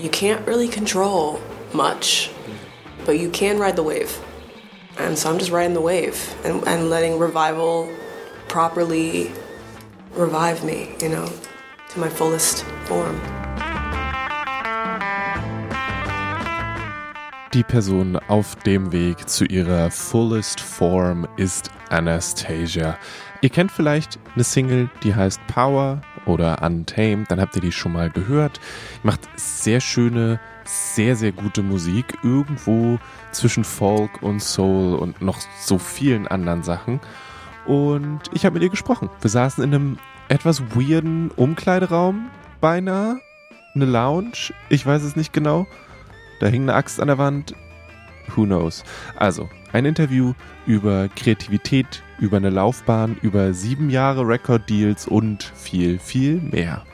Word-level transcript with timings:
you 0.00 0.08
can't 0.08 0.46
really 0.46 0.68
control 0.68 1.40
much, 1.74 2.30
but 3.04 3.18
you 3.18 3.28
can 3.30 3.58
ride 3.58 3.76
the 3.76 3.82
wave. 3.82 4.18
And 4.98 5.18
so 5.18 5.30
I'm 5.30 5.38
just 5.38 5.50
riding 5.50 5.74
the 5.74 5.80
wave 5.80 6.34
and, 6.44 6.66
and 6.66 6.88
letting 6.88 7.18
revival 7.18 7.88
properly 8.48 9.30
revive 10.12 10.64
me, 10.64 10.94
you 11.00 11.10
know, 11.10 11.30
to 11.90 12.00
my 12.00 12.08
fullest 12.08 12.64
form. 12.86 13.20
Die 17.52 17.64
Person 17.64 18.16
auf 18.28 18.54
dem 18.64 18.92
Weg 18.92 19.28
zu 19.28 19.44
ihrer 19.44 19.90
fullest 19.90 20.60
form 20.60 21.26
ist 21.36 21.70
Anastasia. 21.90 22.96
Ihr 23.42 23.50
kennt 23.50 23.72
vielleicht 23.72 24.18
eine 24.34 24.44
Single, 24.44 24.88
die 25.02 25.14
heißt 25.14 25.40
Power 25.48 26.00
oder 26.30 26.62
Untamed, 26.62 27.30
dann 27.30 27.40
habt 27.40 27.56
ihr 27.56 27.62
die 27.62 27.72
schon 27.72 27.92
mal 27.92 28.10
gehört. 28.10 28.60
Macht 29.02 29.20
sehr 29.36 29.80
schöne, 29.80 30.40
sehr, 30.64 31.16
sehr 31.16 31.32
gute 31.32 31.62
Musik, 31.62 32.16
irgendwo 32.22 32.98
zwischen 33.32 33.64
Folk 33.64 34.22
und 34.22 34.40
Soul 34.40 34.94
und 34.94 35.20
noch 35.20 35.40
so 35.60 35.78
vielen 35.78 36.26
anderen 36.26 36.62
Sachen. 36.62 37.00
Und 37.66 38.22
ich 38.32 38.44
habe 38.44 38.54
mit 38.54 38.62
ihr 38.62 38.70
gesprochen. 38.70 39.10
Wir 39.20 39.30
saßen 39.30 39.62
in 39.62 39.74
einem 39.74 39.98
etwas 40.28 40.62
weirden 40.74 41.30
Umkleideraum, 41.32 42.30
beinahe. 42.60 43.20
Eine 43.74 43.84
Lounge, 43.84 44.52
ich 44.68 44.84
weiß 44.84 45.02
es 45.02 45.14
nicht 45.14 45.32
genau. 45.32 45.66
Da 46.40 46.46
hing 46.46 46.62
eine 46.62 46.74
Axt 46.74 47.00
an 47.00 47.06
der 47.06 47.18
Wand. 47.18 47.54
Who 48.34 48.44
knows? 48.44 48.84
Also, 49.16 49.48
ein 49.72 49.84
Interview 49.84 50.34
über 50.66 51.08
Kreativität, 51.08 52.02
über 52.20 52.36
eine 52.36 52.50
Laufbahn, 52.50 53.16
über 53.22 53.54
sieben 53.54 53.90
Jahre 53.90 54.26
Record-Deals 54.26 55.08
und 55.08 55.42
viel, 55.42 55.98
viel 55.98 56.40
mehr. 56.40 56.84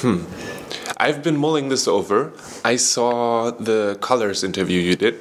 Hmm. 0.00 0.24
I've 0.98 1.22
been 1.22 1.36
mulling 1.36 1.68
this 1.68 1.86
over. 1.86 2.32
I 2.64 2.76
saw 2.76 3.50
the 3.50 3.96
Colors 4.00 4.42
interview 4.42 4.80
you 4.80 4.96
did, 4.96 5.16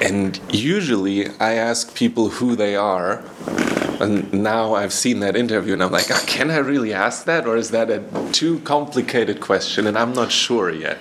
and 0.00 0.40
usually 0.50 1.28
I 1.38 1.54
ask 1.54 1.94
people 1.94 2.28
who 2.28 2.56
they 2.56 2.76
are. 2.76 3.24
And 4.00 4.32
now 4.32 4.74
I've 4.74 4.94
seen 4.94 5.20
that 5.20 5.36
interview, 5.36 5.74
and 5.74 5.82
I'm 5.82 5.92
like, 5.92 6.10
oh, 6.10 6.24
can 6.26 6.50
I 6.50 6.56
really 6.56 6.94
ask 6.94 7.26
that, 7.26 7.46
or 7.46 7.58
is 7.58 7.70
that 7.72 7.90
a 7.90 8.02
too 8.32 8.60
complicated 8.60 9.40
question? 9.40 9.86
And 9.86 9.98
I'm 9.98 10.14
not 10.14 10.32
sure 10.32 10.70
yet. 10.70 10.96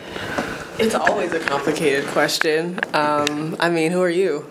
It's 0.78 0.96
always 0.96 1.32
a 1.32 1.40
complicated 1.40 2.06
question. 2.08 2.80
Um, 2.94 3.56
I 3.60 3.70
mean, 3.70 3.92
who 3.94 4.02
are 4.02 4.10
you? 4.10 4.46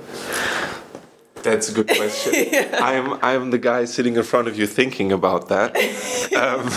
That's 1.43 1.69
a 1.69 1.75
good 1.75 1.89
question. 1.89 2.33
yeah. 2.53 2.79
I'm 2.81 3.19
I'm 3.23 3.51
the 3.51 3.59
guy 3.59 3.85
sitting 3.85 4.17
in 4.17 4.23
front 4.23 4.49
of 4.49 4.59
you 4.59 4.67
thinking 4.67 5.13
about 5.13 5.49
that. 5.49 5.77
Um, 6.39 6.69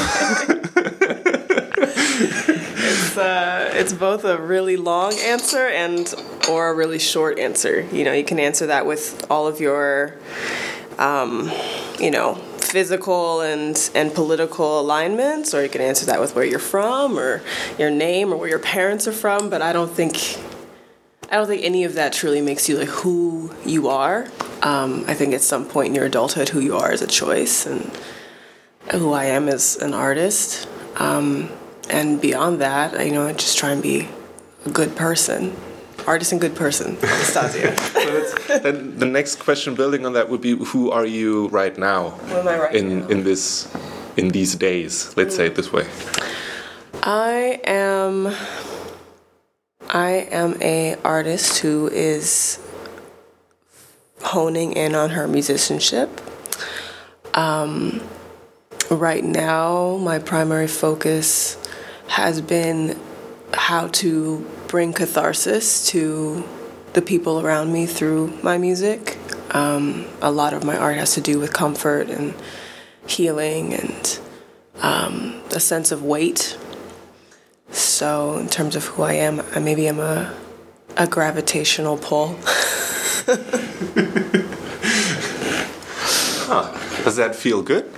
it's 3.12 3.18
uh, 3.18 3.72
it's 3.74 3.94
both 3.94 4.24
a 4.24 4.38
really 4.38 4.78
long 4.78 5.14
answer 5.20 5.68
and 5.68 6.14
or 6.50 6.70
a 6.70 6.74
really 6.74 7.00
short 7.00 7.40
answer. 7.40 7.82
You 7.92 8.04
know, 8.04 8.14
you 8.14 8.24
can 8.24 8.40
answer 8.40 8.68
that 8.68 8.86
with 8.86 9.26
all 9.30 9.48
of 9.48 9.60
your, 9.60 10.16
um, 10.98 11.52
you 12.00 12.12
know, 12.12 12.36
physical 12.60 13.42
and 13.42 13.92
and 13.96 14.14
political 14.14 14.80
alignments, 14.80 15.54
or 15.54 15.64
you 15.64 15.70
can 15.70 15.82
answer 15.82 16.06
that 16.06 16.20
with 16.20 16.36
where 16.36 16.46
you're 16.46 16.60
from 16.60 17.20
or 17.20 17.42
your 17.78 17.90
name 17.90 18.32
or 18.32 18.38
where 18.38 18.50
your 18.50 18.60
parents 18.60 19.08
are 19.08 19.14
from. 19.14 19.50
But 19.50 19.62
I 19.62 19.74
don't 19.74 19.92
think. 19.92 20.38
I 21.30 21.36
don't 21.36 21.48
think 21.48 21.64
any 21.64 21.86
of 21.86 21.94
that 21.94 22.12
truly 22.12 22.42
makes 22.42 22.68
you 22.68 22.78
like 22.78 22.90
who 22.90 23.56
you 23.66 23.88
are. 23.88 24.28
Um, 24.64 25.06
I 25.08 25.14
think 25.14 25.34
at 25.34 25.40
some 25.40 25.64
point 25.64 25.88
in 25.88 25.96
your 25.96 26.06
adulthood, 26.06 26.50
who 26.50 26.60
you 26.60 26.76
are 26.76 26.92
is 26.92 27.02
a 27.02 27.08
choice, 27.08 27.66
and 27.66 27.90
who 28.92 29.14
I 29.14 29.26
am 29.26 29.48
as 29.48 29.78
an 29.78 29.94
artist. 29.94 30.68
Um, 30.98 31.50
and 31.92 32.22
beyond 32.22 32.62
that, 32.62 33.06
you 33.06 33.12
know, 33.12 33.28
I 33.28 33.34
just 33.34 33.58
try 33.58 33.72
and 33.72 33.84
be 33.84 34.08
a 34.66 34.70
good 34.70 34.96
person. 34.96 35.56
Artist 36.08 36.32
and 36.32 36.42
good 36.42 36.56
person, 36.56 36.98
Anastasia. 37.04 37.78
so 37.78 38.58
then 38.58 38.98
the 38.98 39.06
next 39.06 39.36
question, 39.36 39.76
building 39.76 40.04
on 40.06 40.14
that, 40.14 40.30
would 40.30 40.42
be: 40.42 40.56
Who 40.56 40.90
are 40.90 41.06
you 41.06 41.48
right 41.50 41.78
now? 41.78 42.10
What 42.10 42.40
am 42.40 42.48
I 42.48 42.58
right 42.58 42.76
in 42.76 43.02
now? 43.02 43.08
in 43.08 43.24
this 43.24 43.72
in 44.18 44.30
these 44.30 44.56
days? 44.56 45.16
Let's 45.16 45.36
mm. 45.36 45.38
say 45.38 45.46
it 45.48 45.56
this 45.56 45.72
way. 45.72 45.88
I 47.04 47.60
am. 47.66 48.34
I 49.90 50.26
am 50.32 50.58
a 50.62 50.96
artist 51.04 51.60
who 51.60 51.88
is 51.90 52.58
honing 54.24 54.74
in 54.74 54.96
on 54.96 55.12
her 55.12 55.28
musicianship. 55.28 56.10
Um, 57.36 58.02
right 58.90 59.24
now, 59.24 59.98
my 59.98 60.18
primary 60.18 60.68
focus 60.68 61.61
has 62.12 62.42
been 62.42 63.00
how 63.54 63.88
to 63.88 64.46
bring 64.68 64.92
catharsis 64.92 65.88
to 65.88 66.44
the 66.92 67.02
people 67.02 67.40
around 67.40 67.72
me 67.72 67.86
through 67.86 68.38
my 68.44 68.58
music. 68.58 69.18
Um, 69.52 70.06
a 70.22 70.30
lot 70.30 70.54
of 70.54 70.66
my 70.66 70.78
art 70.78 70.98
has 70.98 71.14
to 71.14 71.22
do 71.22 71.40
with 71.40 71.54
comfort 71.54 72.10
and 72.10 72.34
healing 73.08 73.74
and 73.74 74.20
um, 74.82 75.42
a 75.52 75.60
sense 75.62 75.94
of 75.94 76.04
weight. 76.04 76.58
So, 77.70 78.36
in 78.40 78.50
terms 78.50 78.76
of 78.76 78.84
who 78.88 79.04
I 79.04 79.14
am, 79.14 79.42
maybe 79.64 79.88
I'm 79.88 80.00
a, 80.00 80.36
a 80.98 81.08
gravitational 81.08 81.98
pull. 81.98 82.38
huh. 86.46 86.78
Does 87.06 87.16
that 87.16 87.38
feel 87.38 87.62
good? 87.62 87.90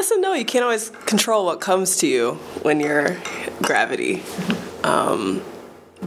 Yes 0.00 0.10
and 0.10 0.22
no. 0.22 0.32
You 0.32 0.46
can't 0.46 0.64
always 0.64 0.88
control 1.04 1.44
what 1.44 1.60
comes 1.60 1.98
to 1.98 2.06
you 2.06 2.36
when 2.62 2.80
you're 2.80 3.18
gravity. 3.60 4.22
Um, 4.82 5.42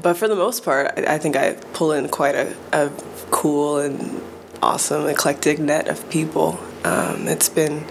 but 0.02 0.18
for 0.18 0.28
the 0.28 0.36
most 0.36 0.66
part, 0.66 0.92
I, 0.98 1.14
I 1.14 1.18
think 1.20 1.36
I 1.36 1.54
pull 1.74 1.92
in 1.92 2.10
quite 2.10 2.34
a, 2.34 2.56
a, 2.72 2.90
cool 3.30 3.78
and 3.78 4.20
awesome, 4.64 5.06
eclectic 5.06 5.60
net 5.60 5.88
of 5.90 6.10
people. 6.10 6.60
Um, 6.84 7.28
it's 7.28 7.50
been 7.50 7.86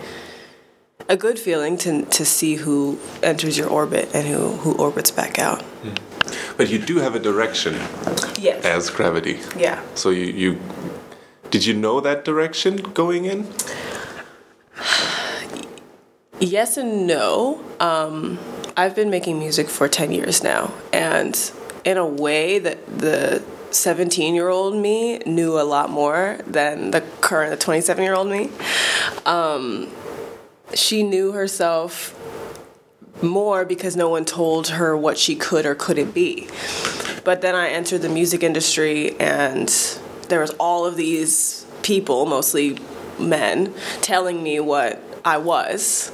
a 1.09 1.17
good 1.17 1.39
feeling 1.39 1.77
to, 1.79 2.05
to 2.07 2.25
see 2.25 2.57
who 2.57 2.99
enters 3.23 3.57
your 3.57 3.69
orbit 3.69 4.09
and 4.13 4.27
who, 4.27 4.57
who 4.57 4.73
orbits 4.73 5.13
back 5.13 5.39
out. 5.39 5.61
Mm. 5.85 6.57
But 6.57 6.69
you 6.69 6.81
do 6.81 6.97
have 6.97 7.15
a 7.15 7.21
direction 7.21 7.75
yes. 8.41 8.65
as 8.65 8.91
gravity. 8.91 9.39
Yeah. 9.57 9.81
So 9.95 10.11
you, 10.11 10.25
you 10.25 10.61
did 11.53 11.65
you 11.65 11.75
know 11.75 12.01
that 12.01 12.25
direction 12.25 12.79
going 12.79 13.27
in? 13.27 13.47
Yes 16.43 16.77
and 16.77 17.07
no. 17.07 17.65
Um, 17.79 18.37
I've 18.77 18.97
been 18.97 19.11
making 19.11 19.39
music 19.39 19.69
for 19.69 19.87
10 19.87 20.11
years 20.11 20.43
now, 20.43 20.75
and 20.93 21.39
in 21.85 21.97
a 21.97 22.05
way 22.05 22.59
that 22.59 22.85
the 22.99 23.45
17 23.71 24.35
year 24.35 24.49
old 24.49 24.75
me 24.75 25.19
knew 25.19 25.61
a 25.61 25.63
lot 25.63 25.89
more 25.89 26.41
than 26.45 26.91
the 26.91 27.01
current, 27.21 27.53
the 27.53 27.57
27 27.57 28.03
year 28.03 28.15
old 28.15 28.27
me. 28.27 28.51
Um, 29.25 29.89
she 30.75 31.05
knew 31.05 31.31
herself 31.31 32.19
more 33.23 33.65
because 33.65 33.95
no 33.95 34.09
one 34.09 34.25
told 34.25 34.67
her 34.67 34.97
what 34.97 35.19
she 35.19 35.37
could 35.37 35.65
or 35.65 35.77
couldn't 35.77 36.11
be. 36.11 36.49
But 37.23 37.41
then 37.43 37.55
I 37.55 37.69
entered 37.69 38.03
the 38.03 38.09
music 38.09 38.43
industry, 38.43 39.15
and 39.21 39.69
there 40.29 40.41
was 40.41 40.51
all 40.59 40.87
of 40.87 40.97
these 40.97 41.65
people, 41.85 42.27
mostly 42.27 42.79
men, 43.17 43.73
telling 44.01 44.43
me 44.43 44.59
what 44.59 45.01
I 45.25 45.39
was 45.39 46.11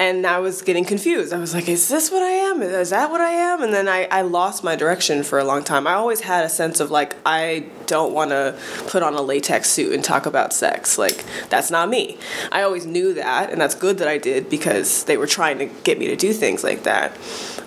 and 0.00 0.24
I 0.26 0.38
was 0.38 0.62
getting 0.62 0.84
confused. 0.84 1.32
I 1.32 1.38
was 1.38 1.52
like, 1.52 1.68
is 1.68 1.88
this 1.88 2.10
what 2.10 2.22
I 2.22 2.30
am? 2.30 2.62
Is 2.62 2.90
that 2.90 3.10
what 3.10 3.20
I 3.20 3.30
am? 3.30 3.62
And 3.62 3.74
then 3.74 3.88
I, 3.88 4.06
I 4.10 4.22
lost 4.22 4.62
my 4.62 4.76
direction 4.76 5.24
for 5.24 5.40
a 5.40 5.44
long 5.44 5.64
time. 5.64 5.86
I 5.88 5.94
always 5.94 6.20
had 6.20 6.44
a 6.44 6.48
sense 6.48 6.78
of 6.78 6.90
like, 6.90 7.16
I 7.26 7.66
don't 7.86 8.12
want 8.12 8.30
to 8.30 8.56
put 8.86 9.02
on 9.02 9.14
a 9.14 9.22
latex 9.22 9.70
suit 9.70 9.92
and 9.92 10.04
talk 10.04 10.26
about 10.26 10.52
sex. 10.52 10.98
Like, 10.98 11.24
that's 11.48 11.70
not 11.70 11.88
me. 11.88 12.16
I 12.52 12.62
always 12.62 12.86
knew 12.86 13.12
that, 13.14 13.50
and 13.50 13.60
that's 13.60 13.74
good 13.74 13.98
that 13.98 14.06
I 14.06 14.18
did 14.18 14.48
because 14.48 15.04
they 15.04 15.16
were 15.16 15.26
trying 15.26 15.58
to 15.58 15.66
get 15.66 15.98
me 15.98 16.06
to 16.08 16.16
do 16.16 16.32
things 16.32 16.62
like 16.62 16.84
that. 16.84 17.16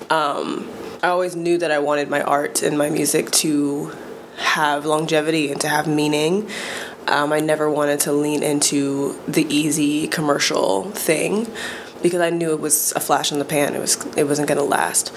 Um, 0.09 0.69
I 1.03 1.07
always 1.07 1.35
knew 1.35 1.57
that 1.57 1.71
I 1.71 1.79
wanted 1.79 2.09
my 2.09 2.21
art 2.21 2.63
and 2.63 2.77
my 2.77 2.89
music 2.89 3.31
to 3.31 3.91
have 4.37 4.85
longevity 4.85 5.51
and 5.51 5.59
to 5.61 5.67
have 5.67 5.85
meaning. 5.85 6.49
Um, 7.07 7.33
I 7.33 7.39
never 7.39 7.69
wanted 7.69 7.99
to 8.01 8.13
lean 8.13 8.41
into 8.43 9.19
the 9.27 9.43
easy 9.53 10.07
commercial 10.07 10.83
thing 10.91 11.47
because 12.01 12.21
I 12.21 12.29
knew 12.29 12.51
it 12.51 12.59
was 12.59 12.93
a 12.95 12.99
flash 12.99 13.31
in 13.31 13.39
the 13.39 13.45
pan. 13.45 13.75
It 13.75 13.79
was 13.79 13.97
it 14.17 14.25
wasn't 14.25 14.47
going 14.47 14.57
to 14.57 14.63
last. 14.63 15.11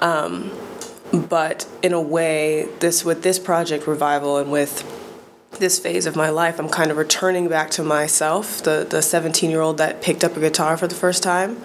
Um, 0.00 0.50
but 1.12 1.66
in 1.82 1.92
a 1.92 2.00
way, 2.00 2.68
this 2.80 3.04
with 3.04 3.22
this 3.22 3.38
project 3.38 3.86
revival 3.86 4.36
and 4.38 4.50
with 4.52 4.84
this 5.58 5.78
phase 5.78 6.06
of 6.06 6.14
my 6.14 6.28
life, 6.28 6.58
I'm 6.60 6.68
kind 6.68 6.90
of 6.90 6.96
returning 6.96 7.48
back 7.48 7.70
to 7.72 7.82
myself, 7.82 8.62
the 8.62 8.86
the 8.88 9.02
17 9.02 9.50
year 9.50 9.60
old 9.60 9.78
that 9.78 10.02
picked 10.02 10.22
up 10.22 10.36
a 10.36 10.40
guitar 10.40 10.76
for 10.76 10.86
the 10.86 10.94
first 10.94 11.22
time, 11.22 11.60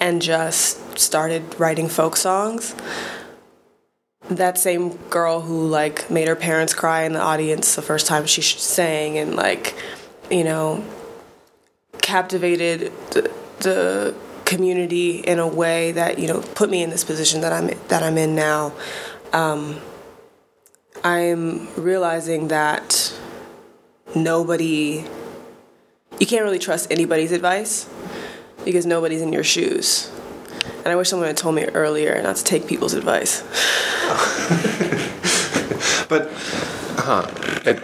and 0.00 0.22
just 0.22 0.98
started 0.98 1.58
writing 1.58 1.88
folk 1.88 2.16
songs. 2.16 2.74
that 4.30 4.58
same 4.58 4.96
girl 5.08 5.42
who 5.42 5.66
like 5.68 6.10
made 6.10 6.26
her 6.28 6.34
parents 6.36 6.74
cry 6.74 7.04
in 7.04 7.12
the 7.12 7.20
audience 7.20 7.76
the 7.76 7.82
first 7.82 8.06
time 8.06 8.26
she 8.26 8.42
sang 8.42 9.18
and 9.18 9.36
like 9.36 9.74
you 10.30 10.42
know 10.42 10.84
captivated 12.02 12.92
the, 13.12 13.30
the 13.60 14.14
community 14.44 15.18
in 15.18 15.38
a 15.38 15.46
way 15.46 15.92
that 15.92 16.18
you 16.18 16.28
know 16.28 16.40
put 16.54 16.70
me 16.70 16.82
in 16.82 16.90
this 16.90 17.04
position 17.04 17.40
that 17.40 17.52
I'm 17.52 17.70
that 17.88 18.02
I'm 18.02 18.18
in 18.18 18.34
now. 18.34 18.72
Um, 19.32 19.80
I'm 21.04 21.68
realizing 21.76 22.48
that 22.48 23.14
nobody, 24.14 25.04
you 26.18 26.26
can't 26.26 26.42
really 26.42 26.58
trust 26.58 26.90
anybody's 26.90 27.32
advice 27.32 27.88
because 28.64 28.86
nobody's 28.86 29.22
in 29.22 29.32
your 29.32 29.44
shoes. 29.44 30.10
And 30.78 30.88
I 30.88 30.96
wish 30.96 31.10
someone 31.10 31.28
had 31.28 31.36
told 31.36 31.54
me 31.54 31.66
earlier 31.66 32.20
not 32.22 32.36
to 32.36 32.44
take 32.44 32.66
people's 32.66 32.94
advice. 32.94 33.42
but 36.08 36.30
uh, 36.98 37.30
it, 37.64 37.82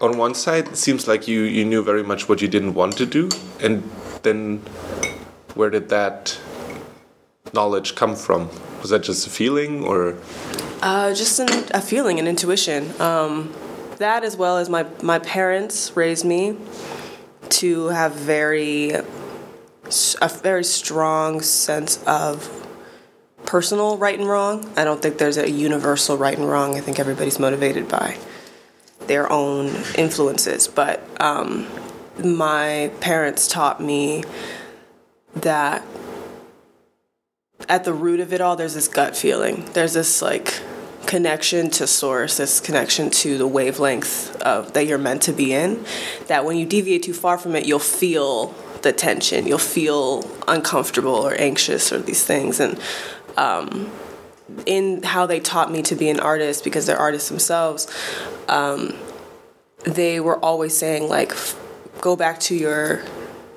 on 0.00 0.18
one 0.18 0.34
side, 0.34 0.68
it 0.68 0.76
seems 0.76 1.08
like 1.08 1.26
you, 1.26 1.42
you 1.42 1.64
knew 1.64 1.82
very 1.82 2.02
much 2.02 2.28
what 2.28 2.42
you 2.42 2.48
didn't 2.48 2.74
want 2.74 2.96
to 2.98 3.06
do, 3.06 3.30
and 3.60 3.88
then 4.22 4.62
where 5.54 5.70
did 5.70 5.88
that 5.90 6.38
knowledge 7.52 7.94
come 7.94 8.16
from? 8.16 8.48
Was 8.80 8.90
that 8.90 9.02
just 9.02 9.26
a 9.26 9.30
feeling, 9.30 9.84
or? 9.84 10.16
Uh, 10.82 11.14
just 11.14 11.38
an, 11.38 11.48
a 11.72 11.80
feeling, 11.80 12.18
an 12.18 12.26
intuition. 12.26 13.00
Um, 13.00 13.54
that, 13.98 14.24
as 14.24 14.36
well 14.36 14.58
as 14.58 14.68
my 14.68 14.86
my 15.02 15.18
parents 15.18 15.96
raised 15.96 16.24
me 16.24 16.56
to 17.50 17.88
have 17.88 18.14
very 18.14 18.90
a 18.90 20.28
very 20.28 20.64
strong 20.64 21.40
sense 21.40 22.02
of 22.04 22.48
personal 23.44 23.98
right 23.98 24.18
and 24.18 24.28
wrong. 24.28 24.72
I 24.76 24.84
don't 24.84 25.02
think 25.02 25.18
there's 25.18 25.36
a 25.36 25.50
universal 25.50 26.16
right 26.16 26.36
and 26.36 26.48
wrong. 26.48 26.76
I 26.76 26.80
think 26.80 26.98
everybody's 26.98 27.38
motivated 27.38 27.88
by 27.88 28.16
their 29.06 29.30
own 29.30 29.66
influences. 29.96 30.68
But 30.68 31.02
um, 31.20 31.66
my 32.24 32.90
parents 33.00 33.46
taught 33.48 33.80
me 33.80 34.24
that 35.36 35.84
at 37.68 37.84
the 37.84 37.92
root 37.92 38.20
of 38.20 38.32
it 38.32 38.40
all, 38.40 38.56
there's 38.56 38.74
this 38.74 38.88
gut 38.88 39.16
feeling. 39.16 39.64
There's 39.72 39.94
this 39.94 40.20
like 40.22 40.60
connection 41.06 41.70
to 41.70 41.86
source, 41.86 42.36
this 42.36 42.60
connection 42.60 43.10
to 43.10 43.38
the 43.38 43.46
wavelength 43.46 44.40
of 44.42 44.72
that 44.74 44.86
you're 44.86 44.98
meant 44.98 45.22
to 45.22 45.32
be 45.32 45.52
in. 45.52 45.84
That 46.26 46.44
when 46.44 46.56
you 46.56 46.66
deviate 46.66 47.02
too 47.02 47.14
far 47.14 47.38
from 47.38 47.56
it, 47.56 47.66
you'll 47.66 47.78
feel 47.78 48.54
the 48.82 48.92
tension. 48.92 49.46
You'll 49.46 49.58
feel 49.58 50.28
uncomfortable 50.48 51.14
or 51.14 51.34
anxious 51.40 51.92
or 51.92 51.98
these 51.98 52.24
things. 52.24 52.60
And 52.60 52.80
um, 53.36 53.90
in 54.66 55.02
how 55.02 55.26
they 55.26 55.40
taught 55.40 55.70
me 55.70 55.82
to 55.82 55.94
be 55.94 56.08
an 56.08 56.20
artist, 56.20 56.64
because 56.64 56.86
they're 56.86 56.98
artists 56.98 57.28
themselves, 57.28 57.88
um, 58.48 58.96
they 59.84 60.20
were 60.20 60.38
always 60.38 60.76
saying 60.76 61.08
like, 61.08 61.32
go 62.00 62.16
back 62.16 62.40
to 62.40 62.54
your 62.54 63.02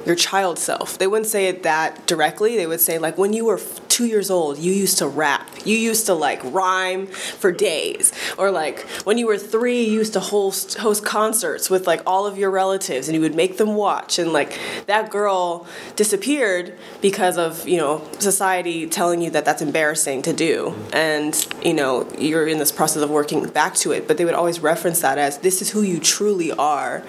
your 0.05 0.15
child 0.15 0.59
self. 0.59 0.97
They 0.97 1.07
wouldn't 1.07 1.29
say 1.29 1.47
it 1.47 1.63
that 1.63 2.05
directly. 2.05 2.55
They 2.55 2.67
would 2.67 2.81
say 2.81 2.97
like 2.97 3.17
when 3.17 3.33
you 3.33 3.45
were 3.45 3.59
two 3.89 4.05
years 4.05 4.29
old, 4.29 4.57
you 4.57 4.73
used 4.73 4.97
to 4.97 5.07
rap. 5.07 5.49
You 5.65 5.77
used 5.77 6.05
to 6.07 6.13
like 6.13 6.41
rhyme 6.43 7.07
for 7.07 7.51
days. 7.51 8.11
Or 8.37 8.51
like 8.51 8.81
when 9.05 9.17
you 9.17 9.25
were 9.25 9.37
three, 9.37 9.83
you 9.85 9.93
used 9.93 10.13
to 10.13 10.19
host 10.19 10.77
host 10.77 11.05
concerts 11.05 11.69
with 11.69 11.87
like 11.87 12.01
all 12.05 12.27
of 12.27 12.37
your 12.37 12.51
relatives, 12.51 13.07
and 13.07 13.15
you 13.15 13.21
would 13.21 13.35
make 13.35 13.57
them 13.57 13.75
watch. 13.75 14.19
And 14.19 14.33
like 14.33 14.59
that 14.87 15.09
girl 15.09 15.65
disappeared 15.95 16.77
because 17.01 17.37
of 17.37 17.67
you 17.67 17.77
know 17.77 18.07
society 18.19 18.87
telling 18.87 19.21
you 19.21 19.29
that 19.31 19.45
that's 19.45 19.61
embarrassing 19.61 20.21
to 20.23 20.33
do, 20.33 20.75
and 20.93 21.47
you 21.63 21.73
know 21.73 22.07
you're 22.17 22.47
in 22.47 22.57
this 22.57 22.71
process 22.71 23.01
of 23.01 23.09
working 23.09 23.47
back 23.47 23.75
to 23.75 23.91
it. 23.91 24.07
But 24.07 24.17
they 24.17 24.25
would 24.25 24.33
always 24.33 24.59
reference 24.59 25.01
that 25.01 25.17
as 25.17 25.39
this 25.39 25.61
is 25.61 25.71
who 25.71 25.81
you 25.81 25.99
truly 25.99 26.51
are. 26.51 27.01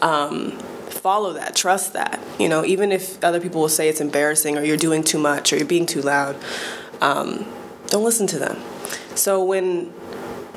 Um, 0.00 0.58
follow 1.00 1.32
that, 1.32 1.56
trust 1.56 1.94
that. 1.94 2.20
You 2.38 2.48
know, 2.48 2.64
even 2.64 2.92
if 2.92 3.22
other 3.24 3.40
people 3.40 3.60
will 3.62 3.68
say 3.68 3.88
it's 3.88 4.00
embarrassing 4.00 4.58
or 4.58 4.62
you're 4.62 4.76
doing 4.76 5.02
too 5.02 5.18
much 5.18 5.52
or 5.52 5.56
you're 5.56 5.66
being 5.66 5.86
too 5.86 6.02
loud, 6.02 6.36
um, 7.00 7.46
don't 7.86 8.04
listen 8.04 8.26
to 8.28 8.38
them. 8.38 8.58
So 9.14 9.42
when, 9.42 9.92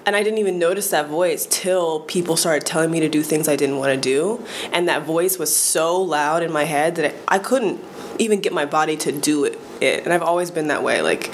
and 0.05 0.15
I 0.15 0.23
didn't 0.23 0.39
even 0.39 0.59
notice 0.59 0.89
that 0.89 1.07
voice 1.07 1.47
till 1.49 2.01
people 2.01 2.35
started 2.35 2.65
telling 2.65 2.91
me 2.91 2.99
to 2.99 3.09
do 3.09 3.23
things 3.23 3.47
I 3.47 3.55
didn't 3.55 3.77
want 3.77 3.93
to 3.93 3.99
do, 3.99 4.45
and 4.71 4.87
that 4.89 5.03
voice 5.03 5.39
was 5.39 5.55
so 5.55 5.99
loud 6.01 6.43
in 6.43 6.51
my 6.51 6.65
head 6.65 6.95
that 6.95 7.15
I 7.27 7.39
couldn't 7.39 7.81
even 8.19 8.41
get 8.41 8.53
my 8.53 8.65
body 8.65 8.97
to 8.97 9.11
do 9.11 9.45
it. 9.45 9.57
it. 9.81 10.03
And 10.03 10.13
I've 10.13 10.21
always 10.21 10.51
been 10.51 10.67
that 10.67 10.83
way. 10.83 11.01
Like 11.01 11.31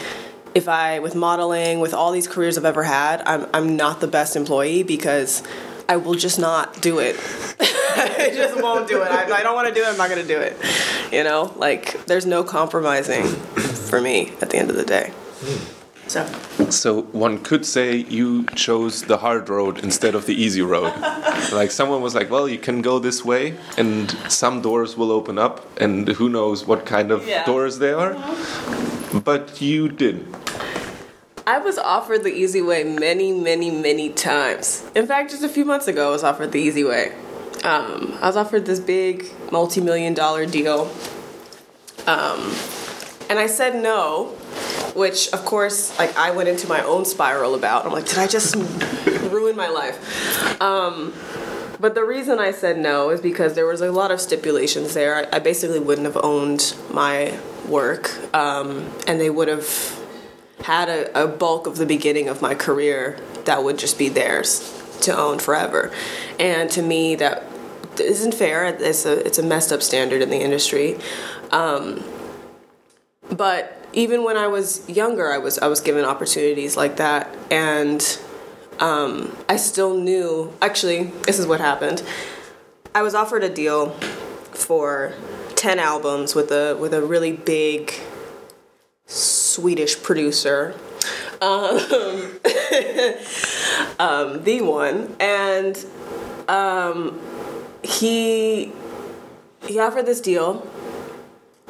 if 0.53 0.67
I 0.67 0.99
with 0.99 1.15
modeling, 1.15 1.79
with 1.79 1.93
all 1.93 2.11
these 2.11 2.27
careers 2.27 2.57
I've 2.57 2.65
ever 2.65 2.83
had, 2.83 3.21
I'm 3.25 3.47
I'm 3.53 3.75
not 3.75 4.01
the 4.01 4.07
best 4.07 4.35
employee 4.35 4.83
because 4.83 5.43
I 5.87 5.97
will 5.97 6.15
just 6.15 6.39
not 6.39 6.81
do 6.81 6.99
it. 6.99 7.15
I 8.17 8.31
just 8.33 8.61
won't 8.61 8.87
do 8.87 9.01
it. 9.01 9.11
I, 9.11 9.39
I 9.39 9.43
don't 9.43 9.55
want 9.55 9.67
to 9.67 9.73
do 9.73 9.81
it. 9.81 9.87
I'm 9.87 9.97
not 9.97 10.09
going 10.09 10.21
to 10.21 10.27
do 10.27 10.39
it. 10.39 10.57
You 11.11 11.23
know, 11.23 11.53
like 11.57 12.05
there's 12.05 12.25
no 12.25 12.43
compromising 12.43 13.25
for 13.89 13.99
me 13.99 14.31
at 14.41 14.49
the 14.49 14.57
end 14.57 14.69
of 14.69 14.75
the 14.75 14.85
day. 14.85 15.11
So. 16.07 16.25
So 16.69 17.03
one 17.11 17.39
could 17.39 17.65
say 17.65 17.97
you 17.97 18.45
chose 18.55 19.03
the 19.03 19.17
hard 19.17 19.47
road 19.49 19.83
instead 19.83 20.15
of 20.15 20.25
the 20.25 20.33
easy 20.33 20.61
road. 20.61 20.93
like 21.51 21.71
someone 21.71 22.01
was 22.01 22.15
like, 22.15 22.29
"Well, 22.31 22.47
you 22.49 22.57
can 22.57 22.81
go 22.81 22.99
this 22.99 23.23
way, 23.23 23.57
and 23.77 24.09
some 24.27 24.61
doors 24.61 24.97
will 24.97 25.11
open 25.11 25.37
up, 25.37 25.55
and 25.79 26.07
who 26.07 26.29
knows 26.29 26.65
what 26.65 26.85
kind 26.85 27.11
of 27.11 27.27
yeah. 27.27 27.45
doors 27.45 27.77
they 27.79 27.93
are." 27.93 28.13
-hmm. 28.13 29.23
But 29.23 29.61
you 29.61 29.87
didn't. 29.87 30.25
I 31.55 31.57
was 31.57 31.77
offered 31.79 32.23
the 32.23 32.35
easy 32.43 32.61
way 32.61 32.83
many, 32.83 33.31
many, 33.31 33.71
many 33.71 34.09
times. 34.09 34.83
In 34.93 35.07
fact, 35.07 35.31
just 35.31 35.43
a 35.43 35.49
few 35.49 35.65
months 35.65 35.87
ago, 35.87 36.09
I 36.09 36.11
was 36.11 36.23
offered 36.23 36.51
the 36.51 36.59
easy 36.59 36.83
way. 36.83 37.11
Um, 37.63 38.17
I 38.21 38.27
was 38.27 38.37
offered 38.37 38.65
this 38.65 38.79
big 38.79 39.31
multi 39.51 39.81
million 39.81 40.13
dollar 40.13 40.45
deal. 40.45 40.91
Um, 42.07 42.55
and 43.29 43.37
I 43.37 43.47
said 43.47 43.75
no, 43.75 44.29
which 44.95 45.31
of 45.33 45.45
course, 45.45 45.97
like 45.99 46.15
I 46.17 46.31
went 46.31 46.49
into 46.49 46.67
my 46.67 46.81
own 46.83 47.05
spiral 47.05 47.55
about. 47.55 47.85
I'm 47.85 47.91
like, 47.91 48.07
did 48.07 48.17
I 48.17 48.27
just 48.27 48.55
ruin 49.31 49.55
my 49.55 49.67
life? 49.67 50.61
Um, 50.61 51.13
but 51.79 51.95
the 51.95 52.03
reason 52.03 52.39
I 52.39 52.51
said 52.51 52.77
no 52.77 53.09
is 53.09 53.21
because 53.21 53.53
there 53.55 53.65
was 53.65 53.81
a 53.81 53.91
lot 53.91 54.11
of 54.11 54.19
stipulations 54.19 54.93
there. 54.93 55.15
I, 55.15 55.37
I 55.37 55.39
basically 55.39 55.79
wouldn't 55.79 56.05
have 56.05 56.17
owned 56.23 56.75
my 56.91 57.37
work, 57.67 58.11
um, 58.33 58.91
and 59.07 59.19
they 59.19 59.29
would 59.29 59.47
have 59.47 59.99
had 60.61 60.89
a, 60.89 61.23
a 61.23 61.27
bulk 61.27 61.67
of 61.67 61.77
the 61.77 61.85
beginning 61.85 62.27
of 62.27 62.41
my 62.41 62.53
career 62.53 63.17
that 63.45 63.63
would 63.63 63.77
just 63.77 63.97
be 63.97 64.09
theirs 64.09 64.75
to 65.01 65.17
own 65.17 65.39
forever. 65.39 65.91
And 66.37 66.69
to 66.71 66.81
me, 66.81 67.15
that 67.15 67.43
isn't 67.99 68.33
fair. 68.33 68.65
It's 68.65 69.05
a 69.05 69.25
it's 69.25 69.37
a 69.37 69.43
messed 69.43 69.71
up 69.71 69.81
standard 69.81 70.21
in 70.21 70.29
the 70.29 70.39
industry. 70.39 70.97
Um, 71.51 72.03
but 73.31 73.75
even 73.93 74.23
when 74.23 74.37
I 74.37 74.47
was 74.47 74.87
younger, 74.89 75.31
I 75.31 75.37
was 75.37 75.59
I 75.59 75.67
was 75.67 75.81
given 75.81 76.05
opportunities 76.05 76.77
like 76.77 76.97
that, 76.97 77.35
and 77.49 78.19
um, 78.79 79.35
I 79.47 79.57
still 79.57 79.97
knew. 79.97 80.53
Actually, 80.61 81.05
this 81.25 81.39
is 81.39 81.47
what 81.47 81.59
happened. 81.59 82.03
I 82.93 83.01
was 83.01 83.15
offered 83.15 83.43
a 83.43 83.49
deal 83.49 83.91
for 84.51 85.13
ten 85.55 85.79
albums 85.79 86.35
with 86.35 86.51
a 86.51 86.77
with 86.79 86.93
a 86.93 87.01
really 87.01 87.33
big 87.33 87.93
Swedish 89.05 90.01
producer, 90.01 90.75
um, 91.41 91.77
um, 93.99 94.43
the 94.43 94.61
one, 94.61 95.15
and 95.19 95.85
um, 96.47 97.19
he 97.83 98.71
he 99.65 99.79
offered 99.79 100.05
this 100.05 100.21
deal. 100.21 100.67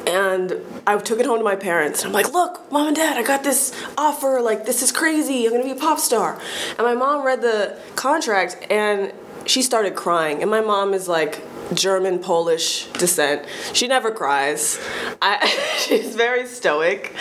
And 0.08 0.54
I 0.88 0.98
took 0.98 1.20
it 1.20 1.26
home 1.26 1.38
to 1.38 1.44
my 1.44 1.58
parents. 1.58 2.04
And 2.04 2.08
I'm 2.08 2.14
like, 2.14 2.34
look, 2.34 2.72
mom 2.72 2.88
and 2.88 2.96
dad, 2.96 3.18
I 3.18 3.22
got 3.22 3.44
this 3.44 3.76
offer. 3.98 4.40
Like, 4.42 4.66
this 4.66 4.82
is 4.82 4.92
crazy. 4.92 5.46
I'm 5.46 5.52
gonna 5.52 5.64
be 5.64 5.72
a 5.72 5.76
pop 5.76 6.00
star. 6.00 6.40
And 6.70 6.80
my 6.80 6.96
mom 6.96 7.24
read 7.24 7.42
the 7.42 7.78
contract 7.96 8.66
and 8.72 9.14
she 9.46 9.62
started 9.62 9.96
crying. 9.96 10.42
And 10.42 10.50
my 10.50 10.62
mom 10.62 10.94
is 10.94 11.08
like, 11.08 11.44
German 11.74 12.20
Polish 12.20 12.86
descent. 12.94 13.46
She 13.74 13.88
never 13.88 14.12
cries. 14.12 14.80
I, 15.22 15.46
she's 15.78 16.16
very 16.16 16.48
stoic. 16.48 17.14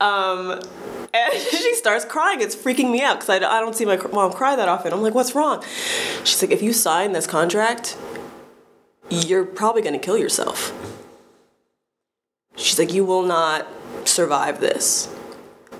Um, 0.00 0.60
and 1.12 1.32
she 1.50 1.74
starts 1.76 2.04
crying. 2.04 2.40
It's 2.40 2.56
freaking 2.56 2.90
me 2.90 3.02
out 3.02 3.20
because 3.20 3.30
I, 3.30 3.36
I 3.36 3.60
don't 3.60 3.74
see 3.74 3.84
my 3.84 3.96
mom 4.12 4.32
cry 4.32 4.56
that 4.56 4.68
often. 4.68 4.92
I'm 4.92 5.02
like, 5.02 5.14
what's 5.14 5.34
wrong? 5.34 5.64
She's 6.24 6.42
like, 6.42 6.50
if 6.50 6.62
you 6.62 6.72
sign 6.72 7.12
this 7.12 7.26
contract, 7.26 7.96
you're 9.10 9.44
probably 9.44 9.82
going 9.82 9.98
to 9.98 10.04
kill 10.04 10.18
yourself. 10.18 10.72
She's 12.56 12.78
like, 12.78 12.92
you 12.92 13.04
will 13.04 13.22
not 13.22 13.66
survive 14.04 14.60
this 14.60 15.14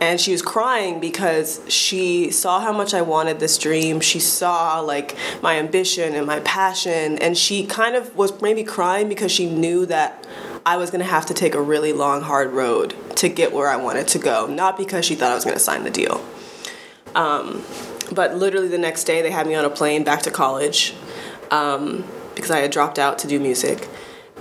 and 0.01 0.21
she 0.21 0.33
was 0.33 0.43
crying 0.43 1.01
because 1.01 1.61
she 1.69 2.31
saw 2.31 2.61
how 2.61 2.73
much 2.73 2.95
I 2.95 3.03
wanted 3.03 3.41
this 3.41 3.59
dream. 3.59 4.01
She 4.01 4.21
saw 4.21 4.81
like 4.81 5.17
my 5.43 5.59
ambition 5.59 6.15
and 6.15 6.27
my 6.27 6.41
passion, 6.41 7.19
and 7.19 7.37
she 7.37 7.65
kind 7.65 7.97
of 7.97 8.15
was 8.17 8.41
maybe 8.43 8.65
crying 8.65 9.09
because 9.09 9.33
she 9.33 9.47
knew 9.49 9.87
that 9.87 10.27
I 10.67 10.77
was 10.77 10.91
gonna 10.91 11.05
have 11.05 11.27
to 11.27 11.35
take 11.35 11.55
a 11.55 11.61
really 11.61 11.93
long, 11.93 12.23
hard 12.23 12.53
road 12.53 12.95
to 13.17 13.29
get 13.29 13.53
where 13.53 13.69
I 13.69 13.77
wanted 13.77 14.09
to 14.09 14.19
go, 14.19 14.47
not 14.47 14.77
because 14.77 15.05
she 15.05 15.15
thought 15.15 15.31
I 15.31 15.35
was 15.35 15.45
gonna 15.45 15.59
sign 15.59 15.85
the 15.85 15.91
deal. 15.91 16.25
Um, 17.15 17.63
but 18.13 18.35
literally 18.35 18.69
the 18.69 18.79
next 18.79 19.05
day, 19.05 19.23
they 19.23 19.31
had 19.31 19.47
me 19.47 19.55
on 19.55 19.65
a 19.65 19.71
plane 19.71 20.05
back 20.05 20.23
to 20.23 20.31
college 20.31 20.95
um, 21.51 22.05
because 22.45 22.55
I 22.55 22.61
had 22.61 22.71
dropped 22.71 22.99
out 22.99 23.19
to 23.21 23.27
do 23.27 23.41
music, 23.41 23.89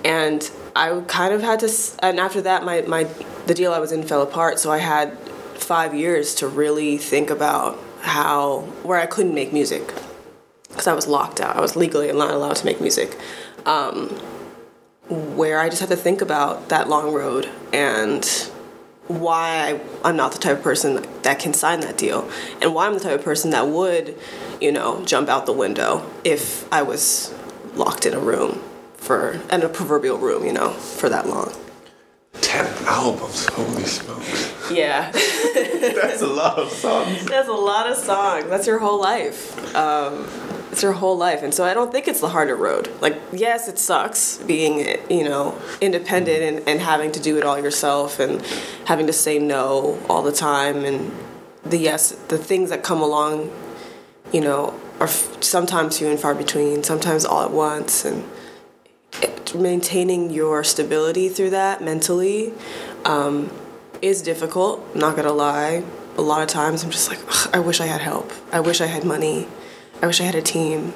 and 0.04 0.52
I 0.76 1.02
kind 1.08 1.34
of 1.34 1.42
had 1.42 1.62
to. 1.62 1.72
And 2.00 2.20
after 2.20 2.42
that, 2.42 2.66
my 2.66 2.82
my 2.82 3.06
the 3.48 3.54
deal 3.54 3.72
I 3.74 3.80
was 3.80 3.94
in 3.94 4.04
fell 4.04 4.22
apart. 4.22 4.60
So 4.60 4.72
I 4.72 4.80
had 4.80 5.18
five 5.56 5.96
years 5.96 6.36
to 6.36 6.48
really 6.48 6.98
think 6.98 7.30
about 7.30 7.80
how 8.02 8.62
where 8.84 9.00
I 9.00 9.06
couldn't 9.06 9.34
make 9.34 9.54
music 9.54 9.94
because 10.68 10.86
I 10.86 10.94
was 10.94 11.08
locked 11.08 11.40
out. 11.40 11.56
I 11.56 11.62
was 11.62 11.78
legally 11.78 12.12
not 12.12 12.32
allowed 12.32 12.58
to 12.58 12.66
make 12.66 12.82
music. 12.82 13.18
Um, 13.66 14.10
where 15.08 15.60
I 15.62 15.70
just 15.70 15.80
had 15.80 15.90
to 15.90 15.96
think 15.96 16.22
about 16.22 16.70
that 16.70 16.90
long 16.90 17.14
road 17.14 17.50
and 17.72 18.26
why 19.08 19.80
I, 20.04 20.10
am 20.10 20.16
not 20.16 20.32
the 20.32 20.40
type 20.40 20.58
of 20.58 20.64
person 20.64 21.06
that 21.22 21.40
can 21.40 21.54
sign 21.54 21.82
that 21.82 21.98
deal 21.98 22.30
and 22.62 22.74
why 22.74 22.88
I'm 22.88 22.94
the 22.94 23.02
type 23.02 23.20
of 23.20 23.24
person 23.24 23.52
that 23.52 23.68
would, 23.68 24.18
you 24.62 24.72
know, 24.72 25.06
jump 25.06 25.28
out 25.28 25.46
the 25.46 25.54
window 25.54 26.10
if 26.24 26.72
I 26.72 26.84
was 26.84 27.34
locked 27.76 28.06
in 28.06 28.14
a 28.14 28.20
room 28.20 28.62
for, 28.98 29.42
and 29.50 29.64
a 29.64 29.70
proverbial 29.70 30.18
room, 30.18 30.46
you 30.46 30.54
know, 30.54 30.70
for 30.70 31.10
that 31.10 31.28
long. 31.28 31.54
10 32.42 32.66
albums, 32.86 33.46
holy 33.48 33.84
smokes. 33.84 34.72
Yeah. 34.72 35.12
That's 35.12 36.22
a 36.22 36.28
lot 36.28 36.58
of 36.58 36.72
songs. 36.72 37.26
That's 37.26 37.48
a 37.48 37.54
lot 37.54 37.90
of 37.90 37.98
songs. 37.98 38.48
That's 38.48 38.68
your 38.68 38.80
whole 38.80 39.00
life. 39.00 39.76
Um, 39.76 40.28
it's 40.74 40.82
your 40.82 40.94
whole 40.94 41.16
life 41.16 41.44
and 41.44 41.54
so 41.54 41.64
i 41.64 41.72
don't 41.72 41.92
think 41.92 42.08
it's 42.08 42.20
the 42.20 42.30
harder 42.30 42.56
road 42.56 42.90
like 43.00 43.16
yes 43.32 43.68
it 43.68 43.78
sucks 43.78 44.40
being 44.40 44.98
you 45.08 45.24
know 45.24 45.56
independent 45.82 46.42
and, 46.42 46.68
and 46.68 46.82
having 46.82 47.12
to 47.12 47.20
do 47.20 47.38
it 47.38 47.44
all 47.44 47.60
yourself 47.60 48.20
and 48.20 48.42
having 48.86 49.06
to 49.06 49.14
say 49.14 49.38
no 49.38 50.00
all 50.10 50.24
the 50.24 50.32
time 50.32 50.84
and 50.84 51.12
the 51.64 51.78
yes 51.78 52.10
the 52.30 52.40
things 52.40 52.72
that 52.72 52.82
come 52.82 53.04
along 53.04 53.52
you 54.32 54.42
know 54.42 54.74
are 55.00 55.08
sometimes 55.08 56.00
few 56.00 56.08
and 56.08 56.20
far 56.20 56.36
between 56.36 56.84
sometimes 56.84 57.26
all 57.26 57.44
at 57.44 57.52
once 57.52 58.06
and 58.06 58.24
it, 59.22 59.54
maintaining 59.56 60.30
your 60.30 60.64
stability 60.64 61.30
through 61.30 61.50
that 61.50 61.82
mentally 61.84 62.54
um, 63.06 63.52
is 64.02 64.22
difficult 64.22 64.86
I'm 64.94 65.00
not 65.00 65.16
gonna 65.16 65.34
lie 65.34 65.84
a 66.16 66.22
lot 66.22 66.44
of 66.44 66.48
times 66.48 66.84
i'm 66.84 66.92
just 66.92 67.10
like 67.10 67.20
i 67.56 67.60
wish 67.60 67.82
i 67.82 67.88
had 67.88 68.00
help 68.00 68.32
i 68.52 68.60
wish 68.60 68.82
i 68.82 68.86
had 68.86 69.04
money 69.04 69.48
I 70.04 70.06
wish 70.08 70.20
I 70.20 70.26
had 70.26 70.36
a 70.36 70.42
team. 70.42 70.92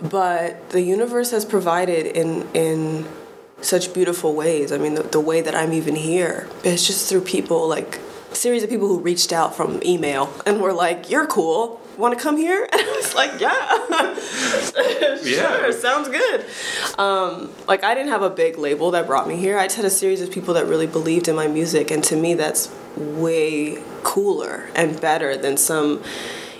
But 0.00 0.70
the 0.70 0.80
universe 0.80 1.32
has 1.32 1.44
provided 1.44 2.06
in 2.06 2.48
in 2.54 3.06
such 3.60 3.92
beautiful 3.92 4.34
ways. 4.34 4.72
I 4.72 4.78
mean, 4.78 4.94
the, 4.94 5.02
the 5.02 5.20
way 5.20 5.42
that 5.42 5.54
I'm 5.54 5.74
even 5.74 5.94
here, 5.94 6.48
it's 6.64 6.86
just 6.86 7.10
through 7.10 7.22
people 7.22 7.68
like 7.68 8.00
series 8.32 8.62
of 8.62 8.70
people 8.70 8.88
who 8.88 8.98
reached 9.00 9.32
out 9.32 9.54
from 9.54 9.80
email 9.84 10.32
and 10.46 10.60
were 10.60 10.72
like, 10.72 11.10
"You're 11.10 11.26
cool. 11.26 11.80
Want 11.96 12.16
to 12.16 12.22
come 12.22 12.36
here?" 12.36 12.68
And 12.72 12.80
I 12.80 12.96
was 12.96 13.14
like, 13.14 13.40
"Yeah, 13.40 13.54
sure, 15.22 15.70
yeah. 15.70 15.70
sounds 15.72 16.08
good." 16.08 16.44
Um, 16.98 17.50
like 17.66 17.84
I 17.84 17.94
didn't 17.94 18.10
have 18.10 18.22
a 18.22 18.30
big 18.30 18.58
label 18.58 18.90
that 18.92 19.06
brought 19.06 19.26
me 19.28 19.36
here. 19.36 19.58
I 19.58 19.64
just 19.64 19.76
had 19.76 19.84
a 19.84 19.90
series 19.90 20.20
of 20.20 20.30
people 20.30 20.54
that 20.54 20.66
really 20.66 20.86
believed 20.86 21.28
in 21.28 21.36
my 21.36 21.48
music, 21.48 21.90
and 21.90 22.02
to 22.04 22.16
me, 22.16 22.34
that's 22.34 22.74
way 22.96 23.82
cooler 24.02 24.68
and 24.74 25.00
better 25.00 25.36
than 25.36 25.56
some 25.56 26.02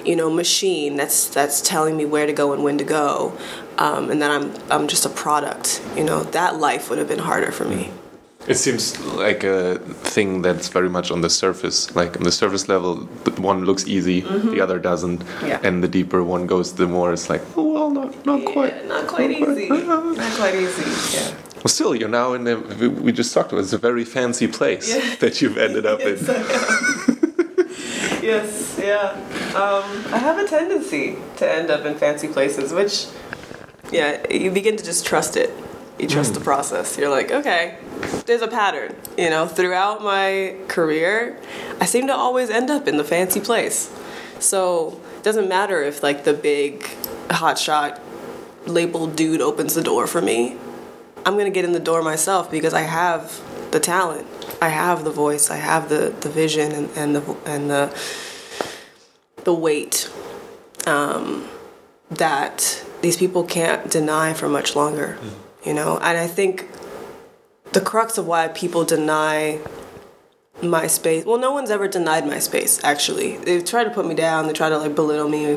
you 0.05 0.15
know 0.15 0.31
machine 0.31 0.97
that's 0.97 1.29
that's 1.29 1.61
telling 1.61 1.97
me 1.97 2.05
where 2.05 2.27
to 2.27 2.33
go 2.33 2.53
and 2.53 2.63
when 2.63 2.79
to 2.79 2.85
go 2.85 3.37
um, 3.79 4.11
and 4.11 4.23
that 4.23 4.31
I'm 4.31 4.55
I'm 4.71 4.87
just 4.89 5.05
a 5.05 5.09
product 5.09 5.83
you 5.97 6.05
know 6.05 6.23
that 6.25 6.57
life 6.57 6.89
would 6.89 6.99
have 6.99 7.09
been 7.09 7.19
harder 7.19 7.51
for 7.51 7.65
me 7.65 7.91
it 8.49 8.57
seems 8.57 8.99
like 9.15 9.45
a 9.45 9.79
thing 10.15 10.43
that's 10.43 10.69
very 10.69 10.89
much 10.89 11.11
on 11.11 11.21
the 11.21 11.31
surface 11.31 11.95
like 11.95 12.17
on 12.17 12.23
the 12.23 12.33
surface 12.33 12.69
level 12.69 12.97
one 13.37 13.65
looks 13.65 13.87
easy 13.87 14.23
mm 14.23 14.29
-hmm. 14.29 14.51
the 14.55 14.61
other 14.65 14.79
doesn't 14.79 15.21
yeah. 15.43 15.67
and 15.67 15.83
the 15.83 15.89
deeper 15.89 16.21
one 16.23 16.47
goes 16.47 16.73
the 16.73 16.87
more 16.87 17.13
it's 17.13 17.29
like 17.33 17.43
oh 17.57 17.69
well 17.75 17.91
not 17.91 18.11
not 18.27 18.41
yeah, 18.41 18.53
quite 18.55 18.75
not 18.95 19.07
quite 19.15 19.31
not 19.41 19.49
easy 19.49 19.67
quite. 19.67 19.87
not 19.87 20.33
quite 20.41 20.57
easy 20.65 20.89
yeah 21.17 21.49
well, 21.59 21.75
still, 21.75 21.95
you're 21.95 22.09
now 22.09 22.35
in 22.35 22.45
the. 22.45 22.57
We 23.05 23.11
just 23.11 23.35
talked 23.35 23.51
about. 23.51 23.65
It's 23.65 23.73
a 23.73 23.79
very 23.79 24.05
fancy 24.05 24.47
place 24.47 24.95
yeah. 24.95 25.17
that 25.17 25.43
you've 25.43 25.59
ended 25.59 25.87
up 25.87 25.99
yes, 26.05 26.29
in. 26.29 27.19
yes, 28.23 28.79
yeah. 28.81 29.11
Um, 29.57 30.15
I 30.15 30.19
have 30.19 30.39
a 30.39 30.47
tendency 30.47 31.17
to 31.39 31.51
end 31.51 31.71
up 31.71 31.85
in 31.85 31.97
fancy 31.97 32.29
places, 32.29 32.73
which, 32.73 33.07
yeah, 33.91 34.25
you 34.31 34.53
begin 34.53 34.77
to 34.77 34.85
just 34.85 35.05
trust 35.05 35.37
it. 35.37 35.51
You 35.99 36.07
trust 36.07 36.33
mm. 36.33 36.35
the 36.35 36.41
process. 36.41 36.97
You're 36.97 37.11
like, 37.11 37.31
okay, 37.31 37.79
there's 38.27 38.43
a 38.43 38.49
pattern. 38.49 38.95
You 39.17 39.31
know, 39.31 39.47
throughout 39.47 40.03
my 40.03 40.57
career, 40.69 41.41
I 41.81 41.87
seem 41.87 42.07
to 42.07 42.15
always 42.15 42.51
end 42.51 42.71
up 42.71 42.87
in 42.87 42.97
the 42.97 43.05
fancy 43.05 43.41
place. 43.41 43.95
So 44.39 45.01
it 45.17 45.25
doesn't 45.25 45.49
matter 45.49 45.83
if 45.83 46.03
like 46.03 46.25
the 46.25 46.35
big 46.35 46.83
hotshot 47.29 48.01
labeled 48.67 49.17
dude 49.17 49.41
opens 49.41 49.75
the 49.75 49.83
door 49.83 50.07
for 50.07 50.23
me. 50.23 50.57
I'm 51.27 51.37
gonna 51.37 51.51
get 51.51 51.65
in 51.65 51.73
the 51.73 51.81
door 51.81 52.03
myself 52.03 52.51
because 52.51 52.75
I 52.75 52.83
have 52.83 53.43
the 53.73 53.81
talent. 53.81 54.27
I 54.63 54.69
have 54.69 55.05
the 55.05 55.11
voice. 55.11 55.51
I 55.51 55.57
have 55.57 55.89
the, 55.89 56.15
the 56.21 56.31
vision 56.31 56.73
and, 56.73 56.91
and 56.97 57.17
the 57.17 57.37
and 57.45 57.71
the 57.71 58.01
the 59.45 59.53
weight 59.53 60.11
um, 60.87 61.49
that 62.11 62.85
these 63.03 63.17
people 63.17 63.45
can't 63.45 63.91
deny 63.91 64.33
for 64.33 64.49
much 64.49 64.75
longer. 64.77 65.19
Mm. 65.21 65.48
You 65.65 65.75
know, 65.75 65.99
and 65.99 66.17
I 66.17 66.27
think 66.27 66.69
the 67.73 67.81
crux 67.81 68.17
of 68.17 68.27
why 68.27 68.49
people 68.49 68.85
deny 68.85 69.61
my 70.63 70.87
space. 70.87 71.25
Well, 71.25 71.39
no 71.39 71.53
one's 71.53 71.71
ever 71.71 71.89
denied 71.89 72.27
my 72.27 72.39
space. 72.39 72.83
Actually, 72.83 73.37
they've 73.39 73.65
tried 73.65 73.85
to 73.85 73.91
put 73.91 74.07
me 74.07 74.15
down. 74.15 74.47
They 74.47 74.53
try 74.53 74.69
to 74.69 74.79
like 74.79 74.95
belittle 74.95 75.29
me, 75.29 75.57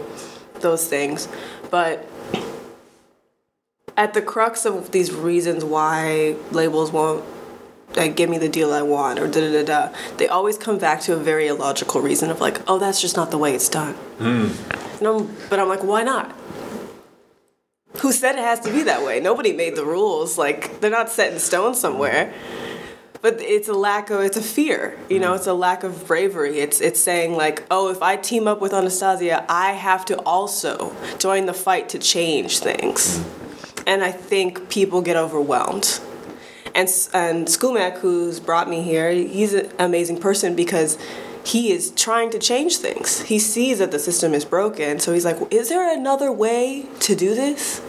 those 0.59 0.87
things. 0.87 1.27
But 1.69 2.07
at 3.97 4.13
the 4.13 4.21
crux 4.21 4.65
of 4.65 4.91
these 4.91 5.13
reasons 5.13 5.63
why 5.63 6.35
labels 6.51 6.91
won't 6.91 7.23
like 7.95 8.15
give 8.15 8.29
me 8.29 8.37
the 8.37 8.49
deal 8.49 8.71
I 8.71 8.81
want 8.81 9.19
or 9.19 9.27
da 9.27 9.41
da 9.41 9.51
da 9.51 9.63
da. 9.63 9.97
They 10.17 10.27
always 10.27 10.57
come 10.57 10.77
back 10.77 11.01
to 11.01 11.13
a 11.13 11.17
very 11.17 11.47
illogical 11.47 12.01
reason 12.01 12.29
of 12.29 12.39
like, 12.39 12.61
oh, 12.69 12.79
that's 12.79 13.01
just 13.01 13.15
not 13.15 13.31
the 13.31 13.37
way 13.37 13.53
it's 13.53 13.69
done. 13.69 13.95
Mm. 14.17 15.05
I'm, 15.05 15.35
but 15.49 15.59
I'm 15.59 15.67
like, 15.67 15.83
why 15.83 16.03
not? 16.03 16.35
Who 17.99 18.11
said 18.11 18.35
it 18.35 18.41
has 18.41 18.59
to 18.61 18.71
be 18.71 18.83
that 18.83 19.03
way? 19.05 19.19
Nobody 19.19 19.53
made 19.53 19.75
the 19.75 19.85
rules. 19.85 20.37
Like 20.37 20.79
they're 20.79 20.89
not 20.89 21.09
set 21.09 21.33
in 21.33 21.39
stone 21.39 21.75
somewhere. 21.75 22.33
But 23.21 23.39
it's 23.39 23.67
a 23.67 23.73
lack 23.73 24.09
of 24.09 24.21
it's 24.21 24.37
a 24.37 24.41
fear, 24.41 24.97
you 25.07 25.19
know. 25.19 25.35
It's 25.35 25.45
a 25.45 25.53
lack 25.53 25.83
of 25.83 26.07
bravery. 26.07 26.59
It's 26.59 26.81
it's 26.81 26.99
saying 26.99 27.35
like, 27.35 27.63
oh, 27.69 27.91
if 27.91 28.01
I 28.01 28.15
team 28.15 28.47
up 28.47 28.61
with 28.61 28.73
Anastasia, 28.73 29.45
I 29.47 29.73
have 29.73 30.05
to 30.05 30.19
also 30.21 30.95
join 31.19 31.45
the 31.45 31.53
fight 31.53 31.89
to 31.89 31.99
change 31.99 32.59
things. 32.59 33.23
And 33.85 34.03
I 34.03 34.11
think 34.11 34.69
people 34.69 35.01
get 35.01 35.17
overwhelmed 35.17 35.99
and 36.75 36.87
and 37.13 37.47
Skumac, 37.47 37.97
who's 37.99 38.39
brought 38.39 38.69
me 38.69 38.81
here, 38.81 39.11
he's 39.11 39.53
an 39.53 39.71
amazing 39.79 40.19
person 40.19 40.55
because 40.55 40.97
he 41.45 41.71
is 41.71 41.91
trying 41.91 42.29
to 42.31 42.39
change 42.39 42.77
things. 42.77 43.21
He 43.21 43.39
sees 43.39 43.79
that 43.79 43.91
the 43.91 43.99
system 43.99 44.33
is 44.33 44.45
broken, 44.45 44.99
so 44.99 45.13
he's 45.13 45.25
like, 45.25 45.37
"Is 45.51 45.69
there 45.69 45.91
another 45.91 46.31
way 46.31 46.85
to 47.01 47.15
do 47.15 47.33
this?" 47.35 47.81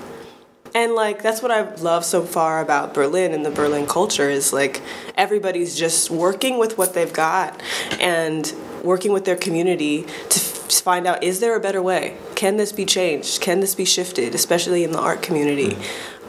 And 0.75 0.95
like 0.95 1.23
that's 1.23 1.43
what 1.43 1.51
I've 1.51 1.83
loved 1.83 2.07
so 2.07 2.23
far 2.23 2.61
about 2.61 2.95
Berlin 2.95 3.33
and 3.35 3.45
the 3.45 3.51
Berlin 3.51 3.87
culture 3.87 4.31
is 4.31 4.53
like 4.53 4.81
everybody's 5.17 5.77
just 5.77 6.11
working 6.11 6.59
with 6.59 6.79
what 6.79 6.95
they've 6.95 7.13
got 7.13 7.61
and 8.01 8.53
working 8.83 9.13
with 9.13 9.25
their 9.27 9.37
community 9.37 10.07
to 10.31 10.39
find 10.81 11.07
out 11.07 11.23
is 11.23 11.41
there 11.41 11.55
a 11.55 11.61
better 11.61 11.83
way? 11.83 12.17
Can 12.35 12.57
this 12.57 12.73
be 12.73 12.87
changed? 12.87 13.41
Can 13.41 13.61
this 13.61 13.75
be 13.75 13.85
shifted, 13.85 14.35
especially 14.35 14.83
in 14.83 14.93
the 14.93 14.99
art 14.99 15.23
community? 15.23 15.77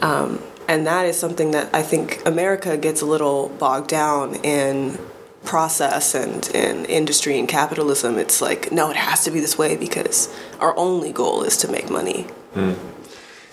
Mm. 0.00 0.02
Um, 0.02 0.42
and 0.68 0.86
that 0.86 1.06
is 1.06 1.18
something 1.18 1.50
that 1.52 1.74
I 1.74 1.82
think 1.82 2.22
America 2.26 2.76
gets 2.76 3.00
a 3.00 3.06
little 3.06 3.48
bogged 3.48 3.88
down 3.88 4.36
in 4.36 4.98
process 5.44 6.14
and 6.14 6.48
in 6.54 6.84
industry 6.86 7.38
and 7.38 7.48
capitalism. 7.48 8.18
It's 8.18 8.40
like, 8.40 8.72
no, 8.72 8.90
it 8.90 8.96
has 8.96 9.24
to 9.24 9.30
be 9.30 9.40
this 9.40 9.58
way 9.58 9.76
because 9.76 10.34
our 10.60 10.76
only 10.76 11.12
goal 11.12 11.42
is 11.42 11.56
to 11.58 11.68
make 11.68 11.90
money. 11.90 12.26
Mm. 12.54 12.76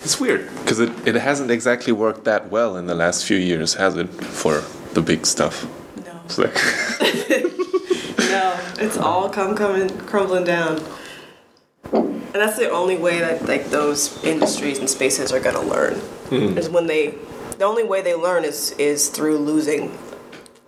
It's 0.00 0.18
weird 0.18 0.48
because 0.58 0.80
it, 0.80 0.90
it 1.06 1.14
hasn't 1.14 1.50
exactly 1.50 1.92
worked 1.92 2.24
that 2.24 2.50
well 2.50 2.76
in 2.76 2.86
the 2.86 2.94
last 2.94 3.24
few 3.24 3.36
years, 3.36 3.74
has 3.74 3.96
it, 3.96 4.08
for 4.08 4.62
the 4.94 5.02
big 5.02 5.26
stuff? 5.26 5.64
No. 6.04 6.20
It's 6.24 6.38
like 6.38 6.54
no, 8.18 8.60
it's 8.78 8.98
all 8.98 9.28
come 9.28 9.54
coming 9.54 9.88
crumbling 10.06 10.44
down. 10.44 10.82
And 11.92 12.40
that's 12.40 12.58
the 12.58 12.70
only 12.70 12.96
way 12.96 13.20
that 13.20 13.46
like 13.46 13.66
those 13.66 14.22
industries 14.24 14.78
and 14.78 14.90
spaces 14.90 15.32
are 15.32 15.40
gonna 15.40 15.62
learn 15.62 15.94
mm-hmm. 15.94 16.58
is 16.58 16.68
when 16.68 16.86
they 16.86 17.14
the 17.58 17.64
only 17.64 17.84
way 17.84 18.02
they 18.02 18.14
learn 18.14 18.44
is 18.44 18.72
is 18.72 19.08
through 19.08 19.38
losing 19.38 19.96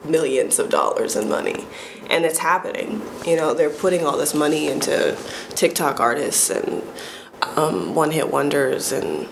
millions 0.05 0.59
of 0.59 0.71
dollars 0.71 1.17
in 1.17 1.29
money. 1.29 1.65
And 2.11 2.25
it's 2.25 2.39
happening. 2.39 3.03
You 3.27 3.37
know 3.37 3.55
they're 3.55 3.71
putting 3.71 4.07
all 4.07 4.17
this 4.17 4.35
money 4.35 4.69
into 4.69 5.17
tiktok 5.51 6.01
artists 6.01 6.51
and 6.51 6.83
um, 7.57 7.95
one-hit 7.95 8.31
wonders 8.31 8.93
and 8.93 9.29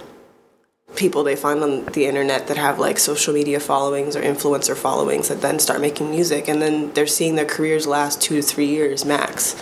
people 0.96 1.24
they 1.24 1.36
find 1.36 1.62
on 1.62 1.84
the 1.86 2.06
internet 2.06 2.48
that 2.48 2.56
have 2.56 2.78
like 2.78 2.98
social 2.98 3.32
media 3.32 3.58
followings 3.58 4.14
or 4.14 4.22
influencer 4.22 4.76
followings 4.76 5.28
that 5.28 5.40
then 5.40 5.58
start 5.58 5.80
making 5.80 6.10
music. 6.10 6.48
And 6.48 6.60
then 6.60 6.92
they're 6.92 7.06
seeing 7.06 7.34
their 7.34 7.46
careers 7.46 7.86
last 7.86 8.20
two 8.20 8.36
to 8.36 8.42
three 8.42 8.66
years 8.66 9.04
max. 9.04 9.60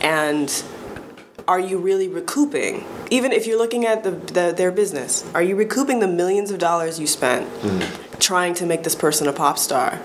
And 0.00 0.62
are 1.46 1.60
you 1.60 1.78
really 1.78 2.08
recouping? 2.08 2.84
Even 3.10 3.32
if 3.32 3.46
you're 3.46 3.58
looking 3.58 3.84
at 3.84 4.04
the, 4.04 4.12
the, 4.12 4.54
their 4.56 4.72
business 4.72 5.28
are 5.34 5.42
you 5.42 5.56
recouping 5.56 6.00
the 6.00 6.08
millions 6.08 6.50
of 6.50 6.58
dollars 6.58 6.98
you 6.98 7.06
spent 7.06 7.48
trying 8.20 8.54
to 8.54 8.64
make 8.64 8.84
this 8.84 8.94
person 8.94 9.26
a 9.26 9.32
pop 9.32 9.58
star 9.58 10.00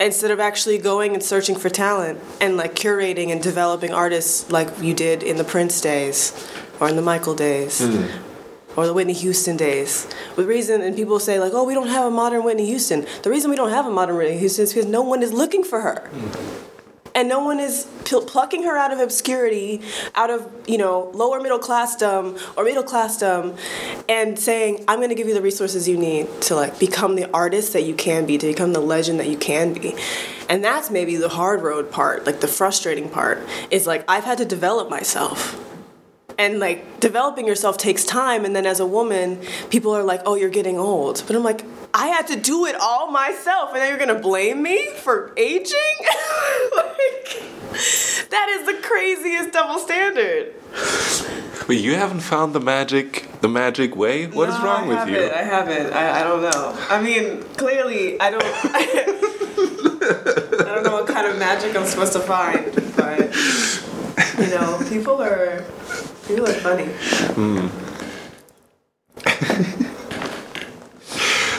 instead 0.00 0.30
of 0.30 0.40
actually 0.40 0.78
going 0.78 1.12
and 1.12 1.22
searching 1.22 1.54
for 1.54 1.68
talent 1.68 2.18
and 2.40 2.56
like 2.56 2.74
curating 2.74 3.30
and 3.30 3.42
developing 3.42 3.92
artists 3.92 4.50
like 4.50 4.68
you 4.80 4.94
did 4.94 5.22
in 5.22 5.36
the 5.36 5.44
prince 5.44 5.80
days 5.80 6.32
or 6.80 6.88
in 6.88 6.96
the 6.96 7.02
michael 7.02 7.34
days 7.34 7.80
mm-hmm. 7.82 8.78
or 8.78 8.86
the 8.86 8.94
Whitney 8.94 9.12
Houston 9.12 9.56
days. 9.56 10.06
The 10.36 10.46
reason, 10.46 10.80
and 10.80 10.96
people 10.96 11.18
say 11.18 11.38
like, 11.38 11.52
"Oh, 11.52 11.64
we 11.64 11.74
don't 11.74 11.88
have 11.88 12.06
a 12.06 12.10
modern 12.10 12.44
Whitney 12.44 12.66
Houston." 12.66 13.04
The 13.22 13.30
reason 13.30 13.50
we 13.50 13.56
don't 13.56 13.70
have 13.70 13.86
a 13.86 13.90
modern 13.90 14.16
Whitney 14.16 14.38
Houston 14.38 14.62
is 14.62 14.72
because 14.72 14.88
no 14.88 15.02
one 15.02 15.22
is 15.22 15.32
looking 15.32 15.64
for 15.64 15.80
her, 15.80 16.08
mm-hmm. 16.12 16.69
And 17.14 17.28
no 17.28 17.44
one 17.44 17.60
is 17.60 17.86
pl- 18.04 18.24
plucking 18.24 18.62
her 18.64 18.76
out 18.76 18.92
of 18.92 18.98
obscurity, 18.98 19.80
out 20.14 20.30
of 20.30 20.50
you 20.66 20.78
know 20.78 21.10
lower 21.14 21.40
middle 21.40 21.58
classdom 21.58 22.40
or 22.56 22.64
middle 22.64 22.84
classdom, 22.84 23.58
and 24.08 24.38
saying, 24.38 24.84
"I'm 24.88 24.98
going 24.98 25.10
to 25.10 25.14
give 25.14 25.28
you 25.28 25.34
the 25.34 25.42
resources 25.42 25.88
you 25.88 25.96
need 25.96 26.28
to 26.42 26.54
like 26.54 26.78
become 26.78 27.16
the 27.16 27.30
artist 27.32 27.72
that 27.72 27.82
you 27.82 27.94
can 27.94 28.26
be, 28.26 28.38
to 28.38 28.46
become 28.46 28.72
the 28.72 28.80
legend 28.80 29.20
that 29.20 29.28
you 29.28 29.36
can 29.36 29.72
be." 29.72 29.94
And 30.48 30.64
that's 30.64 30.90
maybe 30.90 31.16
the 31.16 31.28
hard 31.28 31.62
road 31.62 31.92
part, 31.92 32.26
like 32.26 32.40
the 32.40 32.48
frustrating 32.48 33.08
part, 33.08 33.40
is 33.70 33.86
like 33.86 34.04
I've 34.08 34.24
had 34.24 34.38
to 34.38 34.44
develop 34.44 34.90
myself 34.90 35.69
and 36.40 36.58
like 36.58 36.78
developing 37.00 37.46
yourself 37.46 37.76
takes 37.76 38.02
time 38.04 38.44
and 38.46 38.52
then 38.56 38.64
as 38.66 38.80
a 38.80 38.86
woman 38.98 39.38
people 39.74 39.92
are 39.98 40.02
like 40.12 40.20
oh 40.28 40.34
you're 40.40 40.56
getting 40.60 40.78
old 40.78 41.22
but 41.26 41.36
i'm 41.36 41.44
like 41.52 41.62
i 41.92 42.06
had 42.14 42.26
to 42.32 42.36
do 42.52 42.64
it 42.70 42.74
all 42.88 43.10
myself 43.10 43.66
and 43.72 43.78
then 43.80 43.88
you're 43.90 43.98
gonna 44.04 44.18
blame 44.30 44.58
me 44.62 44.78
for 45.04 45.32
aging 45.36 45.96
like 46.80 47.28
that 48.34 48.46
is 48.56 48.66
the 48.70 48.76
craziest 48.88 49.52
double 49.52 49.78
standard 49.78 50.44
But 51.66 51.76
you 51.86 51.94
haven't 51.94 52.20
found 52.20 52.52
the 52.58 52.60
magic, 52.60 53.08
the 53.42 53.48
magic 53.48 53.94
way. 53.94 54.26
What 54.26 54.48
is 54.48 54.56
No, 54.58 54.64
wrong 54.64 54.84
I 54.84 54.88
with 54.88 54.98
haven't, 54.98 55.14
you? 55.14 55.30
i 55.42 55.42
haven't 55.56 55.86
I, 55.92 56.04
I 56.20 56.22
don't 56.28 56.42
know 56.48 56.62
i 56.94 56.96
mean 57.08 57.24
clearly 57.62 58.04
i 58.20 58.28
don't 58.30 58.42
i 60.64 60.72
don't 60.74 60.84
know 60.86 60.92
what 60.98 61.06
kind 61.06 61.26
of 61.30 61.34
magic 61.38 61.76
i'm 61.76 61.86
supposed 61.86 62.14
to 62.14 62.20
find 62.20 62.64
but 62.96 63.18
you 64.38 64.48
know 64.48 64.82
people 64.88 65.20
are 65.22 65.64
people 66.26 66.46
are 66.46 66.60
funny 66.60 66.88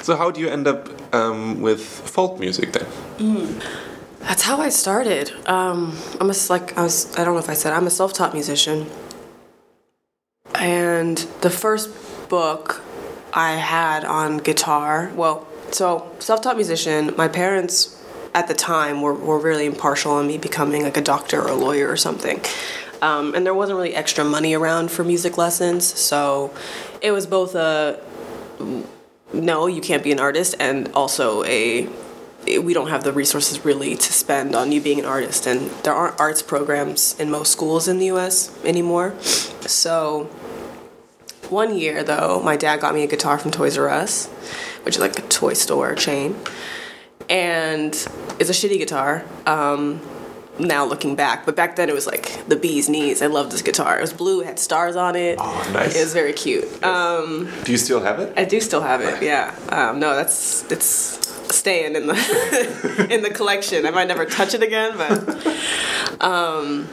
So 0.04 0.16
how 0.16 0.32
do 0.32 0.42
you 0.42 0.50
end 0.50 0.68
up 0.68 0.90
um, 1.14 1.62
with 1.62 1.82
folk 1.82 2.40
music 2.40 2.74
then? 2.74 3.62
That's 4.20 4.42
how 4.42 4.60
I 4.60 4.70
started. 4.70 5.32
Um, 5.48 5.96
I'm 6.20 6.30
a, 6.30 6.34
like 6.50 6.76
I 6.78 6.84
was. 6.84 7.16
I 7.18 7.24
don't 7.24 7.36
know 7.36 7.40
if 7.40 7.50
I 7.50 7.54
said 7.54 7.72
I'm 7.74 7.86
a 7.86 7.92
self-taught 7.92 8.34
musician, 8.34 8.88
and 10.56 11.18
the 11.42 11.50
first 11.50 11.90
book 12.30 12.82
I 13.34 13.52
had 13.54 14.04
on 14.04 14.38
guitar. 14.38 15.12
Well, 15.16 15.48
so 15.72 16.12
self-taught 16.20 16.56
musician. 16.56 17.14
My 17.16 17.28
parents 17.28 18.01
at 18.34 18.48
the 18.48 18.54
time 18.54 19.02
were, 19.02 19.14
were 19.14 19.40
really 19.40 19.66
impartial 19.66 20.12
on 20.14 20.28
me 20.28 20.38
becoming 20.38 20.84
like 20.84 20.98
a 20.98 21.02
doctor 21.02 21.42
or 21.42 21.50
a 21.50 21.56
lawyer 21.56 21.90
or 21.90 21.98
something. 21.98 22.42
Um, 23.02 23.34
and 23.34 23.46
there 23.46 23.54
wasn't 23.54 23.78
really 23.78 23.96
extra 23.96 24.24
money 24.24 24.54
around 24.54 24.92
for 24.92 25.04
music 25.04 25.38
lessons, 25.38 25.86
so 25.86 26.54
it 27.02 27.12
was 27.12 27.26
both 27.26 27.56
a 27.56 28.00
no, 29.34 29.68
you 29.68 29.82
can't 29.82 30.04
be 30.04 30.12
an 30.12 30.20
artist, 30.20 30.56
and 30.60 30.92
also 30.94 31.44
a 31.46 31.90
we 32.46 32.74
don't 32.74 32.90
have 32.90 33.04
the 33.04 33.14
resources 33.14 33.64
really 33.64 33.96
to 33.96 34.14
spend 34.14 34.56
on 34.56 34.72
you 34.72 34.82
being 34.82 35.00
an 35.00 35.06
artist, 35.06 35.48
and 35.48 35.70
there 35.84 35.94
aren't 35.94 36.20
arts 36.20 36.42
programs 36.42 37.20
in 37.20 37.30
most 37.30 37.52
schools 37.52 37.88
in 37.88 38.00
the 38.00 38.08
U.S. 38.08 38.52
anymore. 38.64 39.16
So 39.22 40.26
one 41.50 41.78
year 41.78 42.04
though, 42.04 42.42
my 42.44 42.56
dad 42.56 42.82
got 42.82 42.94
me 42.94 43.04
a 43.04 43.08
guitar 43.08 43.38
from 43.38 43.52
Toys 43.52 43.78
R 43.78 43.90
Us, 43.90 44.28
which 44.84 44.96
is 44.96 45.02
like 45.02 45.18
a 45.20 45.24
toy 45.24 45.54
store 45.54 45.96
chain, 45.96 46.36
and 47.32 47.94
it's 48.40 48.50
a 48.50 48.54
shitty 48.54 48.78
guitar. 48.78 49.24
Um, 49.48 50.02
now 50.60 50.86
looking 50.86 51.16
back, 51.16 51.46
but 51.46 51.56
back 51.56 51.78
then 51.78 51.90
it 51.90 51.96
was 51.96 52.06
like 52.06 52.46
the 52.48 52.58
bee's 52.58 52.90
knees. 52.90 53.22
I 53.22 53.28
loved 53.28 53.52
this 53.52 53.62
guitar. 53.62 53.98
It 53.98 54.02
was 54.02 54.14
blue, 54.14 54.42
it 54.42 54.46
had 54.46 54.60
stars 54.60 54.96
on 54.96 55.16
it. 55.16 55.38
Oh, 55.40 55.72
nice. 55.74 55.96
It 55.96 56.02
was 56.02 56.14
very 56.14 56.34
cute. 56.34 56.84
Um, 56.84 57.50
Do 57.64 57.72
you 57.72 57.78
still 57.78 58.02
have 58.02 58.20
it? 58.20 58.34
I 58.38 58.44
do 58.44 58.60
still 58.60 58.82
have 58.82 59.02
it. 59.02 59.24
Yeah. 59.24 59.56
Um, 59.70 60.00
no, 60.00 60.16
that's 60.16 60.70
it's 60.70 61.20
staying 61.56 61.96
in 61.96 62.08
the 62.08 63.08
in 63.10 63.24
the 63.24 63.30
collection. 63.30 63.86
I 63.86 63.92
might 63.92 64.08
never 64.08 64.26
touch 64.26 64.54
it 64.54 64.62
again, 64.62 64.98
but 64.98 66.22
um, 66.22 66.88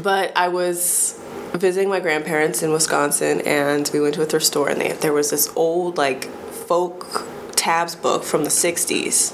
but 0.00 0.32
I 0.36 0.48
was 0.48 1.20
visiting 1.52 1.88
my 1.88 2.00
grandparents 2.00 2.62
in 2.62 2.72
Wisconsin, 2.72 3.40
and 3.42 3.90
we 3.92 4.00
went 4.00 4.14
to 4.14 4.22
a 4.22 4.26
thrift 4.26 4.46
store, 4.46 4.68
and 4.68 4.80
they, 4.80 4.92
there 4.92 5.12
was 5.12 5.30
this 5.30 5.52
old 5.56 5.98
like 5.98 6.24
folk 6.24 7.26
tabs 7.64 7.94
book 7.94 8.24
from 8.24 8.44
the 8.44 8.50
'60s 8.50 9.32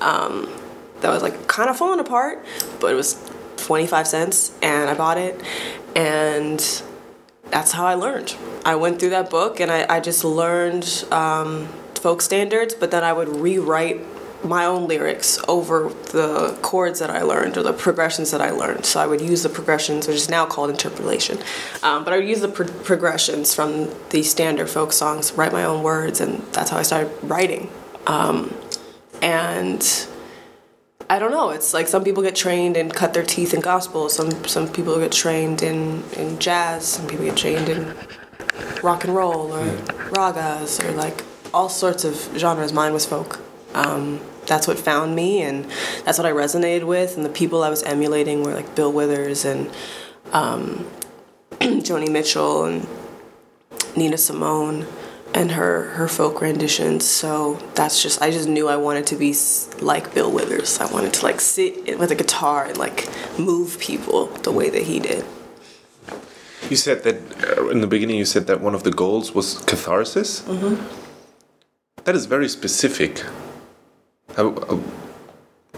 um, 0.00 0.48
that 1.00 1.10
was 1.10 1.22
like 1.22 1.46
kind 1.48 1.68
of 1.68 1.76
falling 1.76 2.00
apart, 2.00 2.44
but 2.80 2.92
it 2.92 2.94
was 2.94 3.30
25 3.56 4.06
cents, 4.06 4.52
and 4.62 4.88
I 4.88 4.94
bought 4.94 5.18
it, 5.18 5.40
and 5.96 6.60
that's 7.50 7.72
how 7.72 7.86
I 7.86 7.94
learned. 7.94 8.36
I 8.64 8.74
went 8.76 8.98
through 8.98 9.10
that 9.10 9.30
book 9.30 9.60
and 9.60 9.70
I, 9.70 9.86
I 9.88 10.00
just 10.00 10.24
learned 10.24 11.04
um, 11.10 11.68
folk 11.94 12.22
standards, 12.22 12.74
but 12.74 12.90
then 12.90 13.04
I 13.04 13.12
would 13.12 13.28
rewrite 13.28 14.00
my 14.44 14.64
own 14.66 14.86
lyrics 14.86 15.38
over 15.48 15.88
the 16.12 16.56
chords 16.62 17.00
that 17.00 17.10
I 17.10 17.22
learned 17.22 17.56
or 17.56 17.62
the 17.62 17.72
progressions 17.72 18.30
that 18.30 18.40
I 18.40 18.50
learned. 18.50 18.84
So 18.84 19.00
I 19.00 19.06
would 19.06 19.20
use 19.20 19.42
the 19.42 19.48
progressions, 19.48 20.06
which 20.06 20.16
is 20.16 20.28
now 20.28 20.46
called 20.46 20.70
interpolation, 20.70 21.38
um, 21.82 22.04
but 22.04 22.12
I 22.12 22.18
would 22.18 22.28
use 22.28 22.40
the 22.40 22.48
pro- 22.48 22.66
progressions 22.66 23.54
from 23.54 23.90
these 24.10 24.30
standard 24.30 24.68
folk 24.68 24.92
songs, 24.92 25.32
write 25.32 25.52
my 25.52 25.64
own 25.64 25.82
words, 25.82 26.20
and 26.20 26.42
that's 26.52 26.70
how 26.70 26.78
I 26.78 26.82
started 26.82 27.10
writing. 27.22 27.70
Um, 28.06 28.54
and 29.22 30.06
I 31.08 31.18
don't 31.18 31.30
know. 31.30 31.50
It's 31.50 31.74
like 31.74 31.88
some 31.88 32.04
people 32.04 32.22
get 32.22 32.34
trained 32.34 32.76
and 32.76 32.92
cut 32.92 33.14
their 33.14 33.24
teeth 33.24 33.54
in 33.54 33.60
gospel. 33.60 34.08
Some 34.08 34.44
some 34.44 34.68
people 34.68 34.98
get 34.98 35.12
trained 35.12 35.62
in, 35.62 36.02
in 36.16 36.38
jazz. 36.38 36.86
Some 36.86 37.06
people 37.06 37.26
get 37.26 37.36
trained 37.36 37.68
in 37.68 37.94
rock 38.82 39.04
and 39.04 39.14
roll 39.14 39.52
or 39.52 39.64
ragas 40.10 40.82
or 40.82 40.92
like 40.92 41.24
all 41.52 41.68
sorts 41.68 42.04
of 42.04 42.14
genres. 42.36 42.72
Mine 42.72 42.92
was 42.92 43.06
folk. 43.06 43.40
Um, 43.74 44.20
that's 44.46 44.66
what 44.66 44.78
found 44.78 45.14
me, 45.14 45.42
and 45.42 45.64
that's 46.04 46.18
what 46.18 46.26
I 46.26 46.32
resonated 46.32 46.84
with. 46.86 47.16
And 47.16 47.24
the 47.24 47.30
people 47.30 47.62
I 47.62 47.70
was 47.70 47.82
emulating 47.82 48.42
were 48.42 48.54
like 48.54 48.74
Bill 48.74 48.92
Withers 48.92 49.44
and 49.44 49.70
um, 50.32 50.86
Joni 51.60 52.10
Mitchell 52.10 52.64
and 52.64 52.86
Nina 53.96 54.18
Simone 54.18 54.86
and 55.34 55.50
her 55.52 55.90
her 55.90 56.08
folk 56.08 56.40
renditions. 56.40 57.04
So 57.04 57.54
that's 57.74 58.02
just 58.02 58.22
I 58.22 58.30
just 58.30 58.48
knew 58.48 58.68
I 58.68 58.76
wanted 58.76 59.06
to 59.08 59.16
be 59.16 59.34
like 59.80 60.14
Bill 60.14 60.30
Withers. 60.30 60.78
I 60.80 60.90
wanted 60.92 61.12
to 61.14 61.24
like 61.24 61.40
sit 61.40 61.98
with 61.98 62.10
a 62.10 62.14
guitar 62.14 62.66
and 62.66 62.78
like 62.78 63.08
move 63.38 63.78
people 63.78 64.26
the 64.26 64.52
way 64.52 64.70
that 64.70 64.82
he 64.82 65.00
did. 65.00 65.24
You 66.70 66.76
said 66.76 67.02
that 67.02 67.58
uh, 67.58 67.68
in 67.68 67.80
the 67.80 67.86
beginning. 67.86 68.16
You 68.16 68.24
said 68.24 68.46
that 68.46 68.60
one 68.60 68.74
of 68.74 68.84
the 68.84 68.90
goals 68.90 69.34
was 69.34 69.58
catharsis. 69.66 70.42
Mm-hmm. 70.42 72.10
is 72.10 72.26
very 72.26 72.48
specific. 72.48 73.22
I, 74.36 74.42
I- 74.42 74.44
uh, 74.44 74.80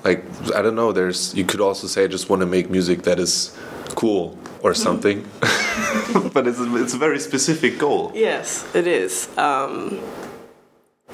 like 0.06 0.24
I 0.54 0.62
don't 0.62 0.76
know. 0.76 0.92
There's 0.92 1.34
you 1.34 1.44
could 1.44 1.60
also 1.60 1.86
say 1.86 2.04
I 2.04 2.06
just 2.06 2.30
want 2.30 2.40
to 2.40 2.46
make 2.46 2.70
music 2.70 3.02
that 3.02 3.18
is 3.18 3.56
cool 3.96 4.38
or 4.62 4.72
mm-hmm. 4.72 4.82
something, 4.82 5.28
but 6.32 6.46
it's 6.46 6.60
a, 6.60 6.76
it's 6.76 6.94
a 6.94 6.98
very 6.98 7.18
specific 7.18 7.78
goal. 7.78 8.12
Yes, 8.14 8.64
it 8.74 8.86
is. 8.86 9.28
Um, 9.36 10.00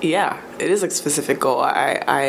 yeah, 0.01 0.41
it 0.59 0.71
is 0.71 0.83
a 0.83 0.91
specific 0.91 1.41
goal. 1.41 1.61
I, 1.61 2.03
I 2.07 2.23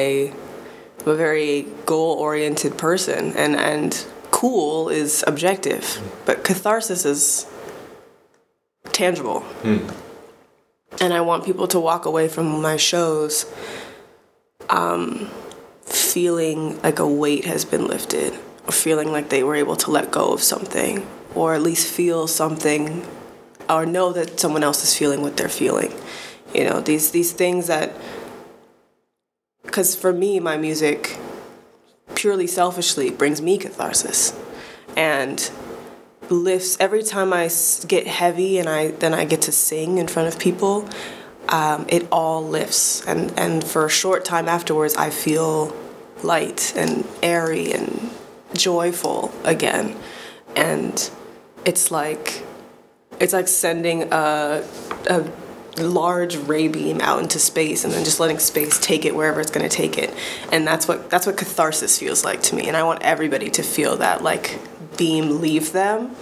am 1.02 1.08
a 1.08 1.16
very 1.16 1.68
goal 1.86 2.18
oriented 2.18 2.78
person, 2.78 3.34
and, 3.36 3.56
and 3.56 4.06
cool 4.32 4.89
is 4.89 5.24
objective, 5.28 5.84
mm. 5.84 6.26
but 6.26 6.44
catharsis 6.44 7.04
is 7.06 7.46
tangible. 8.92 9.42
Hmm. 9.63 9.89
And 11.02 11.12
I 11.12 11.22
want 11.22 11.44
people 11.44 11.68
to 11.70 11.80
walk 11.80 12.06
away 12.06 12.28
from 12.28 12.62
my 12.62 12.78
shows 12.78 13.52
um, 14.69 15.30
feeling 15.82 16.82
like 16.82 16.99
a 16.99 17.08
weight 17.08 17.45
has 17.45 17.65
been 17.65 17.88
lifted, 17.88 18.34
or 18.65 18.71
feeling 18.71 19.12
like 19.12 19.30
they 19.30 19.43
were 19.43 19.56
able 19.56 19.76
to 19.78 19.91
let 19.91 20.12
go 20.12 20.34
of 20.34 20.41
something, 20.41 21.06
or 21.36 21.54
at 21.54 21.62
least 21.62 21.88
feel 21.88 22.28
something 22.28 23.06
or 23.69 23.86
know 23.86 24.12
that 24.13 24.39
someone 24.39 24.63
else 24.63 24.84
is 24.84 24.97
feeling 24.97 25.21
what 25.21 25.38
they're 25.38 25.49
feeling. 25.49 25.93
You 26.54 26.65
know, 26.65 26.80
these 26.82 27.12
these 27.12 27.32
things 27.32 27.67
that 27.67 27.93
cuz 29.67 29.95
for 29.95 30.13
me 30.13 30.39
my 30.39 30.58
music 30.58 31.17
purely 32.15 32.47
selfishly 32.47 33.10
brings 33.10 33.41
me 33.41 33.58
catharsis 33.58 34.34
and 34.95 35.49
lifts 36.30 36.78
every 36.80 37.02
time 37.02 37.34
I 37.34 37.49
get 37.88 38.06
heavy 38.08 38.60
and 38.60 38.69
I 38.69 38.91
then 38.91 39.13
I 39.13 39.26
get 39.26 39.41
to 39.43 39.52
sing 39.52 39.97
in 39.97 40.08
front 40.08 40.28
of 40.28 40.38
people 40.39 40.88
um, 41.49 41.86
it 41.89 42.08
all 42.12 42.47
lifts. 42.47 43.06
And 43.06 43.38
and 43.38 43.63
for 43.63 43.86
a 43.86 43.89
short 43.89 44.25
time 44.25 44.47
afterwards 44.47 44.95
I 44.95 45.10
feel 45.10 45.75
light 46.23 46.73
and 46.75 47.08
airy 47.21 47.71
and 47.73 48.12
joyful 48.56 49.34
again. 49.43 49.95
And 50.56 51.10
it's 51.65 51.91
like 51.91 52.43
it's 53.19 53.34
like 53.34 53.47
sending 53.47 54.12
a, 54.12 54.63
a 55.10 55.32
large 55.77 56.36
ray 56.36 56.67
beam 56.67 57.01
out 57.01 57.19
into 57.21 57.39
space 57.39 57.84
and 57.84 57.93
then 57.93 58.03
just 58.03 58.19
letting 58.19 58.39
space 58.39 58.79
take 58.79 59.06
it 59.06 59.15
wherever 59.15 59.39
it's 59.39 59.51
going 59.51 59.67
to 59.67 59.75
take 59.75 59.97
it. 59.97 60.13
And 60.51 60.67
that's 60.67 60.88
what 60.88 61.10
that's 61.10 61.25
what 61.25 61.38
catharsis 61.38 61.97
feels 61.99 62.23
like 62.23 62.41
to 62.43 62.56
me. 62.56 62.67
And 62.67 62.77
i 62.77 62.84
want 62.84 63.01
everybody 63.01 63.49
to 63.51 63.63
feel 63.63 63.97
that 63.97 64.23
like 64.23 64.60
beam 64.97 65.41
leave 65.41 65.71
them 65.71 66.15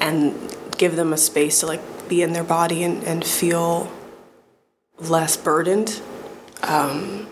and 0.00 0.56
give 0.78 0.96
them 0.96 1.12
a 1.12 1.16
space 1.16 1.60
to 1.60 1.66
like 1.66 2.08
be 2.08 2.22
in 2.22 2.32
their 2.32 2.44
body 2.44 2.82
and, 2.82 3.02
and 3.04 3.24
feel 3.24 3.90
less 4.98 5.36
burdened 5.36 6.00
um, 6.62 7.26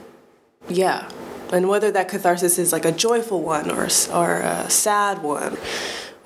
yeah 0.68 1.09
and 1.53 1.68
whether 1.68 1.90
that 1.90 2.09
catharsis 2.09 2.59
is 2.59 2.73
like 2.73 2.85
a 2.85 2.92
joyful 2.92 3.42
one 3.42 3.70
or, 3.70 3.88
or 4.12 4.40
a 4.40 4.70
sad 4.70 5.23
one 5.23 5.57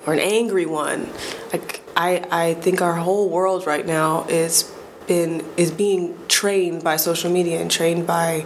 or 0.05 0.13
an 0.13 0.19
angry 0.19 0.65
one 0.65 1.09
like 1.51 1.81
I, 1.97 2.25
I 2.29 2.53
think 2.55 2.81
our 2.81 2.95
whole 2.95 3.29
world 3.29 3.65
right 3.65 3.85
now 3.85 4.25
is 4.27 4.71
been 5.07 5.45
is 5.57 5.71
being 5.71 6.17
trained 6.27 6.83
by 6.83 6.97
social 6.97 7.31
media 7.31 7.61
and 7.61 7.69
trained 7.69 8.07
by 8.07 8.45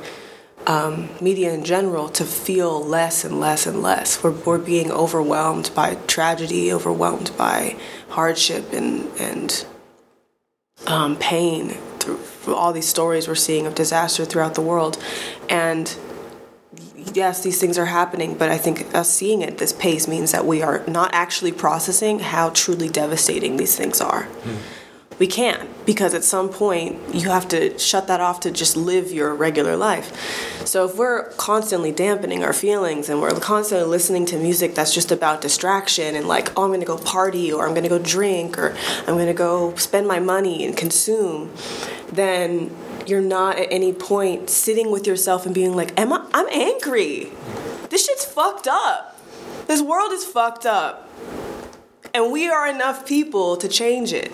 um, 0.67 1.09
media 1.21 1.53
in 1.53 1.63
general 1.63 2.09
to 2.09 2.25
feel 2.25 2.83
less 2.83 3.23
and 3.23 3.39
less 3.39 3.65
and 3.65 3.81
less. 3.81 4.21
We're, 4.21 4.31
we're 4.31 4.57
being 4.57 4.91
overwhelmed 4.91 5.71
by 5.73 5.95
tragedy, 6.07 6.71
overwhelmed 6.71 7.31
by 7.37 7.77
hardship 8.09 8.73
and 8.73 9.09
and 9.19 9.65
um, 10.87 11.17
pain 11.17 11.77
all 12.47 12.73
these 12.73 12.87
stories 12.87 13.27
we're 13.27 13.35
seeing 13.35 13.65
of 13.65 13.75
disaster 13.75 14.25
throughout 14.25 14.55
the 14.55 14.61
world, 14.61 15.01
and 15.49 15.95
yes, 17.13 17.43
these 17.43 17.59
things 17.59 17.77
are 17.77 17.85
happening, 17.85 18.35
but 18.35 18.49
I 18.49 18.57
think 18.57 18.93
us 18.93 19.09
seeing 19.09 19.41
it 19.41 19.49
at 19.51 19.57
this 19.57 19.73
pace 19.73 20.07
means 20.07 20.31
that 20.31 20.45
we 20.45 20.61
are 20.61 20.83
not 20.87 21.13
actually 21.13 21.51
processing 21.51 22.19
how 22.19 22.49
truly 22.49 22.89
devastating 22.89 23.57
these 23.57 23.75
things 23.75 24.01
are. 24.01 24.23
Mm 24.43 24.78
we 25.19 25.27
can't 25.27 25.69
because 25.85 26.13
at 26.13 26.23
some 26.23 26.49
point 26.49 26.97
you 27.13 27.29
have 27.29 27.47
to 27.49 27.77
shut 27.77 28.07
that 28.07 28.21
off 28.21 28.39
to 28.39 28.51
just 28.51 28.77
live 28.77 29.11
your 29.11 29.35
regular 29.35 29.75
life. 29.75 30.65
So 30.65 30.85
if 30.85 30.95
we're 30.95 31.29
constantly 31.31 31.91
dampening 31.91 32.43
our 32.43 32.53
feelings 32.53 33.09
and 33.09 33.21
we're 33.21 33.37
constantly 33.39 33.87
listening 33.87 34.25
to 34.27 34.37
music 34.37 34.75
that's 34.75 34.93
just 34.93 35.11
about 35.11 35.41
distraction 35.41 36.15
and 36.15 36.27
like, 36.27 36.57
oh, 36.57 36.63
I'm 36.63 36.71
gonna 36.71 36.85
go 36.85 36.97
party 36.97 37.51
or 37.51 37.67
I'm 37.67 37.75
gonna 37.75 37.89
go 37.89 37.99
drink 37.99 38.57
or 38.57 38.75
I'm 39.07 39.17
gonna 39.17 39.33
go 39.33 39.75
spend 39.75 40.07
my 40.07 40.19
money 40.19 40.65
and 40.65 40.75
consume, 40.75 41.51
then 42.11 42.75
you're 43.05 43.21
not 43.21 43.59
at 43.59 43.67
any 43.71 43.91
point 43.91 44.49
sitting 44.49 44.89
with 44.89 45.05
yourself 45.05 45.45
and 45.45 45.53
being 45.53 45.75
like, 45.75 45.99
I 45.99 46.03
I'm 46.33 46.47
angry. 46.49 47.31
This 47.89 48.05
shit's 48.05 48.23
fucked 48.23 48.67
up. 48.67 49.19
This 49.67 49.81
world 49.81 50.11
is 50.11 50.23
fucked 50.23 50.65
up. 50.65 51.09
And 52.13 52.31
we 52.31 52.47
are 52.47 52.67
enough 52.67 53.05
people 53.05 53.57
to 53.57 53.67
change 53.67 54.13
it. 54.13 54.31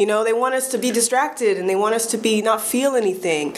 You 0.00 0.06
know, 0.06 0.24
they 0.24 0.32
want 0.32 0.54
us 0.54 0.68
to 0.68 0.78
be 0.78 0.90
distracted 0.90 1.58
and 1.58 1.68
they 1.68 1.76
want 1.76 1.94
us 1.94 2.06
to 2.12 2.16
be 2.16 2.40
not 2.40 2.62
feel 2.62 2.96
anything 2.96 3.54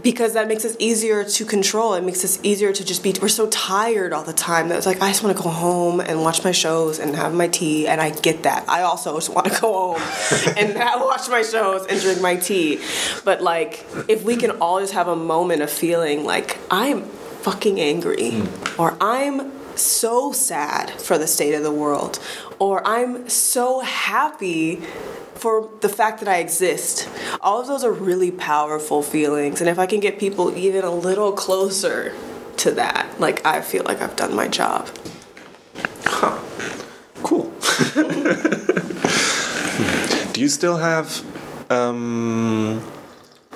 because 0.00 0.34
that 0.34 0.46
makes 0.46 0.64
us 0.64 0.76
easier 0.78 1.24
to 1.24 1.44
control. 1.44 1.94
It 1.94 2.04
makes 2.04 2.22
us 2.24 2.38
easier 2.44 2.72
to 2.72 2.84
just 2.84 3.02
be. 3.02 3.12
We're 3.20 3.26
so 3.26 3.48
tired 3.48 4.12
all 4.12 4.22
the 4.22 4.32
time 4.32 4.68
that 4.68 4.78
it's 4.78 4.86
like 4.86 5.02
I 5.02 5.08
just 5.08 5.24
want 5.24 5.36
to 5.36 5.42
go 5.42 5.48
home 5.48 5.98
and 5.98 6.22
watch 6.22 6.44
my 6.44 6.52
shows 6.52 7.00
and 7.00 7.16
have 7.16 7.34
my 7.34 7.48
tea, 7.48 7.88
and 7.88 8.00
I 8.00 8.10
get 8.10 8.44
that. 8.44 8.68
I 8.68 8.82
also 8.82 9.16
just 9.16 9.28
want 9.28 9.52
to 9.52 9.60
go 9.60 9.98
home 9.98 10.54
and 10.56 10.76
watch 11.00 11.28
my 11.28 11.42
shows 11.42 11.84
and 11.88 12.00
drink 12.00 12.22
my 12.22 12.36
tea. 12.36 12.80
But 13.24 13.42
like, 13.42 13.84
if 14.06 14.22
we 14.22 14.36
can 14.36 14.52
all 14.60 14.78
just 14.78 14.92
have 14.92 15.08
a 15.08 15.16
moment 15.16 15.62
of 15.62 15.70
feeling 15.70 16.24
like 16.24 16.58
I'm 16.70 17.02
fucking 17.02 17.80
angry, 17.80 18.30
mm. 18.30 18.78
or 18.78 18.96
I'm 19.00 19.50
so 19.76 20.32
sad 20.32 20.90
for 20.90 21.18
the 21.18 21.26
state 21.26 21.54
of 21.54 21.62
the 21.62 21.72
world, 21.72 22.18
or 22.58 22.86
I'm 22.86 23.28
so 23.28 23.80
happy 23.80 24.76
for 25.34 25.68
the 25.80 25.88
fact 25.88 26.20
that 26.20 26.28
I 26.28 26.38
exist. 26.38 27.08
All 27.40 27.60
of 27.60 27.66
those 27.66 27.84
are 27.84 27.92
really 27.92 28.30
powerful 28.30 29.02
feelings. 29.02 29.60
And 29.60 29.68
if 29.68 29.78
I 29.78 29.86
can 29.86 30.00
get 30.00 30.18
people 30.18 30.56
even 30.56 30.84
a 30.84 30.90
little 30.90 31.32
closer 31.32 32.14
to 32.58 32.70
that, 32.72 33.20
like 33.20 33.44
I 33.46 33.60
feel 33.60 33.84
like 33.84 34.00
I've 34.00 34.16
done 34.16 34.34
my 34.34 34.48
job. 34.48 34.88
Huh. 36.04 36.38
Cool. 37.22 37.52
Do 40.32 40.40
you 40.40 40.48
still 40.48 40.78
have 40.78 41.22
um, 41.70 42.82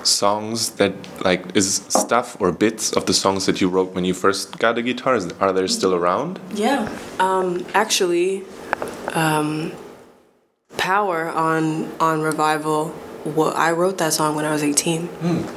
songs 0.03 0.71
that 0.71 0.93
like 1.23 1.55
is 1.55 1.75
stuff 1.89 2.37
or 2.39 2.51
bits 2.51 2.93
of 2.93 3.05
the 3.05 3.13
songs 3.13 3.45
that 3.45 3.61
you 3.61 3.69
wrote 3.69 3.93
when 3.93 4.05
you 4.05 4.13
first 4.13 4.59
got 4.59 4.77
a 4.77 4.81
guitar? 4.81 5.19
Are 5.39 5.53
they 5.53 5.67
still 5.67 5.93
around? 5.93 6.39
Yeah. 6.53 6.89
Um, 7.19 7.65
actually, 7.73 8.43
um, 9.13 9.71
Power 10.77 11.29
on 11.29 11.91
on 11.99 12.21
Revival. 12.21 12.93
Well, 13.25 13.53
I 13.55 13.71
wrote 13.71 13.97
that 13.99 14.13
song 14.13 14.35
when 14.35 14.45
I 14.45 14.51
was 14.51 14.63
18. 14.63 15.07
Mm. 15.07 15.55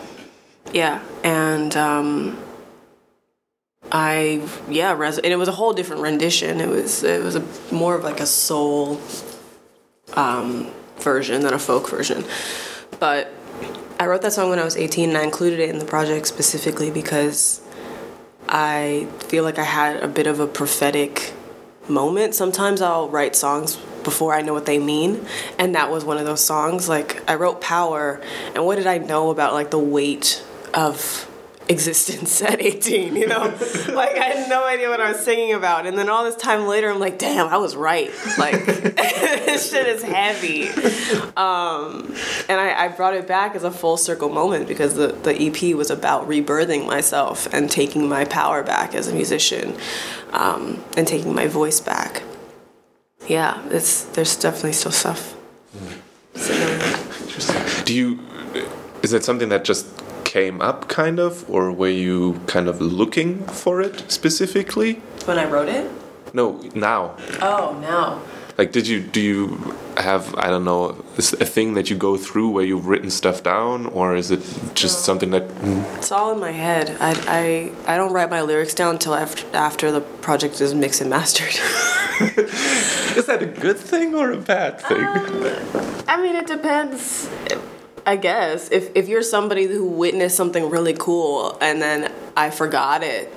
Yeah, 0.73 1.03
and 1.23 1.75
um, 1.77 2.39
I 3.93 4.47
yeah, 4.69 4.93
res- 4.93 5.19
and 5.19 5.33
it 5.33 5.37
was 5.37 5.49
a 5.49 5.53
whole 5.53 5.73
different 5.73 6.03
rendition. 6.03 6.61
It 6.61 6.69
was 6.69 7.03
it 7.05 7.23
was 7.23 7.37
a 7.37 7.45
more 7.73 7.95
of 7.95 8.05
like 8.05 8.21
a 8.21 8.27
soul 8.27 9.01
um, 10.15 10.71
version 10.99 11.43
than 11.43 11.55
a 11.55 11.59
folk 11.59 11.89
version. 11.89 12.25
But 12.99 13.33
I 13.99 14.07
wrote 14.07 14.23
that 14.23 14.33
song 14.33 14.51
when 14.51 14.59
I 14.59 14.65
was 14.65 14.77
18, 14.77 15.11
and 15.11 15.19
I 15.19 15.23
included 15.23 15.61
it 15.61 15.71
in 15.71 15.79
the 15.79 15.85
project 15.85 16.27
specifically 16.27 16.91
because 16.91 17.61
I 18.49 19.07
feel 19.21 19.45
like 19.45 19.59
I 19.59 19.65
had 19.65 20.03
a 20.03 20.09
bit 20.09 20.27
of 20.27 20.41
a 20.41 20.47
prophetic 20.47 21.33
moment. 21.89 22.35
Sometimes 22.35 22.83
I'll 22.83 23.09
write 23.09 23.37
songs 23.37 23.77
before 24.03 24.35
I 24.35 24.43
know 24.43 24.53
what 24.53 24.67
they 24.67 24.79
mean. 24.79 25.27
And 25.59 25.75
that 25.75 25.91
was 25.91 26.05
one 26.05 26.19
of 26.19 26.27
those 26.27 26.45
songs. 26.45 26.89
Like 26.89 27.23
I 27.31 27.35
wrote 27.37 27.61
Power, 27.61 28.21
and 28.55 28.67
what 28.67 28.77
did 28.77 28.87
I 28.87 28.99
know 28.99 29.31
about 29.31 29.53
like 29.53 29.71
the 29.71 29.79
weight 29.79 30.45
of 30.73 31.31
existence 31.69 32.43
at 32.43 32.61
18 32.61 33.17
you 33.17 33.27
know 33.27 33.41
like 33.93 34.17
i 34.17 34.25
had 34.25 34.49
no 34.49 34.65
idea 34.67 34.89
what 34.89 35.01
i 35.01 35.11
was 35.11 35.21
singing 35.21 35.53
about 35.55 35.87
and 35.87 35.97
then 35.97 36.09
all 36.09 36.25
this 36.25 36.37
time 36.37 36.67
later 36.67 36.91
i'm 36.91 36.99
like 36.99 37.19
damn 37.19 37.49
i 37.49 37.57
was 37.57 37.75
right 37.75 38.11
like 38.39 38.65
this 38.67 39.71
shit 39.71 39.87
is 39.87 40.03
heavy 40.03 40.69
um, 41.37 42.15
and 42.49 42.61
I, 42.61 42.85
I, 42.85 42.89
brought 42.89 43.15
it 43.15 43.27
back 43.27 43.55
as 43.55 43.65
a 43.65 43.71
full 43.71 43.97
circle 43.97 44.29
moment 44.29 44.69
because 44.69 44.95
the, 44.95 45.09
the 45.09 45.35
ep 45.47 45.77
was 45.77 45.91
about 45.91 46.29
rebirthing 46.29 46.87
myself 46.87 47.53
and 47.53 47.71
taking 47.71 48.09
my 48.09 48.25
power 48.25 48.63
back 48.63 48.95
as 48.95 49.09
a 49.09 49.15
musician 49.15 49.77
um, 50.33 50.85
and 50.97 51.09
taking 51.09 51.35
my 51.35 51.47
voice 51.47 51.81
back 51.81 52.23
yeah, 53.29 53.63
it's 53.71 54.05
there's 54.05 54.37
definitely 54.37 54.73
still 54.73 54.93
stuff. 54.93 55.35
Mm. 56.35 57.85
Do 57.85 57.95
you? 57.95 58.21
Is 59.03 59.13
it 59.13 59.25
something 59.25 59.49
that 59.49 59.65
just 59.65 59.87
came 60.35 60.61
up, 60.61 60.89
kind 60.89 61.21
of, 61.21 61.49
or 61.49 61.71
were 61.71 61.97
you 62.07 62.41
kind 62.49 62.67
of 62.67 62.81
looking 62.81 63.47
for 63.47 63.81
it 63.81 64.11
specifically? 64.11 64.95
When 65.27 65.39
I 65.39 65.49
wrote 65.49 65.69
it. 65.69 65.89
No, 66.33 66.61
now. 66.75 67.15
Oh, 67.41 67.79
now. 67.81 68.21
Like, 68.59 68.73
did 68.73 68.89
you 68.89 68.99
do 69.01 69.21
you 69.21 69.39
have 69.97 70.35
I 70.35 70.49
don't 70.51 70.65
know 70.65 70.83
a 71.19 71.49
thing 71.55 71.75
that 71.75 71.89
you 71.91 71.97
go 71.97 72.17
through 72.17 72.51
where 72.51 72.65
you've 72.65 72.87
written 72.87 73.11
stuff 73.11 73.45
down, 73.45 73.87
or 73.87 74.17
is 74.17 74.33
it 74.33 74.41
just 74.75 74.97
no. 74.97 75.07
something 75.09 75.31
that? 75.31 75.45
It's 75.99 76.11
all 76.11 76.33
in 76.33 76.41
my 76.41 76.55
head. 76.67 76.97
I, 77.01 77.13
I 77.41 77.93
I 77.93 77.97
don't 77.97 78.13
write 78.13 78.31
my 78.31 78.43
lyrics 78.43 78.75
down 78.75 78.95
until 78.95 79.15
after 79.15 79.45
after 79.57 79.93
the 79.93 80.01
project 80.01 80.61
is 80.61 80.75
mixed 80.75 81.01
and 81.01 81.11
mastered. 81.11 81.55
is 83.19 83.27
that 83.27 83.41
a 83.41 83.51
good 83.67 83.79
thing 83.79 84.15
or 84.17 84.33
a 84.33 84.41
bad 84.55 84.81
thing? 84.81 85.05
Um, 85.05 86.05
I 86.09 86.21
mean, 86.23 86.35
it 86.35 86.47
depends. 86.47 87.29
I 88.07 88.17
guess 88.17 88.71
if 88.71 88.95
if 88.95 89.09
you're 89.09 89.23
somebody 89.23 89.67
who 89.67 89.85
witnessed 89.87 90.37
something 90.37 90.69
really 90.69 90.95
cool 90.95 91.57
and 91.61 91.81
then 91.81 92.13
I 92.37 92.51
forgot 92.51 93.03
it 93.03 93.33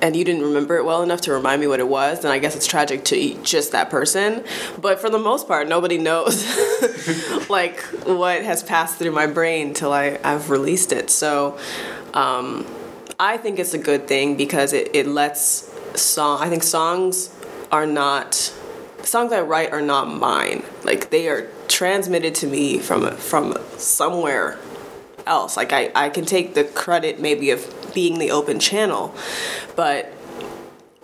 and 0.00 0.16
you 0.16 0.24
didn't 0.24 0.42
remember 0.42 0.76
it 0.76 0.84
well 0.84 1.02
enough 1.02 1.20
to 1.22 1.32
remind 1.32 1.60
me 1.60 1.68
what 1.68 1.78
it 1.78 1.86
was, 1.86 2.20
then 2.20 2.32
I 2.32 2.40
guess 2.40 2.56
it's 2.56 2.66
tragic 2.66 3.04
to 3.06 3.34
just 3.42 3.70
that 3.70 3.88
person. 3.88 4.44
But 4.80 5.00
for 5.00 5.08
the 5.08 5.18
most 5.18 5.46
part, 5.46 5.68
nobody 5.68 5.96
knows 5.96 6.44
like 7.48 7.80
what 8.04 8.42
has 8.42 8.64
passed 8.64 8.98
through 8.98 9.12
my 9.12 9.28
brain 9.28 9.74
till 9.74 9.92
I, 9.92 10.18
I've 10.24 10.50
released 10.50 10.90
it. 10.90 11.08
So 11.08 11.56
um, 12.14 12.66
I 13.18 13.36
think 13.36 13.60
it's 13.60 13.74
a 13.74 13.78
good 13.78 14.08
thing 14.08 14.36
because 14.36 14.72
it, 14.72 14.90
it 14.92 15.06
lets 15.06 15.70
song 15.94 16.40
I 16.40 16.48
think 16.48 16.62
songs 16.62 17.30
are 17.70 17.86
not 17.86 18.52
songs 19.04 19.32
I 19.32 19.40
write 19.40 19.72
are 19.72 19.82
not 19.82 20.08
mine. 20.08 20.62
Like 20.84 21.10
they 21.10 21.28
are 21.28 21.48
transmitted 21.68 22.34
to 22.36 22.46
me 22.46 22.78
from 22.78 23.16
from 23.16 23.56
somewhere 23.76 24.58
else. 25.26 25.56
Like 25.56 25.72
I, 25.72 25.90
I 25.94 26.08
can 26.08 26.24
take 26.24 26.54
the 26.54 26.64
credit 26.64 27.20
maybe 27.20 27.50
of 27.50 27.92
being 27.94 28.18
the 28.18 28.30
open 28.30 28.58
channel. 28.58 29.14
But 29.76 30.12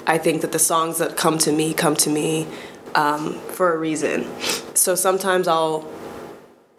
I 0.06 0.18
think 0.18 0.40
that 0.42 0.52
the 0.52 0.58
songs 0.58 0.98
that 0.98 1.16
come 1.16 1.38
to 1.38 1.52
me 1.52 1.74
come 1.74 1.96
to 1.96 2.10
me 2.10 2.46
um, 2.94 3.34
for 3.34 3.74
a 3.74 3.78
reason. 3.78 4.26
So 4.74 4.94
sometimes 4.94 5.46
I'll, 5.46 5.82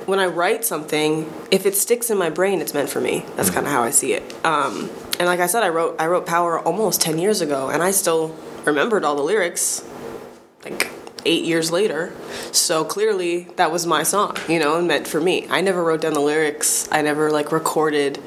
when 0.05 0.19
I 0.19 0.25
write 0.25 0.65
something, 0.65 1.31
if 1.51 1.65
it 1.65 1.75
sticks 1.75 2.09
in 2.09 2.17
my 2.17 2.29
brain, 2.29 2.61
it's 2.61 2.73
meant 2.73 2.89
for 2.89 2.99
me. 2.99 3.25
That's 3.35 3.49
kind 3.49 3.65
of 3.65 3.71
how 3.71 3.83
I 3.83 3.91
see 3.91 4.13
it. 4.13 4.23
Um, 4.45 4.89
and 5.19 5.27
like 5.27 5.39
I 5.39 5.47
said, 5.47 5.63
I 5.63 5.69
wrote 5.69 5.99
I 5.99 6.07
wrote 6.07 6.25
Power 6.25 6.59
almost 6.59 7.01
ten 7.01 7.17
years 7.19 7.41
ago, 7.41 7.69
and 7.69 7.83
I 7.83 7.91
still 7.91 8.35
remembered 8.65 9.03
all 9.03 9.15
the 9.15 9.23
lyrics. 9.23 9.85
Like 10.63 10.89
eight 11.25 11.43
years 11.43 11.71
later. 11.71 12.13
So 12.51 12.83
clearly 12.83 13.43
that 13.55 13.71
was 13.71 13.85
my 13.85 14.03
song, 14.03 14.37
you 14.47 14.59
know, 14.59 14.77
and 14.77 14.87
meant 14.87 15.07
for 15.07 15.19
me. 15.19 15.47
I 15.49 15.61
never 15.61 15.83
wrote 15.83 16.01
down 16.01 16.13
the 16.13 16.21
lyrics. 16.21 16.87
I 16.91 17.01
never 17.01 17.31
like 17.31 17.51
recorded 17.51 18.21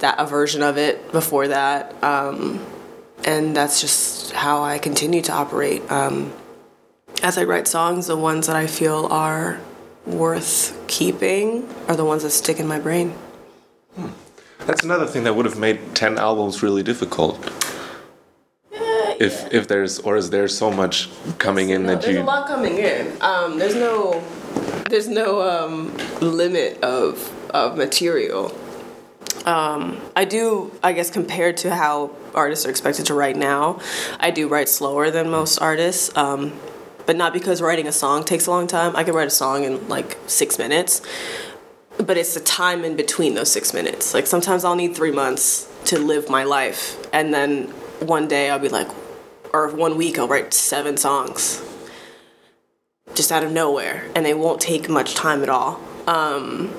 that 0.00 0.18
a 0.18 0.26
version 0.26 0.62
of 0.62 0.78
it 0.78 1.12
before 1.12 1.48
that. 1.48 2.02
Um, 2.02 2.64
and 3.24 3.56
that's 3.56 3.80
just 3.80 4.32
how 4.32 4.62
I 4.62 4.78
continue 4.78 5.22
to 5.22 5.32
operate. 5.32 5.90
Um, 5.90 6.32
as 7.22 7.38
I 7.38 7.44
write 7.44 7.66
songs, 7.66 8.06
the 8.06 8.16
ones 8.16 8.46
that 8.46 8.56
I 8.56 8.66
feel 8.66 9.06
are 9.06 9.60
worth 10.04 10.78
keeping 10.86 11.68
are 11.88 11.96
the 11.96 12.04
ones 12.04 12.22
that 12.22 12.30
stick 12.30 12.60
in 12.60 12.66
my 12.66 12.78
brain. 12.78 13.10
Hmm. 13.96 14.08
That's 14.66 14.82
another 14.82 15.06
thing 15.06 15.24
that 15.24 15.34
would 15.34 15.46
have 15.46 15.58
made 15.58 15.94
10 15.94 16.18
albums 16.18 16.62
really 16.62 16.82
difficult 16.82 17.45
if 19.20 19.52
if 19.52 19.68
there's 19.68 19.98
or 20.00 20.16
is 20.16 20.30
there 20.30 20.48
so 20.48 20.70
much 20.70 21.08
coming 21.38 21.70
in 21.70 21.82
no, 21.82 21.88
that 21.88 22.02
there's 22.02 22.16
you 22.16 22.22
a 22.22 22.24
lot 22.24 22.46
coming 22.46 22.78
in 22.78 23.12
um, 23.20 23.58
there's 23.58 23.74
no 23.74 24.22
there's 24.88 25.08
no 25.08 25.42
um, 25.42 25.96
limit 26.20 26.82
of 26.82 27.32
of 27.50 27.76
material 27.76 28.56
um, 29.44 30.00
I 30.16 30.24
do, 30.24 30.72
I 30.82 30.92
guess, 30.92 31.08
compared 31.08 31.58
to 31.58 31.72
how 31.72 32.10
artists 32.34 32.66
are 32.66 32.70
expected 32.70 33.06
to 33.06 33.14
write 33.14 33.36
now, 33.36 33.78
I 34.18 34.32
do 34.32 34.48
write 34.48 34.68
slower 34.68 35.08
than 35.12 35.30
most 35.30 35.58
artists. 35.58 36.14
Um, 36.16 36.58
but 37.06 37.16
not 37.16 37.32
because 37.32 37.62
writing 37.62 37.86
a 37.86 37.92
song 37.92 38.24
takes 38.24 38.46
a 38.46 38.50
long 38.50 38.66
time. 38.66 38.96
I 38.96 39.04
can 39.04 39.14
write 39.14 39.28
a 39.28 39.30
song 39.30 39.64
in 39.64 39.88
like 39.88 40.18
six 40.26 40.58
minutes, 40.58 41.00
but 41.98 42.16
it's 42.18 42.34
the 42.34 42.40
time 42.40 42.84
in 42.84 42.96
between 42.96 43.34
those 43.34 43.50
six 43.50 43.72
minutes. 43.72 44.12
Like 44.12 44.26
sometimes 44.26 44.64
I'll 44.64 44.74
need 44.74 44.96
three 44.96 45.12
months 45.12 45.72
to 45.86 45.98
live 45.98 46.28
my 46.28 46.42
life, 46.42 46.98
and 47.12 47.32
then 47.32 47.68
one 48.00 48.26
day 48.26 48.50
I'll 48.50 48.58
be 48.58 48.68
like, 48.68 48.88
or 49.52 49.68
one 49.68 49.96
week 49.96 50.18
I'll 50.18 50.28
write 50.28 50.54
seven 50.54 50.96
songs 50.96 51.62
just 53.14 53.32
out 53.32 53.42
of 53.42 53.52
nowhere, 53.52 54.04
and 54.14 54.24
they 54.24 54.34
won't 54.34 54.60
take 54.60 54.88
much 54.88 55.14
time 55.14 55.42
at 55.42 55.48
all. 55.48 55.80
Um, 56.06 56.72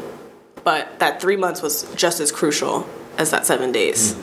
but 0.63 0.99
that 0.99 1.19
three 1.19 1.35
months 1.35 1.61
was 1.61 1.91
just 1.95 2.19
as 2.19 2.31
crucial 2.31 2.87
as 3.17 3.31
that 3.31 3.45
seven 3.45 3.71
days. 3.71 4.15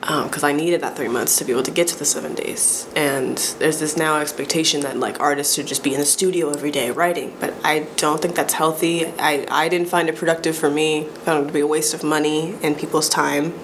Because 0.00 0.42
um, 0.42 0.48
I 0.48 0.52
needed 0.52 0.80
that 0.80 0.96
three 0.96 1.08
months 1.08 1.36
to 1.36 1.44
be 1.44 1.52
able 1.52 1.62
to 1.62 1.70
get 1.70 1.86
to 1.88 1.98
the 1.98 2.04
seven 2.04 2.34
days, 2.34 2.88
and 2.96 3.38
there's 3.60 3.78
this 3.78 3.96
now 3.96 4.18
expectation 4.18 4.80
that 4.80 4.96
like 4.96 5.20
artists 5.20 5.54
should 5.54 5.68
just 5.68 5.84
be 5.84 5.94
in 5.94 6.00
the 6.00 6.06
studio 6.06 6.50
every 6.50 6.72
day 6.72 6.90
writing, 6.90 7.36
but 7.38 7.54
I 7.64 7.86
don't 7.96 8.20
think 8.20 8.34
that's 8.34 8.54
healthy. 8.54 9.06
I, 9.06 9.46
I 9.48 9.68
didn't 9.68 9.88
find 9.88 10.08
it 10.08 10.16
productive 10.16 10.56
for 10.56 10.68
me. 10.68 11.04
I 11.04 11.08
found 11.08 11.44
it 11.44 11.46
to 11.46 11.52
be 11.52 11.60
a 11.60 11.66
waste 11.68 11.94
of 11.94 12.02
money 12.02 12.56
and 12.64 12.76
people's 12.76 13.08
time 13.08 13.54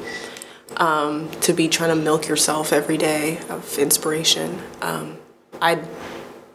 um, 0.78 1.30
to 1.42 1.52
be 1.52 1.68
trying 1.68 1.90
to 1.90 1.96
milk 1.96 2.28
yourself 2.28 2.72
every 2.72 2.96
day 2.96 3.38
of 3.48 3.78
inspiration. 3.78 4.60
Um, 4.80 5.18
I 5.60 5.76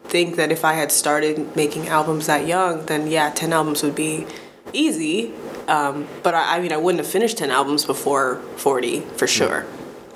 think 0.05 0.35
that 0.37 0.51
if 0.51 0.65
I 0.65 0.73
had 0.73 0.91
started 0.91 1.55
making 1.55 1.87
albums 1.87 2.27
that 2.27 2.47
young, 2.47 2.85
then 2.85 3.07
yeah, 3.07 3.29
10 3.31 3.53
albums 3.53 3.83
would 3.83 3.95
be 3.95 4.25
easy. 4.71 5.33
Um, 5.67 6.07
but 6.23 6.33
I, 6.33 6.57
I, 6.57 6.61
mean, 6.61 6.71
I 6.71 6.77
wouldn't 6.77 7.03
have 7.03 7.11
finished 7.11 7.37
10 7.37 7.51
albums 7.51 7.85
before 7.85 8.37
40 8.57 9.01
for 9.01 9.27
sure. 9.27 9.65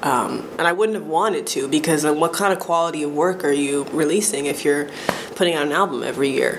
Um, 0.04 0.48
and 0.60 0.68
I 0.68 0.74
wouldn't 0.74 0.98
have 0.98 1.08
wanted 1.08 1.48
to 1.48 1.68
because 1.68 2.06
what 2.06 2.32
kind 2.34 2.54
of 2.54 2.60
quality 2.60 3.04
of 3.04 3.14
work 3.14 3.44
are 3.44 3.52
you 3.52 3.84
releasing 3.92 4.46
if 4.46 4.64
you're 4.64 4.90
putting 5.36 5.56
out 5.56 5.66
an 5.66 5.72
album 5.72 6.04
every 6.04 6.30
year? 6.30 6.58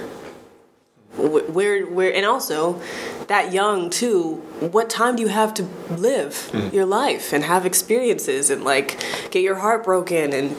Where, 1.16 1.87
where, 1.87 2.14
and 2.14 2.26
also, 2.26 2.80
that 3.29 3.53
young 3.53 3.91
too, 3.91 4.37
what 4.61 4.91
time 4.91 5.17
do 5.17 5.23
you 5.23 5.29
have 5.29 5.55
to 5.55 5.62
live 5.91 6.51
mm. 6.53 6.73
your 6.73 6.87
life 6.87 7.33
and 7.33 7.45
have 7.45 7.64
experiences 7.64 8.51
and 8.51 8.64
like 8.64 8.99
get 9.31 9.43
your 9.43 9.57
heart 9.57 9.85
broken 9.85 10.33
and 10.33 10.57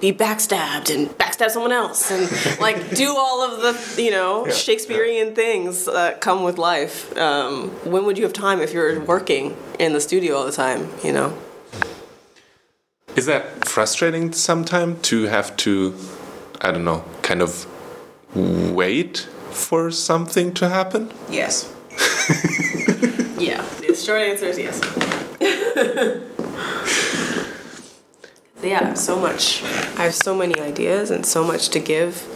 be 0.00 0.12
backstabbed 0.12 0.94
and 0.94 1.08
backstab 1.18 1.50
someone 1.50 1.72
else 1.72 2.10
and 2.10 2.60
like 2.60 2.94
do 2.94 3.14
all 3.16 3.42
of 3.42 3.62
the 3.62 4.02
you 4.02 4.10
know 4.10 4.46
yeah. 4.46 4.52
Shakespearean 4.52 5.28
yeah. 5.28 5.34
things 5.34 5.84
that 5.84 6.20
come 6.20 6.42
with 6.42 6.58
life. 6.58 7.16
Um, 7.16 7.70
when 7.84 8.04
would 8.06 8.18
you 8.18 8.24
have 8.24 8.32
time 8.32 8.60
if 8.60 8.72
you're 8.72 9.00
working 9.00 9.56
in 9.78 9.92
the 9.92 10.00
studio 10.00 10.36
all 10.36 10.46
the 10.46 10.52
time? 10.52 10.88
You 11.04 11.12
know. 11.12 11.38
Is 13.14 13.24
that 13.26 13.66
frustrating 13.66 14.32
sometimes 14.32 15.00
to 15.08 15.22
have 15.24 15.56
to, 15.58 15.94
I 16.60 16.70
don't 16.70 16.84
know, 16.84 17.02
kind 17.22 17.40
of 17.40 17.66
wait 18.34 19.20
for 19.50 19.90
something 19.90 20.52
to 20.54 20.68
happen? 20.68 21.10
Yes. 21.30 21.72
yeah. 23.38 23.62
The 23.80 23.94
short 23.94 24.22
answer 24.22 24.46
is 24.46 24.58
yes. 24.58 24.80
yeah, 28.62 28.94
so 28.94 29.18
much. 29.18 29.62
I 29.98 30.04
have 30.04 30.14
so 30.14 30.34
many 30.34 30.60
ideas 30.60 31.10
and 31.10 31.24
so 31.24 31.44
much 31.44 31.68
to 31.70 31.78
give 31.78 32.26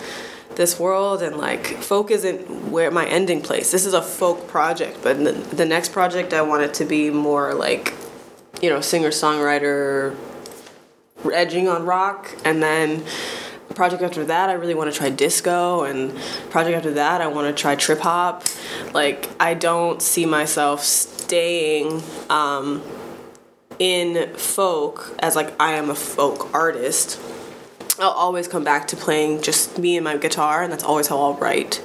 this 0.57 0.79
world 0.79 1.23
and 1.23 1.37
like 1.37 1.67
folk 1.79 2.11
isn't 2.11 2.71
where 2.71 2.91
my 2.91 3.07
ending 3.07 3.41
place 3.41 3.71
this 3.71 3.87
is 3.87 3.95
a 3.95 4.03
folk 4.03 4.49
project 4.49 4.99
but 5.03 5.17
the, 5.17 5.33
the 5.33 5.65
next 5.65 5.91
project 5.91 6.35
i 6.35 6.43
want 6.43 6.63
it 6.63 6.75
to 6.75 6.85
be 6.85 7.09
more 7.09 7.55
like 7.55 7.95
you 8.61 8.69
know 8.69 8.81
singer 8.81 9.09
songwriter 9.09 10.15
edging 11.33 11.69
on 11.69 11.87
rock 11.87 12.37
and 12.45 12.63
then 12.63 13.03
project 13.75 14.03
after 14.03 14.25
that 14.25 14.51
i 14.51 14.53
really 14.53 14.75
want 14.75 14.93
to 14.93 14.97
try 14.97 15.09
disco 15.09 15.85
and 15.85 16.15
project 16.51 16.77
after 16.77 16.93
that 16.93 17.21
i 17.21 17.27
want 17.27 17.47
to 17.47 17.63
try 17.63 17.75
trip 17.75 18.01
hop 18.01 18.45
like 18.93 19.29
i 19.39 19.55
don't 19.55 20.03
see 20.03 20.27
myself 20.27 20.83
staying 20.83 22.03
um, 22.29 22.83
in 23.81 24.35
folk 24.35 25.17
as 25.21 25.35
like 25.35 25.53
I 25.59 25.73
am 25.73 25.91
a 25.91 25.95
folk 25.95 26.53
artist, 26.55 27.19
I'll 27.99 28.11
always 28.11 28.47
come 28.47 28.63
back 28.63 28.87
to 28.89 28.97
playing 28.97 29.43
just 29.43 29.79
me 29.79 29.97
and 29.97 30.05
my 30.05 30.17
guitar, 30.17 30.63
and 30.63 30.73
that's 30.73 30.85
always 30.85 31.09
how 31.09 31.21
I'll 31.21 31.35
write. 31.35 31.83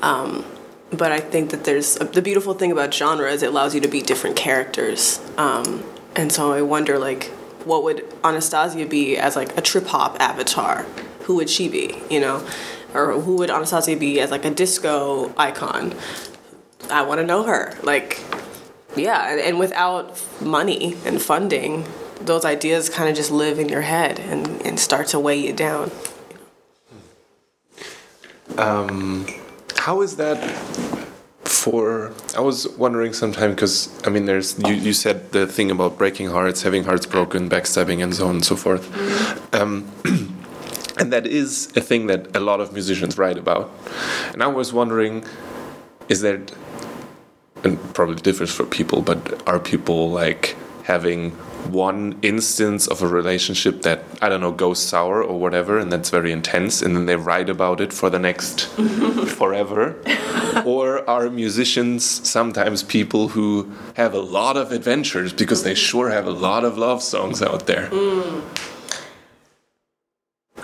Um, 0.00 0.44
but 0.90 1.10
I 1.10 1.20
think 1.20 1.50
that 1.50 1.64
there's 1.64 2.00
a, 2.00 2.04
the 2.04 2.22
beautiful 2.22 2.54
thing 2.54 2.70
about 2.70 2.94
genre 2.94 3.30
is 3.30 3.42
it 3.42 3.48
allows 3.48 3.74
you 3.74 3.80
to 3.80 3.88
be 3.88 4.00
different 4.00 4.36
characters. 4.36 5.20
Um, 5.36 5.84
and 6.14 6.30
so 6.30 6.52
I 6.52 6.62
wonder 6.62 6.98
like 6.98 7.24
what 7.64 7.82
would 7.84 8.04
Anastasia 8.24 8.86
be 8.86 9.16
as 9.16 9.36
like 9.36 9.56
a 9.56 9.60
trip 9.60 9.86
hop 9.86 10.20
avatar? 10.20 10.86
Who 11.24 11.36
would 11.36 11.50
she 11.50 11.68
be? 11.68 12.00
You 12.10 12.20
know, 12.20 12.46
or 12.94 13.20
who 13.20 13.36
would 13.36 13.50
Anastasia 13.50 13.96
be 13.96 14.20
as 14.20 14.30
like 14.30 14.44
a 14.44 14.50
disco 14.50 15.32
icon? 15.36 15.94
I 16.90 17.02
want 17.02 17.20
to 17.20 17.26
know 17.26 17.44
her. 17.44 17.76
Like 17.82 18.20
yeah, 18.96 19.30
and, 19.30 19.40
and 19.40 19.58
without 19.58 20.22
money 20.40 20.96
and 21.04 21.20
funding, 21.20 21.86
those 22.20 22.44
ideas 22.44 22.88
kind 22.88 23.08
of 23.08 23.16
just 23.16 23.30
live 23.30 23.58
in 23.58 23.68
your 23.68 23.80
head 23.82 24.20
and, 24.20 24.64
and 24.66 24.78
start 24.78 25.08
to 25.08 25.20
weigh 25.20 25.38
you 25.38 25.52
down. 25.52 25.90
Um, 28.58 29.26
how 29.78 30.02
is 30.02 30.16
that 30.16 30.38
for? 31.44 32.12
I 32.36 32.40
was 32.40 32.68
wondering 32.76 33.14
sometime 33.14 33.50
because 33.50 33.90
I 34.06 34.10
mean, 34.10 34.26
there's 34.26 34.58
you, 34.58 34.74
you 34.74 34.92
said 34.92 35.32
the 35.32 35.46
thing 35.46 35.70
about 35.70 35.96
breaking 35.96 36.28
hearts, 36.28 36.62
having 36.62 36.84
hearts 36.84 37.06
broken, 37.06 37.48
backstabbing, 37.48 38.02
and 38.02 38.14
so 38.14 38.26
on 38.26 38.36
and 38.36 38.44
so 38.44 38.56
forth. 38.56 38.90
Mm-hmm. 38.92 39.56
Um, 39.56 40.38
and 41.02 41.12
that 41.12 41.26
is 41.26 41.70
a 41.74 41.80
thing 41.80 42.06
that 42.06 42.36
a 42.36 42.40
lot 42.40 42.60
of 42.60 42.72
musicians 42.72 43.18
write 43.18 43.36
about. 43.36 43.68
And 44.32 44.40
I 44.40 44.46
was 44.46 44.72
wondering, 44.72 45.24
is 46.08 46.20
there 46.20 46.40
and 47.64 47.76
probably 47.92 48.16
differs 48.16 48.52
for 48.54 48.64
people, 48.64 49.02
but 49.02 49.20
are 49.48 49.58
people 49.58 50.10
like 50.10 50.56
having 50.84 51.32
one 51.70 52.18
instance 52.22 52.86
of 52.86 53.02
a 53.02 53.06
relationship 53.06 53.82
that 53.82 54.04
I 54.20 54.28
don't 54.28 54.40
know 54.40 54.52
goes 54.52 54.80
sour 54.80 55.22
or 55.22 55.38
whatever, 55.38 55.78
and 55.78 55.90
that's 55.92 56.10
very 56.10 56.30
intense, 56.30 56.82
and 56.82 56.94
then 56.96 57.06
they 57.06 57.16
write 57.16 57.48
about 57.48 57.80
it 57.80 57.92
for 57.92 58.08
the 58.08 58.18
next 58.18 58.66
forever? 59.38 59.96
or 60.64 61.08
are 61.08 61.30
musicians 61.30 62.04
sometimes 62.28 62.82
people 62.82 63.28
who 63.28 63.72
have 63.94 64.14
a 64.14 64.20
lot 64.20 64.56
of 64.56 64.70
adventures 64.70 65.32
because 65.32 65.62
they 65.64 65.74
sure 65.74 66.10
have 66.10 66.26
a 66.26 66.30
lot 66.30 66.64
of 66.64 66.78
love 66.78 67.02
songs 67.02 67.42
out 67.42 67.66
there? 67.66 67.88
Mm. 67.90 68.71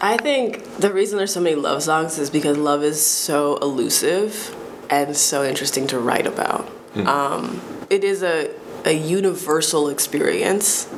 I 0.00 0.16
think 0.16 0.64
the 0.76 0.92
reason 0.92 1.18
there's 1.18 1.32
so 1.32 1.40
many 1.40 1.56
love 1.56 1.82
songs 1.82 2.18
is 2.18 2.30
because 2.30 2.56
love 2.56 2.82
is 2.82 3.04
so 3.04 3.56
elusive 3.56 4.54
and 4.90 5.16
so 5.16 5.44
interesting 5.44 5.86
to 5.88 5.98
write 5.98 6.26
about. 6.26 6.68
Mm. 6.94 7.06
Um, 7.06 7.60
it 7.90 8.04
is 8.04 8.22
a, 8.22 8.50
a 8.84 8.92
universal 8.92 9.88
experience. 9.88 10.88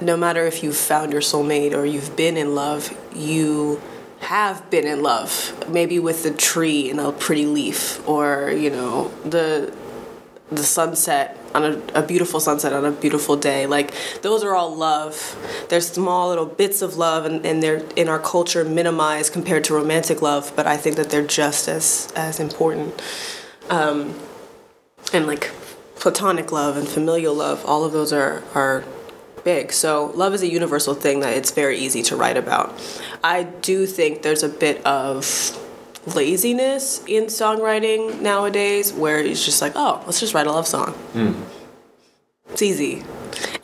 No 0.00 0.16
matter 0.16 0.46
if 0.46 0.62
you've 0.62 0.76
found 0.76 1.12
your 1.12 1.20
soulmate 1.20 1.74
or 1.74 1.84
you've 1.84 2.16
been 2.16 2.36
in 2.36 2.54
love, 2.54 2.96
you 3.14 3.80
have 4.20 4.68
been 4.70 4.86
in 4.86 5.02
love. 5.02 5.52
Maybe 5.68 5.98
with 5.98 6.22
the 6.22 6.30
tree 6.30 6.90
and 6.90 7.00
a 7.00 7.12
pretty 7.12 7.46
leaf, 7.46 8.06
or 8.08 8.50
you 8.50 8.70
know 8.70 9.08
the 9.24 9.74
the 10.50 10.64
sunset 10.64 11.38
on 11.54 11.64
a, 11.64 11.82
a, 11.94 12.02
beautiful 12.02 12.40
sunset 12.40 12.72
on 12.72 12.84
a 12.84 12.90
beautiful 12.90 13.36
day. 13.36 13.66
Like 13.66 13.92
those 14.22 14.42
are 14.42 14.54
all 14.54 14.74
love. 14.74 15.66
They're 15.68 15.80
small 15.80 16.28
little 16.28 16.46
bits 16.46 16.82
of 16.82 16.96
love, 16.96 17.24
and, 17.24 17.44
and 17.46 17.62
they're 17.62 17.84
in 17.96 18.08
our 18.08 18.18
culture 18.18 18.64
minimized 18.64 19.32
compared 19.32 19.64
to 19.64 19.74
romantic 19.74 20.20
love. 20.20 20.52
But 20.56 20.66
I 20.66 20.76
think 20.76 20.96
that 20.96 21.10
they're 21.10 21.26
just 21.26 21.68
as 21.68 22.12
as 22.16 22.40
important. 22.40 23.00
Um, 23.70 24.18
and 25.12 25.26
like 25.26 25.52
platonic 25.96 26.52
love 26.52 26.76
and 26.76 26.88
familial 26.88 27.34
love, 27.34 27.64
all 27.64 27.84
of 27.84 27.92
those 27.92 28.12
are 28.12 28.42
are 28.54 28.84
big. 29.44 29.72
So 29.72 30.06
love 30.14 30.34
is 30.34 30.42
a 30.42 30.50
universal 30.50 30.94
thing 30.94 31.20
that 31.20 31.36
it's 31.36 31.50
very 31.50 31.78
easy 31.78 32.02
to 32.04 32.16
write 32.16 32.36
about. 32.36 32.74
I 33.22 33.44
do 33.44 33.86
think 33.86 34.22
there's 34.22 34.42
a 34.42 34.48
bit 34.48 34.84
of 34.86 35.24
laziness 36.06 37.02
in 37.06 37.24
songwriting 37.24 38.20
nowadays 38.20 38.92
where 38.92 39.18
it's 39.18 39.44
just 39.44 39.62
like, 39.62 39.72
oh, 39.74 40.02
let's 40.06 40.20
just 40.20 40.34
write 40.34 40.46
a 40.46 40.52
love 40.52 40.66
song. 40.66 40.92
Hmm. 41.12 41.32
It's 42.50 42.62
easy. 42.62 43.02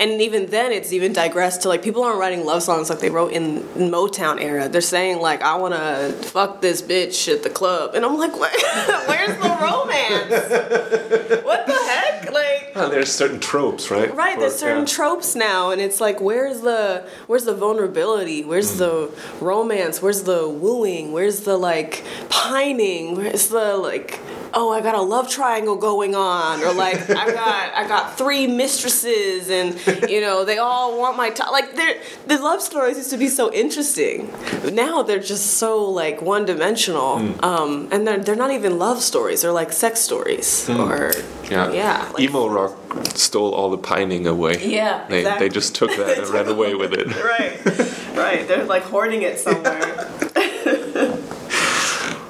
And 0.01 0.23
even 0.23 0.47
then, 0.47 0.73
it's 0.73 0.93
even 0.93 1.13
digressed 1.13 1.63
to 1.63 1.69
like 1.69 1.83
people 1.83 2.03
aren't 2.03 2.19
writing 2.19 2.45
love 2.45 2.63
songs 2.63 2.91
like 2.91 3.01
they 3.01 3.11
wrote 3.11 3.33
in 3.33 3.63
Motown 3.75 4.41
era. 4.41 4.69
They're 4.69 4.81
saying 4.81 5.21
like, 5.21 5.43
"I 5.43 5.57
want 5.57 5.75
to 5.75 6.13
fuck 6.29 6.61
this 6.61 6.83
bitch 6.83 7.33
at 7.33 7.43
the 7.43 7.51
club," 7.51 7.95
and 7.95 8.05
I'm 8.05 8.17
like, 8.17 8.37
Where, 8.39 8.51
"Where's 9.07 9.37
the 9.37 9.49
romance? 9.61 11.45
what 11.45 11.67
the 11.67 11.73
heck?" 11.73 12.33
Like, 12.33 12.75
there's 12.75 13.13
certain 13.13 13.41
tropes, 13.41 13.91
right? 13.91 14.15
Right, 14.15 14.35
For- 14.35 14.41
there's 14.41 14.57
certain 14.57 14.81
yeah. 14.81 14.95
tropes 14.95 15.37
now, 15.37 15.71
and 15.71 15.81
it's 15.81 16.01
like, 16.01 16.21
where's 16.21 16.61
the 16.61 17.07
where's 17.27 17.45
the 17.45 17.55
vulnerability? 17.55 18.45
Where's 18.45 18.73
hmm. 18.73 18.79
the 18.79 19.11
romance? 19.41 20.01
Where's 20.01 20.23
the 20.23 20.49
wooing? 20.49 21.13
Where's 21.13 21.41
the 21.41 21.57
like 21.57 22.05
pining? 22.29 23.17
Where's 23.17 23.49
the 23.49 23.77
like, 23.77 24.19
oh, 24.55 24.71
I 24.73 24.81
got 24.81 24.95
a 24.95 25.03
love 25.03 25.29
triangle 25.29 25.77
going 25.77 26.15
on, 26.15 26.63
or 26.63 26.73
like 26.73 27.09
I 27.11 27.33
got 27.33 27.75
I 27.75 27.87
got 27.89 28.17
three 28.19 28.47
mistresses, 28.47 29.51
and 29.51 29.79
you 30.11 30.21
know 30.21 30.45
they 30.45 30.59
all 30.59 30.99
want 30.99 31.17
my 31.17 31.31
time. 31.31 31.53
Like 31.53 31.75
the 31.75 32.39
love 32.39 32.63
stories 32.63 32.97
used 32.97 33.11
to 33.11 33.17
be 33.19 33.29
so 33.29 33.53
interesting. 33.53 34.33
Now 34.73 35.03
they're 35.03 35.19
just 35.21 35.59
so 35.59 35.85
like 35.85 36.23
one 36.23 36.45
dimensional, 36.45 37.17
um, 37.45 37.89
and 37.93 38.07
they're 38.07 38.19
they're 38.19 38.37
not 38.37 38.51
even 38.53 38.79
love 38.79 39.03
stories. 39.03 39.43
They're 39.43 39.53
like 39.53 39.73
sex 39.73 40.01
stories, 40.01 40.69
or 40.69 41.13
Yeah. 41.51 41.73
yeah, 41.73 42.09
like- 42.13 42.21
Emo 42.23 42.49
rock 42.49 42.77
stole 43.15 43.53
all 43.55 43.71
the 43.71 43.79
pining 43.79 44.27
away. 44.27 44.59
Yeah, 44.65 45.07
They, 45.09 45.19
exactly. 45.21 45.49
they 45.49 45.55
just 45.55 45.75
took 45.75 45.91
that 45.97 46.19
and 46.19 46.29
ran 46.29 46.49
away 46.49 46.75
with 46.75 46.93
it. 46.93 47.07
right, 47.25 48.17
right. 48.17 48.49
They're 48.49 48.65
like 48.65 48.83
hoarding 48.85 49.23
it 49.23 49.39
somewhere. 49.39 50.09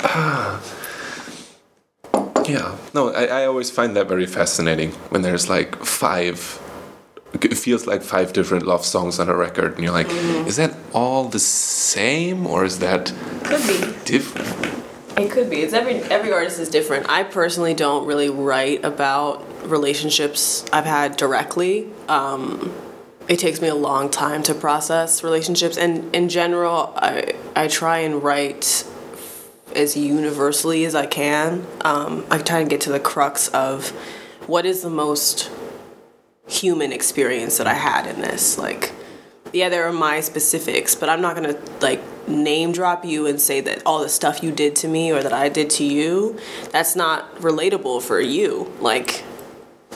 Yeah. 2.52 2.76
No, 2.94 3.10
I, 3.12 3.24
I 3.42 3.46
always 3.46 3.70
find 3.70 3.96
that 3.96 4.08
very 4.08 4.26
fascinating 4.26 4.90
when 5.10 5.22
there's 5.22 5.48
like 5.48 5.76
five. 5.84 6.60
It 7.32 7.56
feels 7.56 7.86
like 7.86 8.02
five 8.02 8.32
different 8.32 8.66
love 8.66 8.84
songs 8.84 9.20
on 9.20 9.28
a 9.28 9.36
record, 9.36 9.74
and 9.74 9.84
you're 9.84 9.92
like, 9.92 10.08
Mm-hmm. 10.08 10.48
is 10.48 10.56
that 10.56 10.74
all 10.92 11.28
the 11.28 11.38
same, 11.38 12.46
or 12.46 12.64
is 12.64 12.80
that 12.80 13.12
Could 13.44 13.62
be. 13.66 13.94
different? 14.04 14.48
It 15.16 15.30
could 15.30 15.48
be. 15.50 15.58
It's 15.60 15.72
every 15.74 15.96
every 16.10 16.32
artist 16.32 16.58
is 16.58 16.68
different. 16.68 17.08
I 17.08 17.22
personally 17.24 17.74
don't 17.74 18.06
really 18.06 18.30
write 18.30 18.84
about 18.84 19.44
relationships 19.68 20.64
I've 20.72 20.86
had 20.86 21.16
directly. 21.16 21.88
Um, 22.08 22.72
it 23.28 23.38
takes 23.38 23.60
me 23.60 23.68
a 23.68 23.74
long 23.76 24.10
time 24.10 24.42
to 24.44 24.54
process 24.54 25.22
relationships, 25.22 25.76
and 25.76 26.12
in 26.14 26.28
general, 26.28 26.92
I 26.96 27.34
I 27.54 27.68
try 27.68 27.98
and 27.98 28.22
write 28.22 28.84
as 29.74 29.96
universally 29.96 30.84
as 30.84 30.94
I 30.94 31.06
can. 31.06 31.66
Um, 31.82 32.26
I 32.30 32.38
try 32.38 32.60
and 32.60 32.70
get 32.70 32.80
to 32.82 32.92
the 32.92 33.00
crux 33.00 33.48
of 33.48 33.90
what 34.46 34.66
is 34.66 34.82
the 34.82 34.90
most 34.90 35.50
human 36.48 36.92
experience 36.92 37.58
that 37.58 37.66
I 37.66 37.74
had 37.74 38.06
in 38.06 38.20
this. 38.20 38.58
Like, 38.58 38.92
yeah, 39.52 39.68
there 39.68 39.86
are 39.86 39.92
my 39.92 40.20
specifics, 40.20 40.94
but 40.94 41.08
I'm 41.08 41.20
not 41.20 41.34
gonna 41.34 41.58
like 41.80 42.00
name 42.28 42.72
drop 42.72 43.04
you 43.04 43.26
and 43.26 43.40
say 43.40 43.60
that 43.60 43.82
all 43.84 44.00
the 44.00 44.08
stuff 44.08 44.42
you 44.42 44.52
did 44.52 44.76
to 44.76 44.88
me 44.88 45.12
or 45.12 45.22
that 45.22 45.32
I 45.32 45.48
did 45.48 45.70
to 45.70 45.84
you, 45.84 46.38
that's 46.70 46.94
not 46.94 47.36
relatable 47.36 48.02
for 48.02 48.20
you. 48.20 48.72
Like, 48.80 49.24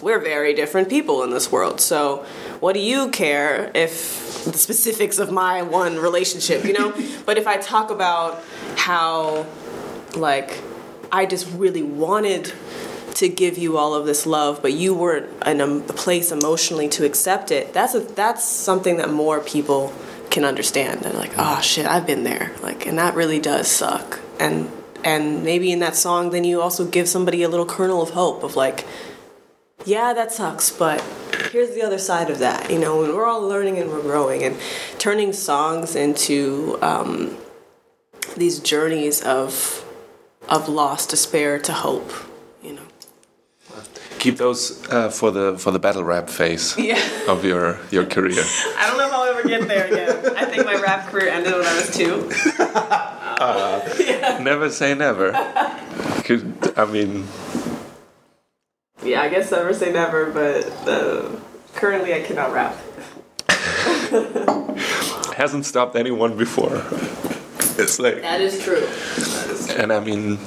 we're 0.03 0.19
very 0.19 0.55
different 0.55 0.89
people 0.89 1.23
in 1.23 1.31
this 1.31 1.51
world. 1.51 1.81
So, 1.81 2.27
what 2.61 2.75
do 2.75 2.81
you 2.81 3.11
care 3.11 3.71
if 3.75 4.45
the 4.45 4.59
specifics 4.59 5.19
of 5.19 5.31
my 5.31 5.63
one 5.63 5.99
relationship, 5.99 6.65
you 6.65 6.73
know? 6.73 6.93
but 7.27 7.39
if 7.39 7.47
I 7.47 7.57
talk 7.57 7.91
about 7.91 8.43
how, 8.77 9.47
like, 10.16 10.61
I 11.11 11.27
just 11.27 11.50
really 11.53 11.83
wanted 11.83 12.53
to 13.14 13.29
give 13.29 13.59
you 13.59 13.77
all 13.79 13.94
of 13.94 14.07
this 14.07 14.27
love, 14.27 14.61
but 14.61 14.72
you 14.72 14.94
weren't 14.94 15.31
in 15.46 15.61
a 15.61 15.81
place 15.81 16.33
emotionally 16.33 16.88
to 16.88 17.05
accept 17.05 17.50
it. 17.50 17.72
That's 17.72 17.94
a, 17.94 18.00
that's 18.00 18.44
something 18.44 18.96
that 18.96 19.11
more 19.11 19.40
people 19.40 19.92
can 20.31 20.44
understand. 20.44 21.00
They're 21.00 21.12
like, 21.12 21.33
oh 21.38 21.61
shit, 21.61 21.87
I've 21.87 22.07
been 22.07 22.24
there. 22.24 22.53
Like, 22.61 22.87
and 22.87 22.98
that 22.98 23.14
really 23.14 23.38
does 23.38 23.68
suck. 23.68 24.20
And 24.40 24.70
and 25.05 25.44
maybe 25.44 25.70
in 25.70 25.81
that 25.81 25.94
song, 25.94 26.31
then 26.31 26.44
you 26.44 26.62
also 26.62 26.87
give 26.87 27.09
somebody 27.09 27.42
a 27.42 27.48
little 27.48 27.66
kernel 27.66 28.03
of 28.03 28.11
hope 28.11 28.42
of 28.42 28.57
like, 28.57 28.87
yeah, 29.85 30.14
that 30.14 30.33
sucks, 30.33 30.70
but 30.70 31.00
here's 31.53 31.74
the 31.74 31.83
other 31.83 31.98
side 31.98 32.31
of 32.31 32.38
that, 32.38 32.70
you 32.70 32.79
know, 32.79 33.05
and 33.05 33.14
we're 33.14 33.27
all 33.27 33.42
learning 33.42 33.79
and 33.79 33.90
we're 33.90 34.00
growing 34.00 34.42
and 34.42 34.57
turning 34.98 35.35
songs 35.35 35.94
into 35.94 36.79
um, 36.81 37.37
these 38.35 38.61
journeys 38.61 39.22
of 39.22 39.84
of 40.49 40.69
loss, 40.69 41.07
despair 41.07 41.59
to 41.61 41.73
hope, 41.73 42.11
you 42.63 42.75
know. 42.75 42.83
Keep 44.19 44.37
those 44.39 44.87
uh, 44.89 45.11
for 45.11 45.31
the 45.31 45.59
for 45.59 45.71
the 45.71 45.79
battle 45.79 46.05
rap 46.05 46.29
phase 46.31 46.77
Yeah. 46.79 46.99
of 47.29 47.45
your 47.45 47.79
your 47.91 48.07
career. 48.07 48.43
I 48.79 48.87
don't 48.87 48.97
know 48.99 49.07
if 49.09 49.13
I'll 49.13 49.25
ever 49.25 49.43
get 49.49 49.69
there 49.69 49.87
again. 49.87 50.37
I 50.37 50.45
think 50.47 50.65
my 50.65 50.77
rap 50.81 51.09
career 51.11 51.29
ended 51.29 51.53
when 51.53 51.65
I 51.67 51.75
was 51.77 51.91
two. 51.95 52.29
never 54.45 54.71
say 54.71 54.95
never. 54.95 55.33
Could 56.25 56.73
I 56.77 56.85
mean? 56.87 57.27
Yeah, 59.03 59.21
I 59.23 59.29
guess 59.29 59.51
never 59.51 59.75
say 59.75 59.93
never, 59.93 60.31
but 60.31 60.65
uh, 60.89 61.29
currently 61.75 62.15
I 62.15 62.21
cannot 62.23 62.53
rap. 62.53 62.75
hasn't 65.37 65.67
stopped 65.67 65.97
anyone 65.97 66.37
before. 66.39 66.83
It's 67.79 67.99
like, 67.99 68.23
That 68.23 68.41
is 68.41 68.63
true. 68.63 68.81
That 68.81 69.51
is 69.51 69.67
true. 69.67 69.77
and 69.83 69.93
I 69.93 70.01
mean, 70.01 70.39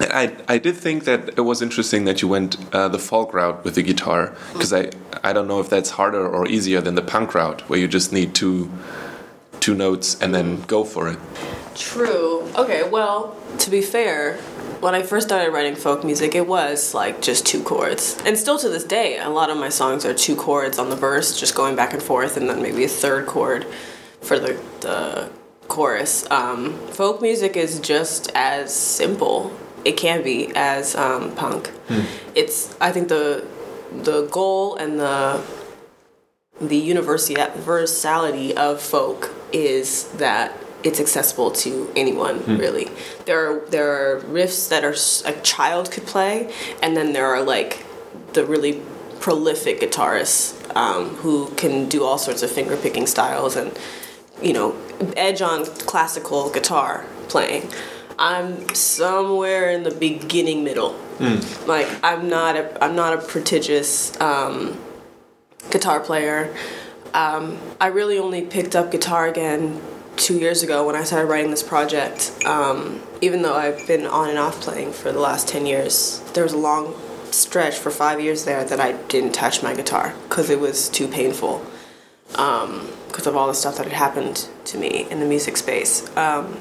I 0.00 0.34
I 0.48 0.58
did 0.58 0.76
think 0.76 1.04
that 1.04 1.20
it 1.36 1.42
was 1.42 1.60
interesting 1.60 2.04
that 2.06 2.22
you 2.22 2.28
went 2.28 2.56
uh, 2.74 2.88
the 2.88 2.98
folk 2.98 3.34
route 3.34 3.64
with 3.64 3.74
the 3.74 3.82
guitar 3.82 4.34
because 4.52 4.72
I 4.72 4.90
I 5.22 5.32
don't 5.34 5.46
know 5.48 5.60
if 5.60 5.68
that's 5.68 5.90
harder 5.90 6.26
or 6.26 6.46
easier 6.48 6.80
than 6.80 6.94
the 6.94 7.02
punk 7.02 7.34
route 7.34 7.60
where 7.68 7.78
you 7.78 7.88
just 7.88 8.12
need 8.12 8.34
two 8.34 8.70
two 9.60 9.74
notes 9.74 10.16
and 10.22 10.34
then 10.34 10.62
go 10.62 10.84
for 10.84 11.08
it. 11.08 11.18
True. 11.74 12.48
Okay, 12.56 12.82
well, 12.88 13.36
to 13.58 13.70
be 13.70 13.82
fair, 13.82 14.36
when 14.80 14.94
I 14.94 15.02
first 15.02 15.28
started 15.28 15.52
writing 15.52 15.76
folk 15.76 16.02
music, 16.04 16.34
it 16.34 16.46
was 16.46 16.94
like 16.94 17.20
just 17.20 17.44
two 17.46 17.62
chords. 17.62 18.16
And 18.24 18.36
still 18.38 18.58
to 18.58 18.68
this 18.68 18.84
day, 18.84 19.18
a 19.18 19.28
lot 19.28 19.50
of 19.50 19.56
my 19.58 19.68
songs 19.68 20.04
are 20.06 20.14
two 20.14 20.34
chords 20.34 20.78
on 20.78 20.88
the 20.88 20.96
verse, 20.96 21.38
just 21.38 21.54
going 21.54 21.76
back 21.76 21.92
and 21.92 22.02
forth, 22.02 22.36
and 22.38 22.48
then 22.48 22.62
maybe 22.62 22.84
a 22.84 22.88
third 22.88 23.26
chord 23.26 23.66
for 24.22 24.38
the, 24.38 24.58
the 24.80 25.30
chorus. 25.70 26.30
Um, 26.30 26.74
folk 26.88 27.22
music 27.22 27.56
is 27.56 27.80
just 27.80 28.30
as 28.34 28.74
simple, 28.74 29.56
it 29.84 29.96
can 29.96 30.22
be, 30.22 30.52
as 30.54 30.94
um, 30.94 31.34
punk. 31.36 31.70
It's, 32.34 32.76
I 32.80 32.92
think, 32.92 33.08
the, 33.08 33.46
the 34.02 34.26
goal 34.26 34.76
and 34.76 35.00
the 35.00 35.40
the 36.60 36.76
universality 36.76 38.54
of 38.54 38.82
folk 38.82 39.30
is 39.50 40.04
that 40.18 40.52
it's 40.82 41.00
accessible 41.00 41.50
to 41.50 41.90
anyone 41.96 42.44
really 42.58 42.86
there 43.24 43.50
are 43.50 43.60
there 43.70 43.90
are 43.90 44.20
riffs 44.20 44.68
that 44.68 44.84
are 44.84 44.94
a 45.30 45.40
child 45.40 45.90
could 45.90 46.04
play 46.06 46.52
and 46.82 46.94
then 46.96 47.14
there 47.14 47.26
are 47.26 47.42
like 47.42 47.84
the 48.34 48.44
really 48.44 48.82
prolific 49.20 49.80
guitarists 49.80 50.54
um, 50.76 51.16
who 51.16 51.48
can 51.56 51.88
do 51.88 52.04
all 52.04 52.18
sorts 52.18 52.42
of 52.42 52.50
finger 52.50 52.76
picking 52.76 53.06
styles 53.06 53.56
and 53.56 53.76
you 54.42 54.52
know 54.52 54.76
edge 55.16 55.42
on 55.42 55.64
classical 55.64 56.50
guitar 56.50 57.04
playing 57.28 57.68
i'm 58.18 58.68
somewhere 58.74 59.70
in 59.70 59.82
the 59.82 59.90
beginning 59.90 60.62
middle 60.64 60.98
like 61.66 61.88
i'm 62.02 62.28
not 62.28 62.56
a 62.56 62.84
i'm 62.84 62.94
not 62.94 63.12
a 63.12 63.18
prodigious 63.18 64.18
um, 64.20 64.78
guitar 65.70 66.00
player. 66.00 66.54
Um, 67.12 67.58
I 67.80 67.88
really 67.88 68.18
only 68.18 68.42
picked 68.42 68.76
up 68.76 68.90
guitar 68.90 69.26
again 69.26 69.80
two 70.16 70.38
years 70.38 70.62
ago 70.62 70.86
when 70.86 70.96
I 70.96 71.04
started 71.04 71.26
writing 71.26 71.50
this 71.50 71.62
project. 71.62 72.32
Um, 72.44 73.02
even 73.20 73.42
though 73.42 73.54
I've 73.54 73.86
been 73.86 74.06
on 74.06 74.28
and 74.30 74.38
off 74.38 74.60
playing 74.60 74.92
for 74.92 75.12
the 75.12 75.18
last 75.18 75.48
10 75.48 75.66
years, 75.66 76.20
there 76.34 76.44
was 76.44 76.52
a 76.52 76.58
long 76.58 76.94
stretch 77.30 77.76
for 77.76 77.90
five 77.90 78.20
years 78.20 78.44
there 78.44 78.64
that 78.64 78.80
I 78.80 78.92
didn't 78.92 79.32
touch 79.32 79.62
my 79.62 79.74
guitar 79.74 80.14
because 80.28 80.50
it 80.50 80.60
was 80.60 80.88
too 80.88 81.06
painful 81.06 81.64
because 83.20 83.26
of 83.26 83.36
all 83.36 83.48
the 83.48 83.54
stuff 83.54 83.76
that 83.76 83.84
had 83.84 83.92
happened 83.92 84.48
to 84.64 84.78
me 84.78 85.06
in 85.10 85.20
the 85.20 85.26
music 85.26 85.54
space. 85.54 86.08
Um, 86.16 86.58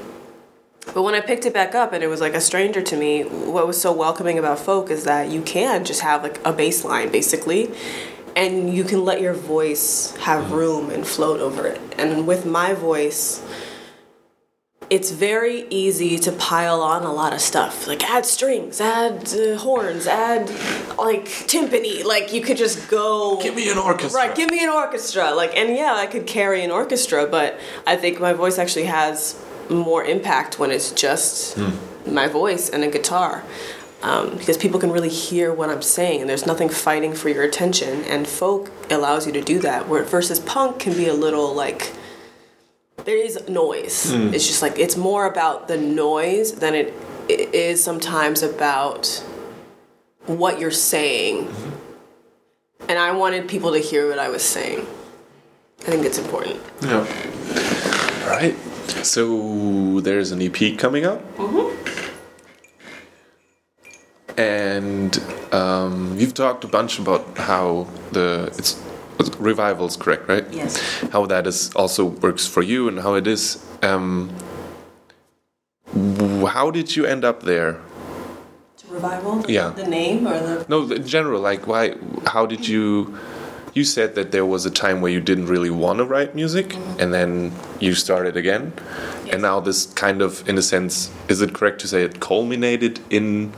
but 0.94 1.04
when 1.04 1.16
I 1.16 1.22
picked 1.22 1.46
it 1.46 1.54
back 1.54 1.74
up 1.74 1.94
and 1.94 2.04
it 2.04 2.08
was 2.08 2.20
like 2.20 2.34
a 2.34 2.42
stranger 2.42 2.82
to 2.82 2.98
me, 2.98 3.24
what 3.24 3.66
was 3.66 3.80
so 3.80 3.94
welcoming 3.94 4.38
about 4.38 4.60
folk 4.60 4.90
is 4.90 5.06
that 5.06 5.30
you 5.30 5.42
can 5.42 5.86
just 5.86 6.02
have 6.02 6.22
like 6.22 6.46
a 6.46 6.52
bass 6.52 6.84
line 6.84 7.14
basically 7.14 7.74
and 8.36 8.74
you 8.74 8.84
can 8.84 9.06
let 9.06 9.22
your 9.22 9.34
voice 9.34 10.14
have 10.18 10.52
room 10.52 10.90
and 10.90 11.08
float 11.08 11.40
over 11.40 11.66
it. 11.66 11.80
And 11.98 12.28
with 12.28 12.46
my 12.46 12.74
voice, 12.74 13.42
it's 14.90 15.12
very 15.12 15.66
easy 15.70 16.18
to 16.18 16.32
pile 16.32 16.82
on 16.82 17.04
a 17.04 17.14
lot 17.14 17.32
of 17.34 17.42
stuff. 17.42 17.86
Like 17.88 18.04
add 18.10 18.26
strings 18.26 18.82
add 18.82 19.32
uh, 19.34 19.58
horns 19.58 20.08
add 20.08 20.50
like 20.98 21.26
timpani. 21.26 22.04
Like 22.04 22.34
you 22.34 22.42
could 22.42 22.58
just 22.58 22.90
go 22.90 23.40
Give 23.42 23.56
me 23.56 23.70
an 23.70 23.78
orchestra. 23.78 24.20
right 24.20 24.36
give 24.36 24.50
me 24.50 24.64
an 24.64 24.70
orchestra. 24.70 25.32
Like 25.34 25.56
and 25.56 25.76
yeah 25.76 25.94
i 25.94 26.08
could 26.08 26.26
carry 26.26 26.64
an 26.64 26.72
orchestra 26.72 27.28
but 27.28 27.60
i 27.86 27.96
think 27.96 28.20
my 28.20 28.34
voice 28.34 28.58
actually 28.58 28.86
has 28.86 29.40
more 29.70 30.04
impact 30.04 30.58
when 30.58 30.72
it's 30.72 30.92
just 30.92 31.56
my 32.08 32.28
voice 32.28 32.70
and 32.70 32.84
a 32.84 32.90
guitar. 32.90 33.44
Um, 34.02 34.38
because 34.38 34.58
people 34.58 34.80
can 34.80 34.92
really 34.94 35.10
hear 35.10 35.54
what 35.54 35.70
i'm 35.70 35.82
saying 35.82 36.22
and 36.22 36.30
there's 36.30 36.46
nothing 36.46 36.70
fighting 36.70 37.14
for 37.14 37.28
your 37.28 37.44
attention 37.44 38.06
and 38.06 38.26
folk 38.26 38.72
allows 38.90 39.28
you 39.28 39.34
to 39.34 39.42
do 39.42 39.60
that 39.60 39.90
where 39.90 40.06
versus 40.06 40.40
punk 40.40 40.80
can 40.80 40.94
be 40.94 41.10
a 41.10 41.14
little 41.14 41.54
like 41.54 41.92
there 43.06 43.18
is 43.18 43.48
noise. 43.48 44.12
Mm. 44.12 44.34
It's 44.34 44.48
just 44.48 44.62
like 44.62 44.78
it's 44.80 44.98
more 44.98 45.26
about 45.26 45.68
the 45.68 45.78
noise 45.78 46.54
than 46.54 46.76
it, 46.76 46.94
it 47.28 47.54
is 47.54 47.84
sometimes 47.84 48.44
about 48.44 49.08
what 50.26 50.60
you're 50.60 50.72
saying. 50.72 51.48
Mm-hmm. 51.48 52.90
And 52.90 53.00
I 53.00 53.12
wanted 53.12 53.48
people 53.48 53.74
to 53.74 53.80
hear 53.80 54.10
what 54.10 54.20
I 54.20 54.30
was 54.30 54.44
saying. 54.44 54.86
I 55.82 55.84
think 55.84 56.06
it's 56.06 56.18
important. 56.18 56.60
Yeah. 56.82 57.00
All 58.24 58.30
right. 58.30 58.56
So 59.04 60.00
there's 60.02 60.32
an 60.32 60.42
EP 60.42 60.78
coming 60.78 61.06
up. 61.06 61.22
Mm-hmm. 61.38 61.76
And 64.40 65.22
um, 65.54 66.16
you've 66.18 66.34
talked 66.34 66.64
a 66.64 66.68
bunch 66.68 67.00
about 67.00 67.38
how 67.38 67.88
the 68.12 68.54
it's 68.58 68.82
revivals, 69.38 69.98
correct? 69.98 70.28
Right? 70.28 70.46
Yes. 70.52 70.78
How 71.12 71.26
that 71.26 71.48
is 71.48 71.74
also 71.76 72.06
works 72.06 72.48
for 72.48 72.62
you 72.62 72.88
and 72.88 73.00
how 73.00 73.16
it 73.16 73.28
is. 73.28 73.64
Um, 73.82 74.32
how 76.48 76.72
did 76.72 76.96
you 76.96 77.06
end 77.06 77.26
up 77.26 77.44
there? 77.44 77.82
Revival? 78.90 79.46
Yeah. 79.48 79.70
The 79.70 79.88
name 79.88 80.28
or 80.28 80.40
the. 80.40 80.66
No, 80.68 80.92
in 80.92 81.06
general, 81.06 81.42
like 81.42 81.68
why? 81.68 81.96
How 82.26 82.46
did 82.46 82.68
you? 82.68 83.18
You 83.76 83.84
said 83.84 84.16
that 84.16 84.32
there 84.32 84.48
was 84.48 84.66
a 84.66 84.72
time 84.72 85.00
where 85.00 85.12
you 85.12 85.22
didn't 85.22 85.46
really 85.46 85.70
want 85.70 86.00
to 86.00 86.06
write 86.06 86.34
music, 86.34 86.76
and 86.98 87.14
then 87.14 87.54
you 87.80 87.94
started 87.94 88.36
again, 88.36 88.74
and 89.32 89.44
now 89.44 89.60
this 89.60 89.86
kind 89.94 90.24
of, 90.24 90.48
in 90.50 90.58
a 90.58 90.62
sense, 90.64 91.12
is 91.28 91.40
it 91.42 91.54
correct 91.54 91.80
to 91.82 91.88
say 91.88 92.04
it 92.04 92.20
culminated 92.20 93.00
in 93.12 93.54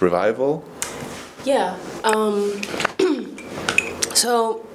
revival? 0.00 0.64
Yeah. 1.44 1.76
Um, 2.04 2.62
so 4.14 4.66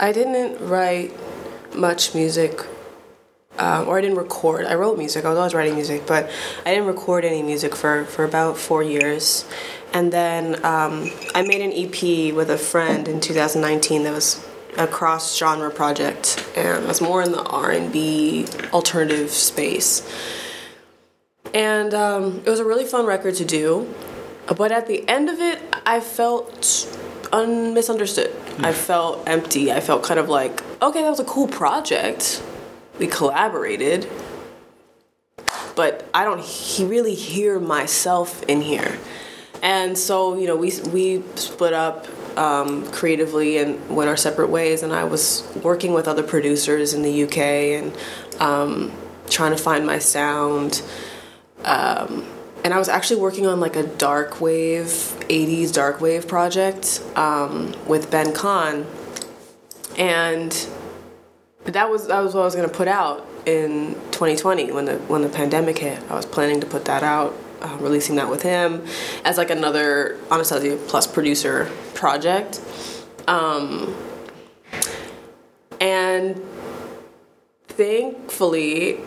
I 0.00 0.12
didn't 0.12 0.66
write 0.66 1.12
much 1.74 2.14
music, 2.14 2.60
um, 3.58 3.88
or 3.88 3.98
I 3.98 4.00
didn't 4.00 4.16
record. 4.16 4.66
I 4.66 4.74
wrote 4.74 4.98
music. 4.98 5.24
I 5.24 5.28
was 5.28 5.38
always 5.38 5.54
writing 5.54 5.74
music, 5.74 6.06
but 6.06 6.30
I 6.66 6.74
didn't 6.74 6.86
record 6.86 7.24
any 7.24 7.42
music 7.42 7.74
for 7.74 8.04
for 8.04 8.24
about 8.24 8.56
four 8.56 8.82
years. 8.82 9.44
And 9.92 10.12
then 10.12 10.56
um, 10.64 11.10
I 11.34 11.42
made 11.42 11.60
an 11.60 11.72
EP 11.72 12.34
with 12.34 12.50
a 12.50 12.58
friend 12.58 13.06
in 13.06 13.20
2019 13.20 14.02
that 14.02 14.12
was 14.12 14.44
a 14.76 14.88
cross 14.88 15.38
genre 15.38 15.70
project, 15.70 16.44
and 16.56 16.82
it 16.82 16.88
was 16.88 17.00
more 17.00 17.22
in 17.22 17.30
the 17.30 17.42
R 17.42 17.70
and 17.70 17.92
B 17.92 18.46
alternative 18.72 19.30
space. 19.30 20.02
And 21.52 21.94
um, 21.94 22.42
it 22.44 22.50
was 22.50 22.58
a 22.58 22.64
really 22.64 22.84
fun 22.84 23.06
record 23.06 23.36
to 23.36 23.44
do. 23.44 23.94
But 24.56 24.72
at 24.72 24.86
the 24.86 25.08
end 25.08 25.30
of 25.30 25.38
it, 25.38 25.60
I 25.86 26.00
felt 26.00 26.88
un- 27.32 27.74
misunderstood. 27.74 28.34
I 28.58 28.72
felt 28.72 29.22
empty. 29.26 29.72
I 29.72 29.80
felt 29.80 30.02
kind 30.02 30.20
of 30.20 30.28
like, 30.28 30.62
okay, 30.82 31.02
that 31.02 31.10
was 31.10 31.20
a 31.20 31.24
cool 31.24 31.48
project. 31.48 32.42
We 32.98 33.06
collaborated. 33.06 34.08
But 35.76 36.08
I 36.14 36.24
don't 36.24 36.40
he 36.40 36.84
really 36.84 37.14
hear 37.14 37.58
myself 37.58 38.42
in 38.44 38.60
here. 38.60 38.98
And 39.62 39.96
so, 39.96 40.36
you 40.36 40.46
know, 40.46 40.56
we, 40.56 40.72
we 40.92 41.22
split 41.36 41.72
up 41.72 42.06
um, 42.38 42.86
creatively 42.92 43.58
and 43.58 43.88
went 43.88 44.08
our 44.08 44.16
separate 44.16 44.50
ways. 44.50 44.82
And 44.82 44.92
I 44.92 45.04
was 45.04 45.48
working 45.62 45.94
with 45.94 46.06
other 46.06 46.22
producers 46.22 46.94
in 46.94 47.02
the 47.02 47.24
UK 47.24 47.38
and 47.38 47.96
um, 48.40 48.92
trying 49.30 49.52
to 49.52 49.58
find 49.58 49.86
my 49.86 49.98
sound 49.98 50.82
and 52.64 52.72
I 52.72 52.78
was 52.78 52.88
actually 52.88 53.20
working 53.20 53.46
on 53.46 53.60
like 53.60 53.76
a 53.76 53.86
dark 53.86 54.40
wave, 54.40 54.86
80s 54.88 55.70
dark 55.70 56.00
wave 56.00 56.26
project 56.26 57.02
um, 57.14 57.74
with 57.86 58.10
Ben 58.10 58.32
Kahn. 58.32 58.86
And 59.98 60.50
that 61.64 61.90
was 61.90 62.08
that 62.08 62.20
was 62.22 62.34
what 62.34 62.40
I 62.40 62.44
was 62.44 62.56
gonna 62.56 62.68
put 62.68 62.88
out 62.88 63.26
in 63.44 63.94
2020 64.12 64.72
when 64.72 64.86
the 64.86 64.96
when 64.96 65.20
the 65.20 65.28
pandemic 65.28 65.78
hit. 65.78 66.02
I 66.10 66.14
was 66.14 66.24
planning 66.24 66.60
to 66.60 66.66
put 66.66 66.86
that 66.86 67.02
out, 67.02 67.34
uh, 67.60 67.76
releasing 67.80 68.16
that 68.16 68.30
with 68.30 68.42
him 68.42 68.84
as 69.24 69.36
like 69.36 69.50
another 69.50 70.18
Anastasia 70.32 70.78
Plus 70.88 71.06
producer 71.06 71.70
project. 71.92 72.62
Um, 73.28 73.94
and 75.80 76.42
thankfully 77.68 79.00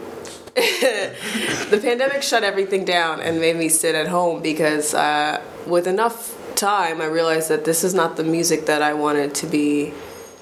the 1.69 1.79
pandemic 1.79 2.23
shut 2.23 2.43
everything 2.43 2.83
down 2.83 3.21
and 3.21 3.39
made 3.39 3.55
me 3.55 3.69
sit 3.69 3.93
at 3.93 4.07
home 4.07 4.41
because 4.41 4.95
uh, 4.95 5.39
with 5.67 5.85
enough 5.85 6.35
time, 6.55 6.99
I 6.99 7.05
realized 7.05 7.49
that 7.49 7.63
this 7.63 7.83
is 7.83 7.93
not 7.93 8.17
the 8.17 8.23
music 8.23 8.65
that 8.65 8.81
I 8.81 8.95
wanted 8.95 9.35
to 9.35 9.45
be 9.45 9.93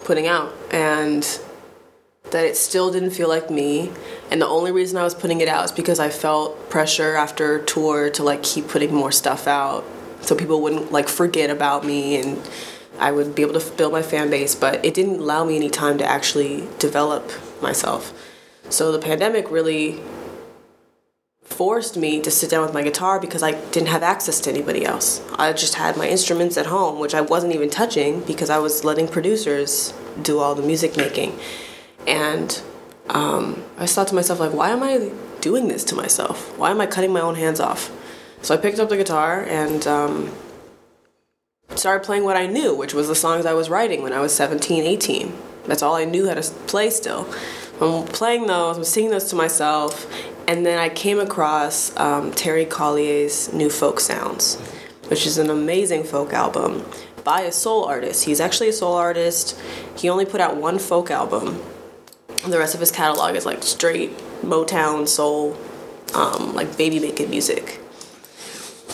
putting 0.05 0.26
out, 0.26 0.53
and 0.72 1.22
that 2.32 2.45
it 2.45 2.55
still 2.55 2.93
didn't 2.93 3.11
feel 3.11 3.28
like 3.28 3.49
me. 3.49 3.91
And 4.32 4.41
the 4.41 4.47
only 4.47 4.72
reason 4.72 4.97
I 4.97 5.03
was 5.03 5.13
putting 5.13 5.41
it 5.41 5.49
out 5.49 5.66
is 5.66 5.72
because 5.74 5.99
I 5.99 6.09
felt 6.09 6.70
pressure 6.70 7.16
after 7.16 7.61
tour 7.66 8.09
to 8.11 8.24
like 8.24 8.41
keep 8.41 8.70
putting 8.70 8.95
more 8.95 9.11
stuff 9.11 9.47
out, 9.47 9.84
so 10.22 10.34
people 10.34 10.61
wouldn't 10.61 10.93
like 10.93 11.09
forget 11.09 11.49
about 11.49 11.86
me 11.86 12.22
and. 12.22 12.49
I 12.97 13.11
would 13.11 13.36
be 13.36 13.41
able 13.41 13.59
to 13.59 13.72
build 13.72 13.91
my 13.91 14.01
fan 14.01 14.30
base, 14.30 14.55
but 14.55 14.86
it 14.86 14.93
didn't 14.93 15.20
allow 15.20 15.43
me 15.43 15.57
any 15.57 15.70
time 15.70 15.97
to 15.97 16.05
actually 16.05 16.66
develop 16.80 17.30
myself. 17.61 18.13
So 18.70 18.91
the 18.91 18.99
pandemic 18.99 19.51
really 19.51 20.01
forced 21.43 21.95
me 21.95 22.20
to 22.20 22.32
sit 22.32 22.49
down 22.49 22.63
with 22.63 22.74
my 22.74 22.84
guitar 22.84 23.20
because 23.20 23.43
I 23.43 23.51
didn't 23.70 23.88
have 23.89 24.03
access 24.03 24.39
to 24.41 24.49
anybody 24.49 24.86
else. 24.86 25.22
I 25.38 25.53
just 25.53 25.76
had 25.76 25.95
my 25.95 26.07
instruments 26.07 26.57
at 26.57 26.66
home, 26.66 26.99
which 26.99 27.13
I 27.13 27.22
wasn't 27.22 27.53
even 27.53 27.70
touching 27.70 28.22
because 28.22 28.49
I 28.49 28.57
was 28.57 28.84
letting 28.84 29.07
producers 29.07 29.93
do 30.22 30.39
all 30.39 30.55
the 30.55 30.63
music 30.63 30.97
making. 30.97 31.38
And 32.07 32.61
um, 33.09 33.63
I 33.78 33.86
thought 33.86 34.07
to 34.09 34.16
myself, 34.16 34.39
like, 34.39 34.53
why 34.53 34.70
am 34.70 34.84
I 34.84 35.11
doing 35.39 35.68
this 35.68 35.84
to 35.86 35.95
myself? 35.95 36.57
Why 36.57 36.72
am 36.72 36.82
I 36.82 36.88
cutting 36.88 37.13
my 37.13 37.22
own 37.22 37.36
hands 37.36 37.59
off? 37.59 37.91
So 38.41 38.53
I 38.53 38.57
picked 38.57 38.80
up 38.80 38.89
the 38.89 38.97
guitar 38.97 39.43
and 39.43 39.86
um, 39.88 40.32
started 41.76 42.05
playing 42.05 42.24
what 42.24 42.36
I 42.36 42.47
knew, 42.47 42.76
which 42.76 42.93
was 42.93 43.07
the 43.07 43.16
songs 43.16 43.45
I 43.45 43.53
was 43.53 43.70
writing 43.70 44.01
when 44.01 44.13
I 44.13 44.20
was 44.20 44.36
17, 44.36 44.84
18. 44.84 45.34
That's 45.66 45.82
all 45.82 45.95
I 45.95 46.05
knew 46.05 46.28
how 46.28 46.36
to 46.36 46.41
play 46.68 46.89
still. 46.89 47.32
I'm 47.82 48.05
playing 48.07 48.47
those, 48.47 48.78
I'm 48.78 48.84
singing 48.86 49.11
those 49.11 49.26
to 49.26 49.36
myself, 49.36 50.07
and 50.47 50.65
then 50.65 50.80
I 50.80 50.89
came 50.89 51.19
across 51.19 51.95
um, 51.97 52.32
Terry 52.32 52.65
Callier's 52.65 53.51
New 53.51 53.69
Folk 53.69 53.99
Sounds, 53.99 54.55
which 55.07 55.28
is 55.28 55.38
an 55.38 55.49
amazing 55.49 56.05
folk 56.05 56.32
album 56.32 56.86
by 57.26 57.41
a 57.41 57.51
soul 57.51 57.84
artist. 57.84 58.23
He's 58.23 58.39
actually 58.39 58.69
a 58.69 58.73
soul 58.73 58.93
artist. 58.93 59.59
He 59.97 60.07
only 60.07 60.26
put 60.26 60.39
out 60.39 60.55
one 60.55 60.80
folk 60.80 61.11
album. 61.11 61.61
The 62.47 62.57
rest 62.57 62.76
of 62.76 62.80
his 62.80 62.91
catalog 62.91 63.36
is 63.36 63.45
like 63.45 63.61
straight 63.63 64.17
Motown 64.41 65.07
soul, 65.07 65.57
um, 66.13 66.55
like 66.55 66.78
baby 66.78 66.99
making 66.99 67.30
music. 67.30 67.82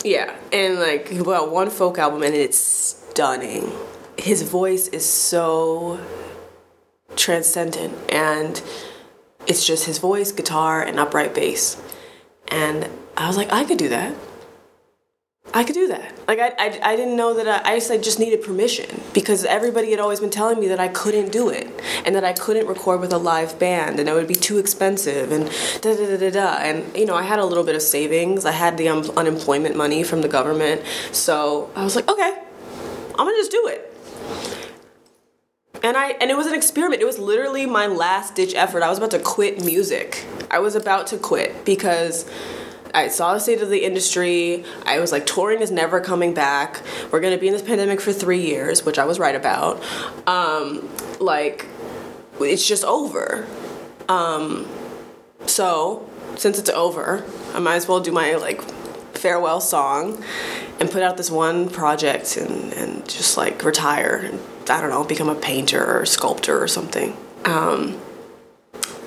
Yeah, 0.04 0.34
and 0.52 0.80
like 0.80 1.08
he 1.08 1.22
put 1.22 1.36
out 1.36 1.52
one 1.52 1.70
folk 1.70 1.98
album 1.98 2.22
and 2.22 2.34
it's 2.34 2.58
stunning. 2.58 3.70
His 4.18 4.42
voice 4.42 4.88
is 4.88 5.04
so 5.04 6.00
transcendent 7.16 7.94
and 8.10 8.62
it's 9.46 9.66
just 9.66 9.86
his 9.86 9.98
voice, 9.98 10.32
guitar, 10.32 10.82
and 10.82 10.98
upright 10.98 11.34
bass. 11.34 11.80
And 12.48 12.88
I 13.16 13.26
was 13.26 13.36
like, 13.36 13.52
I 13.52 13.64
could 13.64 13.78
do 13.78 13.88
that. 13.88 14.14
I 15.54 15.64
could 15.64 15.74
do 15.74 15.88
that. 15.88 16.16
Like 16.26 16.38
I, 16.38 16.52
I, 16.58 16.80
I 16.92 16.96
didn't 16.96 17.16
know 17.16 17.34
that 17.34 17.66
I, 17.66 17.74
I 17.74 17.98
just, 17.98 18.18
needed 18.18 18.42
permission 18.42 19.02
because 19.12 19.44
everybody 19.44 19.90
had 19.90 19.98
always 20.00 20.20
been 20.20 20.30
telling 20.30 20.60
me 20.60 20.68
that 20.68 20.78
I 20.78 20.88
couldn't 20.88 21.32
do 21.32 21.50
it 21.50 21.68
and 22.06 22.14
that 22.14 22.24
I 22.24 22.32
couldn't 22.32 22.66
record 22.66 23.00
with 23.00 23.12
a 23.12 23.18
live 23.18 23.58
band 23.58 23.98
and 23.98 24.08
it 24.08 24.14
would 24.14 24.28
be 24.28 24.34
too 24.34 24.58
expensive 24.58 25.32
and 25.32 25.46
da 25.82 25.96
da 25.96 26.06
da 26.06 26.16
da 26.16 26.30
da. 26.30 26.56
And 26.58 26.96
you 26.96 27.04
know, 27.04 27.16
I 27.16 27.22
had 27.22 27.38
a 27.38 27.44
little 27.44 27.64
bit 27.64 27.74
of 27.74 27.82
savings. 27.82 28.44
I 28.44 28.52
had 28.52 28.78
the 28.78 28.88
um, 28.88 29.10
unemployment 29.16 29.76
money 29.76 30.04
from 30.04 30.22
the 30.22 30.28
government, 30.28 30.82
so 31.10 31.70
I 31.74 31.84
was 31.84 31.96
like, 31.96 32.08
okay, 32.08 32.42
I'm 33.10 33.16
gonna 33.16 33.36
just 33.36 33.50
do 33.50 33.66
it 33.66 33.91
and 35.82 35.96
I 35.96 36.10
and 36.12 36.30
it 36.30 36.36
was 36.36 36.46
an 36.46 36.54
experiment. 36.54 37.02
It 37.02 37.06
was 37.06 37.18
literally 37.18 37.66
my 37.66 37.86
last 37.86 38.34
ditch 38.34 38.54
effort. 38.54 38.82
I 38.82 38.88
was 38.88 38.98
about 38.98 39.10
to 39.12 39.18
quit 39.18 39.64
music. 39.64 40.24
I 40.50 40.58
was 40.60 40.74
about 40.74 41.08
to 41.08 41.18
quit 41.18 41.64
because 41.64 42.28
I 42.94 43.08
saw 43.08 43.34
the 43.34 43.40
state 43.40 43.62
of 43.62 43.70
the 43.70 43.84
industry. 43.84 44.64
I 44.84 45.00
was 45.00 45.12
like, 45.12 45.26
touring 45.26 45.60
is 45.60 45.70
never 45.70 46.00
coming 46.00 46.34
back. 46.34 46.82
We're 47.10 47.20
gonna 47.20 47.38
be 47.38 47.48
in 47.48 47.52
this 47.52 47.62
pandemic 47.62 48.00
for 48.00 48.12
three 48.12 48.42
years, 48.42 48.84
which 48.84 48.98
I 48.98 49.04
was 49.04 49.18
right 49.18 49.34
about. 49.34 49.82
Um, 50.26 50.88
like, 51.18 51.66
it's 52.40 52.66
just 52.66 52.84
over. 52.84 53.46
Um, 54.08 54.68
so 55.46 56.08
since 56.36 56.58
it's 56.58 56.70
over, 56.70 57.24
I 57.54 57.58
might 57.58 57.76
as 57.76 57.88
well 57.88 58.00
do 58.00 58.12
my 58.12 58.34
like 58.34 58.62
farewell 59.16 59.60
song 59.60 60.22
and 60.80 60.90
put 60.90 61.02
out 61.02 61.16
this 61.16 61.30
one 61.30 61.68
project 61.70 62.36
and, 62.36 62.72
and 62.72 63.08
just 63.08 63.36
like 63.36 63.64
retire 63.64 64.16
and 64.16 64.40
I 64.72 64.80
don't 64.80 64.90
know, 64.90 65.04
become 65.04 65.28
a 65.28 65.34
painter 65.34 65.84
or 65.84 66.00
a 66.00 66.06
sculptor 66.06 66.60
or 66.60 66.66
something. 66.66 67.14
Um, 67.44 68.00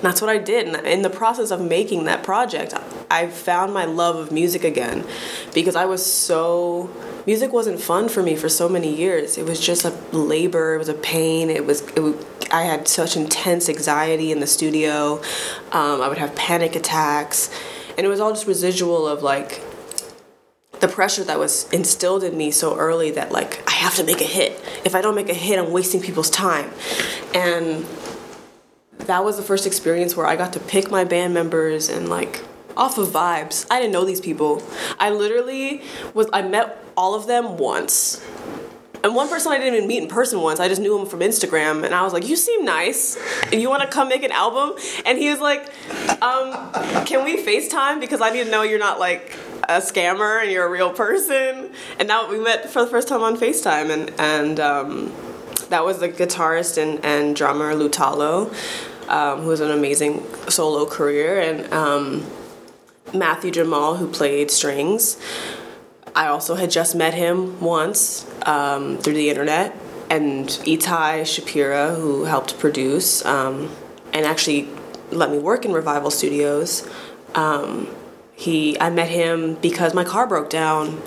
that's 0.00 0.20
what 0.20 0.30
I 0.30 0.38
did. 0.38 0.68
And 0.68 0.86
in 0.86 1.02
the 1.02 1.10
process 1.10 1.50
of 1.50 1.60
making 1.60 2.04
that 2.04 2.22
project, 2.22 2.72
I 3.10 3.26
found 3.26 3.74
my 3.74 3.84
love 3.84 4.16
of 4.16 4.30
music 4.30 4.62
again 4.62 5.04
because 5.52 5.74
I 5.74 5.86
was 5.86 6.04
so. 6.04 6.90
Music 7.26 7.52
wasn't 7.52 7.80
fun 7.80 8.08
for 8.08 8.22
me 8.22 8.36
for 8.36 8.48
so 8.48 8.68
many 8.68 8.94
years. 8.94 9.36
It 9.36 9.46
was 9.46 9.58
just 9.58 9.84
a 9.84 9.90
labor, 10.16 10.76
it 10.76 10.78
was 10.78 10.88
a 10.88 10.94
pain, 10.94 11.50
it 11.50 11.66
was. 11.66 11.82
It, 11.96 12.26
I 12.52 12.62
had 12.62 12.86
such 12.86 13.16
intense 13.16 13.68
anxiety 13.68 14.30
in 14.30 14.38
the 14.38 14.46
studio. 14.46 15.20
Um, 15.72 16.00
I 16.00 16.08
would 16.08 16.18
have 16.18 16.36
panic 16.36 16.76
attacks. 16.76 17.50
And 17.98 18.06
it 18.06 18.08
was 18.08 18.20
all 18.20 18.30
just 18.30 18.46
residual 18.46 19.08
of 19.08 19.22
like 19.22 19.60
the 20.80 20.88
pressure 20.88 21.24
that 21.24 21.38
was 21.38 21.68
instilled 21.72 22.22
in 22.22 22.36
me 22.36 22.50
so 22.50 22.76
early 22.76 23.10
that 23.12 23.32
like 23.32 23.62
I 23.66 23.72
have 23.72 23.94
to 23.96 24.04
make 24.04 24.20
a 24.20 24.24
hit. 24.24 24.62
If 24.86 24.94
I 24.94 25.00
don't 25.00 25.16
make 25.16 25.28
a 25.28 25.34
hit, 25.34 25.58
I'm 25.58 25.72
wasting 25.72 26.00
people's 26.00 26.30
time. 26.30 26.70
And 27.34 27.84
that 28.98 29.24
was 29.24 29.36
the 29.36 29.42
first 29.42 29.66
experience 29.66 30.16
where 30.16 30.26
I 30.26 30.36
got 30.36 30.52
to 30.52 30.60
pick 30.60 30.92
my 30.92 31.02
band 31.02 31.34
members 31.34 31.88
and 31.88 32.08
like 32.08 32.44
off 32.76 32.96
of 32.96 33.08
vibes. 33.08 33.66
I 33.68 33.80
didn't 33.80 33.92
know 33.92 34.04
these 34.04 34.20
people. 34.20 34.62
I 35.00 35.10
literally 35.10 35.82
was 36.14 36.28
I 36.32 36.42
met 36.42 36.84
all 36.96 37.16
of 37.16 37.26
them 37.26 37.58
once. 37.58 38.24
And 39.02 39.14
one 39.16 39.28
person 39.28 39.50
I 39.50 39.58
didn't 39.58 39.74
even 39.74 39.88
meet 39.88 40.04
in 40.04 40.08
person 40.08 40.40
once. 40.40 40.60
I 40.60 40.68
just 40.68 40.80
knew 40.80 40.96
him 40.96 41.06
from 41.06 41.18
Instagram, 41.20 41.84
and 41.84 41.92
I 41.92 42.02
was 42.02 42.12
like, 42.12 42.26
"You 42.28 42.36
seem 42.36 42.64
nice. 42.64 43.18
You 43.52 43.68
want 43.68 43.82
to 43.82 43.88
come 43.88 44.08
make 44.08 44.22
an 44.22 44.32
album?" 44.32 44.76
And 45.04 45.18
he 45.18 45.30
was 45.30 45.40
like, 45.40 45.68
um, 46.22 46.72
"Can 47.04 47.24
we 47.24 47.36
FaceTime? 47.36 48.00
Because 48.00 48.20
I 48.20 48.30
need 48.30 48.44
to 48.44 48.50
know 48.50 48.62
you're 48.62 48.78
not 48.78 48.98
like 48.98 49.36
a 49.66 49.78
scammer 49.78 50.42
and 50.42 50.50
you're 50.50 50.66
a 50.66 50.70
real 50.70 50.90
person." 50.90 51.70
And 51.98 52.08
now 52.08 52.30
we 52.30 52.38
met 52.38 52.70
for 52.70 52.82
the 52.82 52.88
first 52.88 53.08
time 53.08 53.22
on 53.22 53.36
FaceTime, 53.36 53.90
and 53.90 54.12
and 54.18 54.60
um, 54.60 55.12
that 55.68 55.84
was 55.84 55.98
the 55.98 56.08
guitarist 56.08 56.80
and, 56.80 57.04
and 57.04 57.34
drummer 57.34 57.74
Lutalo, 57.74 58.52
um, 59.08 59.42
who 59.42 59.50
has 59.50 59.60
an 59.60 59.70
amazing 59.70 60.24
solo 60.48 60.86
career, 60.86 61.40
and 61.40 61.72
um, 61.72 62.26
Matthew 63.12 63.50
Jamal, 63.50 63.96
who 63.96 64.08
played 64.08 64.50
strings. 64.50 65.18
I 66.14 66.28
also 66.28 66.54
had 66.54 66.70
just 66.70 66.94
met 66.94 67.12
him 67.12 67.60
once 67.60 68.26
um, 68.46 68.98
through 68.98 69.14
the 69.14 69.28
internet, 69.28 69.76
and 70.08 70.48
Itai 70.48 71.22
Shapira, 71.22 71.94
who 71.96 72.24
helped 72.24 72.58
produce 72.58 73.24
um, 73.24 73.70
and 74.12 74.24
actually 74.24 74.68
let 75.10 75.30
me 75.30 75.38
work 75.38 75.64
in 75.64 75.72
Revival 75.72 76.10
Studios. 76.10 76.88
Um, 77.34 77.88
he, 78.36 78.78
I 78.78 78.90
met 78.90 79.08
him 79.08 79.54
because 79.54 79.94
my 79.94 80.04
car 80.04 80.26
broke 80.26 80.50
down 80.50 81.02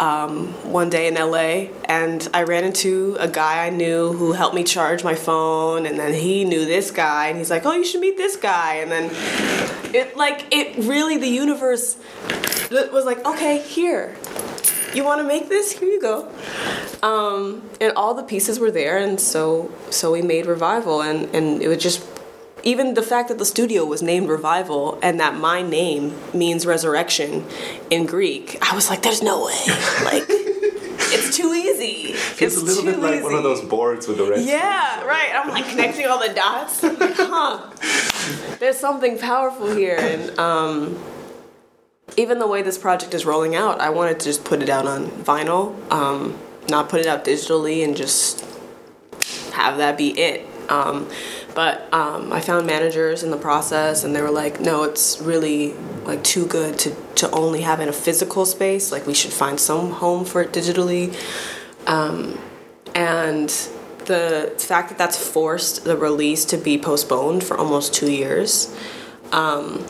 um, 0.00 0.46
one 0.72 0.88
day 0.88 1.06
in 1.08 1.14
LA, 1.14 1.68
and 1.84 2.26
I 2.32 2.44
ran 2.44 2.64
into 2.64 3.18
a 3.20 3.28
guy 3.28 3.66
I 3.66 3.70
knew 3.70 4.14
who 4.14 4.32
helped 4.32 4.54
me 4.54 4.64
charge 4.64 5.04
my 5.04 5.14
phone, 5.14 5.84
and 5.84 5.98
then 5.98 6.14
he 6.14 6.44
knew 6.44 6.64
this 6.64 6.90
guy, 6.90 7.28
and 7.28 7.36
he's 7.36 7.50
like, 7.50 7.66
"Oh, 7.66 7.72
you 7.72 7.84
should 7.84 8.00
meet 8.00 8.16
this 8.16 8.36
guy," 8.36 8.76
and 8.76 8.90
then 8.90 9.10
it 9.94 10.16
like 10.16 10.46
it 10.50 10.84
really 10.86 11.18
the 11.18 11.28
universe 11.28 11.98
was 12.70 13.04
like, 13.04 13.24
"Okay, 13.26 13.58
here." 13.58 14.16
You 14.94 15.04
want 15.04 15.20
to 15.20 15.26
make 15.26 15.48
this? 15.48 15.70
Here 15.70 15.88
you 15.88 16.00
go. 16.00 16.28
Um, 17.00 17.70
and 17.80 17.92
all 17.92 18.14
the 18.14 18.24
pieces 18.24 18.58
were 18.58 18.70
there, 18.72 18.96
and 18.96 19.20
so 19.20 19.70
so 19.90 20.10
we 20.12 20.22
made 20.22 20.46
revival, 20.46 21.02
and 21.02 21.32
and 21.34 21.60
it 21.60 21.68
was 21.68 21.78
just 21.78 22.02
even 22.62 22.94
the 22.94 23.02
fact 23.02 23.28
that 23.28 23.38
the 23.38 23.44
studio 23.44 23.84
was 23.84 24.02
named 24.02 24.28
Revival 24.28 24.98
and 25.02 25.18
that 25.20 25.36
my 25.36 25.62
name 25.62 26.14
means 26.34 26.66
resurrection 26.66 27.46
in 27.90 28.06
Greek, 28.06 28.58
I 28.60 28.74
was 28.74 28.88
like, 28.90 29.02
there's 29.02 29.22
no 29.22 29.46
way. 29.46 29.58
Like, 30.04 30.24
it's 31.12 31.36
too 31.36 31.52
easy. 31.52 32.12
It's, 32.12 32.40
it's 32.40 32.56
a 32.56 32.64
little 32.64 32.84
bit 32.84 32.98
like 33.00 33.14
easy. 33.14 33.22
one 33.24 33.34
of 33.34 33.42
those 33.42 33.60
boards 33.62 34.06
with 34.06 34.18
the 34.18 34.24
red. 34.24 34.44
Yeah, 34.44 35.04
right. 35.04 35.32
I'm 35.34 35.48
like 35.48 35.68
connecting 35.68 36.06
all 36.06 36.20
the 36.20 36.32
dots. 36.32 36.82
I'm 36.84 36.98
like, 36.98 37.14
huh. 37.16 37.70
There's 38.58 38.76
something 38.76 39.18
powerful 39.18 39.74
here. 39.74 39.96
And 39.98 40.38
um, 40.38 41.02
even 42.16 42.38
the 42.38 42.46
way 42.46 42.62
this 42.62 42.78
project 42.78 43.14
is 43.14 43.24
rolling 43.24 43.56
out, 43.56 43.80
I 43.80 43.90
wanted 43.90 44.20
to 44.20 44.26
just 44.26 44.44
put 44.44 44.62
it 44.62 44.68
out 44.68 44.86
on 44.86 45.06
vinyl, 45.08 45.74
um, 45.92 46.38
not 46.68 46.88
put 46.88 47.00
it 47.00 47.06
out 47.06 47.24
digitally 47.24 47.84
and 47.84 47.96
just 47.96 48.44
have 49.52 49.78
that 49.78 49.98
be 49.98 50.18
it. 50.18 50.46
Um, 50.68 51.08
but 51.54 51.92
um, 51.92 52.32
I 52.32 52.40
found 52.40 52.66
managers 52.66 53.22
in 53.22 53.30
the 53.30 53.36
process, 53.36 54.04
and 54.04 54.14
they 54.14 54.22
were 54.22 54.30
like, 54.30 54.60
"No, 54.60 54.84
it's 54.84 55.20
really 55.20 55.74
like 56.04 56.22
too 56.24 56.46
good 56.46 56.78
to 56.80 56.94
to 57.16 57.30
only 57.30 57.62
have 57.62 57.80
in 57.80 57.88
a 57.88 57.92
physical 57.92 58.46
space. 58.46 58.92
Like 58.92 59.06
we 59.06 59.14
should 59.14 59.32
find 59.32 59.58
some 59.58 59.92
home 59.92 60.24
for 60.24 60.42
it 60.42 60.52
digitally." 60.52 61.14
Um, 61.86 62.38
and 62.94 63.48
the 64.06 64.52
fact 64.58 64.88
that 64.88 64.98
that's 64.98 65.16
forced 65.16 65.84
the 65.84 65.96
release 65.96 66.44
to 66.46 66.56
be 66.56 66.78
postponed 66.78 67.44
for 67.44 67.56
almost 67.56 67.94
two 67.94 68.10
years. 68.10 68.74
Um, 69.32 69.86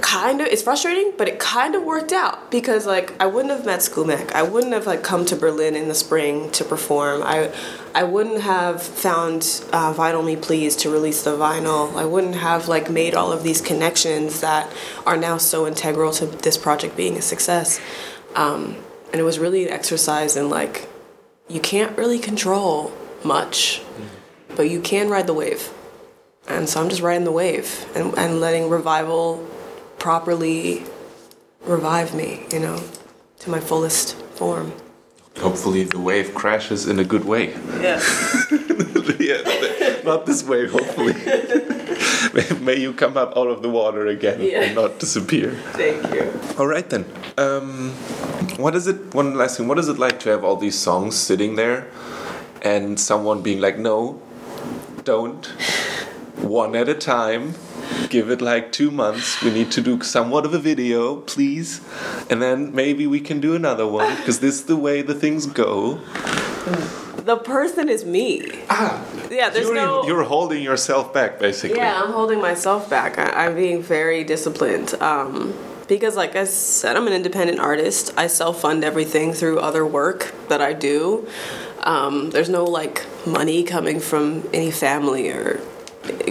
kind 0.00 0.40
of 0.40 0.46
it's 0.46 0.62
frustrating 0.62 1.12
but 1.18 1.28
it 1.28 1.38
kind 1.38 1.74
of 1.74 1.82
worked 1.82 2.12
out 2.12 2.50
because 2.50 2.86
like 2.86 3.14
i 3.20 3.26
wouldn't 3.26 3.52
have 3.52 3.66
met 3.66 3.80
Skumek. 3.80 4.32
i 4.32 4.42
wouldn't 4.42 4.72
have 4.72 4.86
like 4.86 5.02
come 5.02 5.26
to 5.26 5.36
berlin 5.36 5.76
in 5.76 5.88
the 5.88 5.94
spring 5.94 6.50
to 6.52 6.64
perform. 6.64 7.22
I 7.22 7.52
i 7.94 8.02
wouldn't 8.02 8.40
have 8.40 8.82
found 8.82 9.42
uh, 9.72 9.92
vinyl 9.92 10.24
me 10.24 10.36
please 10.36 10.76
to 10.76 10.90
release 10.90 11.24
the 11.24 11.36
vinyl. 11.36 11.94
I 11.94 12.06
wouldn't 12.06 12.36
have 12.36 12.68
like 12.68 12.90
made 12.90 13.14
all 13.14 13.32
of 13.32 13.42
these 13.42 13.60
connections 13.60 14.40
that 14.40 14.72
are 15.06 15.16
now 15.16 15.36
so 15.36 15.66
integral 15.66 16.12
to 16.12 16.26
this 16.26 16.56
project 16.56 16.96
being 16.96 17.18
a 17.18 17.22
success. 17.22 17.80
Um, 18.34 18.76
and 19.12 19.20
it 19.20 19.24
was 19.24 19.38
really 19.38 19.66
an 19.66 19.72
exercise 19.72 20.36
in 20.36 20.48
like 20.48 20.88
you 21.48 21.60
can't 21.60 21.96
really 21.98 22.18
control 22.18 22.92
much 23.22 23.82
but 24.56 24.70
you 24.70 24.80
can 24.80 25.10
ride 25.10 25.26
the 25.26 25.34
wave. 25.34 25.70
And 26.48 26.68
so 26.68 26.80
i'm 26.80 26.88
just 26.88 27.02
riding 27.02 27.24
the 27.24 27.32
wave 27.32 27.86
and, 27.94 28.16
and 28.16 28.40
letting 28.40 28.70
revival 28.70 29.46
properly 30.02 30.82
revive 31.60 32.12
me, 32.12 32.44
you 32.52 32.58
know, 32.58 32.76
to 33.38 33.48
my 33.48 33.60
fullest 33.60 34.16
form. 34.34 34.72
Hopefully, 35.38 35.84
the 35.84 36.00
wave 36.00 36.34
crashes 36.34 36.88
in 36.88 36.98
a 36.98 37.04
good 37.04 37.24
way. 37.24 37.54
Yeah. 37.80 38.00
yeah, 39.18 40.02
not 40.04 40.26
this 40.26 40.42
way. 40.44 40.66
Hopefully, 40.66 41.14
may, 42.34 42.58
may 42.68 42.76
you 42.80 42.92
come 42.92 43.16
up 43.16 43.36
out 43.36 43.46
of 43.46 43.62
the 43.62 43.68
water 43.68 44.06
again 44.08 44.40
Yeah. 44.40 44.62
and 44.62 44.74
not 44.74 44.98
disappear. 44.98 45.52
Thank 45.72 46.12
you. 46.14 46.24
All 46.58 46.66
right 46.66 46.88
then. 46.90 47.04
Um, 47.38 47.90
what 48.58 48.74
is 48.74 48.86
it? 48.88 49.14
One 49.14 49.34
last 49.36 49.56
thing. 49.56 49.68
What 49.68 49.78
is 49.78 49.88
it 49.88 49.98
like 49.98 50.18
to 50.20 50.30
have 50.30 50.42
all 50.44 50.56
these 50.56 50.78
songs 50.78 51.14
sitting 51.16 51.54
there, 51.56 51.86
and 52.62 52.98
someone 52.98 53.40
being 53.42 53.60
like, 53.60 53.78
"No, 53.78 54.20
don't." 55.04 55.46
One 56.42 56.74
at 56.76 56.88
a 56.88 56.94
time. 56.94 57.54
Give 58.08 58.30
it 58.30 58.40
like 58.42 58.72
two 58.72 58.90
months. 58.90 59.42
We 59.42 59.50
need 59.50 59.70
to 59.72 59.80
do 59.80 60.00
somewhat 60.02 60.44
of 60.44 60.54
a 60.54 60.58
video, 60.58 61.16
please, 61.16 61.80
and 62.30 62.42
then 62.42 62.74
maybe 62.74 63.06
we 63.06 63.20
can 63.20 63.40
do 63.40 63.54
another 63.54 63.86
one 63.86 64.14
because 64.16 64.40
this 64.40 64.56
is 64.56 64.64
the 64.64 64.76
way 64.76 65.02
the 65.02 65.14
things 65.14 65.46
go. 65.46 66.00
The 67.24 67.36
person 67.36 67.88
is 67.88 68.04
me. 68.04 68.50
Ah, 68.68 69.04
Yeah, 69.30 69.48
there's 69.50 69.66
you're, 69.66 69.74
no. 69.74 70.04
you're 70.04 70.24
holding 70.24 70.62
yourself 70.62 71.14
back, 71.14 71.38
basically. 71.38 71.78
Yeah, 71.78 72.02
I'm 72.02 72.12
holding 72.12 72.40
myself 72.40 72.90
back. 72.90 73.16
I, 73.18 73.46
I'm 73.46 73.54
being 73.54 73.80
very 73.80 74.24
disciplined. 74.24 74.94
Um, 75.00 75.54
because, 75.86 76.16
like 76.16 76.34
I 76.34 76.44
said, 76.44 76.96
I'm 76.96 77.06
an 77.06 77.12
independent 77.12 77.60
artist. 77.60 78.12
I 78.16 78.26
self 78.26 78.60
fund 78.62 78.82
everything 78.82 79.32
through 79.32 79.60
other 79.60 79.86
work 79.86 80.34
that 80.48 80.60
I 80.60 80.72
do. 80.72 81.28
Um, 81.84 82.30
there's 82.30 82.48
no 82.48 82.64
like 82.64 83.06
money 83.26 83.62
coming 83.62 84.00
from 84.00 84.48
any 84.52 84.70
family 84.70 85.30
or 85.30 85.60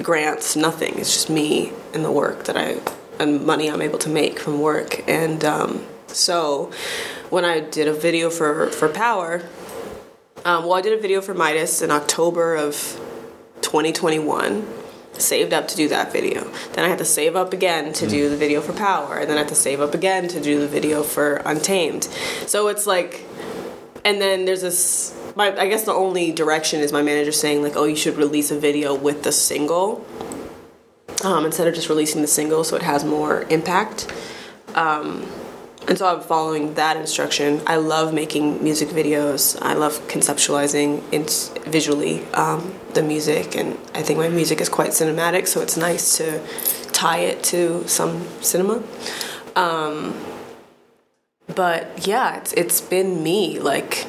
grants, 0.04 0.56
nothing. 0.56 0.98
It's 0.98 1.14
just 1.14 1.30
me 1.30 1.72
and 1.94 2.04
the 2.04 2.12
work 2.12 2.46
that 2.46 2.58
I, 2.58 2.80
and 3.20 3.46
money 3.46 3.70
I'm 3.70 3.82
able 3.82 4.00
to 4.00 4.10
make 4.10 4.40
from 4.40 4.60
work. 4.60 5.08
And 5.08 5.44
um, 5.46 5.86
so 6.08 6.72
when 7.30 7.46
I 7.46 7.60
did 7.60 7.88
a 7.88 7.94
video 7.94 8.30
for, 8.30 8.70
for 8.70 8.90
Power, 8.90 9.44
um, 10.44 10.64
well, 10.64 10.74
I 10.74 10.82
did 10.82 10.98
a 10.98 11.02
video 11.02 11.22
for 11.22 11.34
Midas 11.34 11.82
in 11.82 11.92
October 11.92 12.56
of 12.56 12.76
2021. 13.62 14.68
Saved 15.14 15.54
up 15.54 15.68
to 15.68 15.76
do 15.76 15.88
that 15.90 16.12
video. 16.12 16.50
Then 16.74 16.84
I 16.84 16.88
had 16.88 16.98
to 16.98 17.06
save 17.06 17.36
up 17.36 17.54
again 17.54 17.94
to 17.94 18.08
do 18.08 18.30
the 18.30 18.38
video 18.38 18.60
for 18.60 18.74
Power, 18.74 19.18
and 19.18 19.30
then 19.30 19.38
I 19.38 19.42
had 19.42 19.50
to 19.50 19.56
save 19.56 19.80
up 19.80 19.94
again 19.94 20.28
to 20.30 20.42
do 20.42 20.60
the 20.60 20.68
video 20.68 21.04
for 21.04 21.36
Untamed. 21.46 22.06
So 22.48 22.70
it's 22.70 22.88
like, 22.88 23.26
and 24.04 24.20
then 24.20 24.46
there's 24.46 24.62
this. 24.62 25.16
My, 25.36 25.58
I 25.58 25.68
guess 25.68 25.84
the 25.84 25.94
only 25.94 26.32
direction 26.32 26.82
is 26.82 26.92
my 26.92 27.02
manager 27.02 27.32
saying 27.32 27.64
like, 27.64 27.76
oh, 27.76 27.86
you 27.86 27.96
should 27.96 28.18
release 28.18 28.52
a 28.52 28.60
video 28.60 28.94
with 28.94 29.24
the 29.24 29.32
single 29.32 30.06
um, 31.24 31.46
instead 31.46 31.68
of 31.68 31.76
just 31.76 31.90
releasing 31.90 32.22
the 32.22 32.28
single, 32.28 32.64
so 32.64 32.76
it 32.76 32.82
has 32.82 33.04
more 33.04 33.44
impact. 33.44 34.12
Um, 34.76 35.28
and 35.88 35.98
so 35.98 36.08
I'm 36.08 36.22
following 36.22 36.76
that 36.76 36.98
instruction. 36.98 37.62
I 37.66 37.78
love 37.78 38.14
making 38.14 38.64
music 38.64 38.90
videos. 38.90 39.58
I 39.62 39.74
love 39.74 40.00
conceptualizing 40.08 41.02
visually 41.66 42.26
um, 42.34 42.74
the 42.94 43.04
music, 43.04 43.56
and 43.56 43.78
I 43.94 44.02
think 44.02 44.20
my 44.20 44.30
music 44.30 44.62
is 44.62 44.70
quite 44.70 44.92
cinematic. 44.92 45.48
So 45.48 45.62
it's 45.62 45.78
nice 45.78 46.18
to 46.18 46.46
tie 46.92 47.20
it 47.20 47.44
to 47.46 47.88
some 47.88 48.28
cinema. 48.42 48.84
Um, 49.56 50.16
but 51.48 52.08
yeah, 52.08 52.38
it's 52.38 52.54
it's 52.54 52.80
been 52.80 53.24
me. 53.24 53.60
Like 53.60 54.06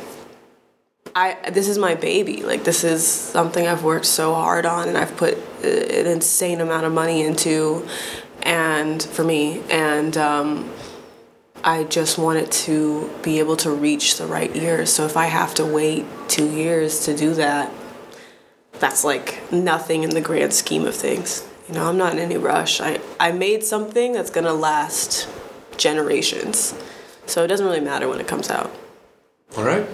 I 1.15 1.51
this 1.51 1.69
is 1.69 1.79
my 1.79 1.95
baby. 1.95 2.43
Like 2.43 2.65
this 2.65 2.85
is 2.85 3.07
something 3.07 3.67
I've 3.67 3.85
worked 3.85 4.07
so 4.07 4.35
hard 4.35 4.67
on 4.67 4.89
and 4.89 4.97
I've 4.97 5.17
put 5.17 5.37
an 5.63 6.07
insane 6.07 6.61
amount 6.61 6.87
of 6.87 6.93
money 6.93 7.23
into 7.23 7.87
and 8.43 9.03
for 9.03 9.23
me 9.23 9.63
and 9.71 10.17
um, 10.17 10.73
I 11.63 11.85
just 11.85 12.19
wanted 12.19 12.51
to 12.53 13.11
be 13.23 13.39
able 13.39 13.57
to 13.59 13.71
reach 13.71 14.17
the 14.19 14.27
right 14.27 14.55
ears. 14.57 14.93
So 14.93 15.05
if 15.05 15.17
I 15.17 15.27
have 15.27 15.55
to 15.55 15.65
wait 15.65 16.07
2 16.29 16.51
years 16.51 17.05
to 17.05 17.17
do 17.17 17.35
that, 17.35 17.71
that's 18.81 19.05
like 19.05 19.53
nothing 19.53 20.03
in 20.03 20.11
the 20.11 20.21
grand 20.21 20.53
scheme 20.53 20.87
of 20.87 20.95
things. 20.95 21.47
You 21.69 21.75
know, 21.75 21.89
I'm 21.89 21.99
not 21.99 22.15
in 22.15 22.19
any 22.19 22.37
rush. 22.37 22.81
I 22.81 23.01
I 23.21 23.33
made 23.33 23.63
something 23.65 24.13
that's 24.13 24.31
going 24.31 24.47
to 24.47 24.53
last 24.53 25.29
generations. 25.77 26.75
So 27.27 27.45
it 27.45 27.49
doesn't 27.49 27.65
really 27.67 27.81
matter 27.81 28.09
when 28.09 28.21
it 28.21 28.27
comes 28.27 28.51
out. 28.51 28.75
All 29.57 29.65
right. 29.65 29.87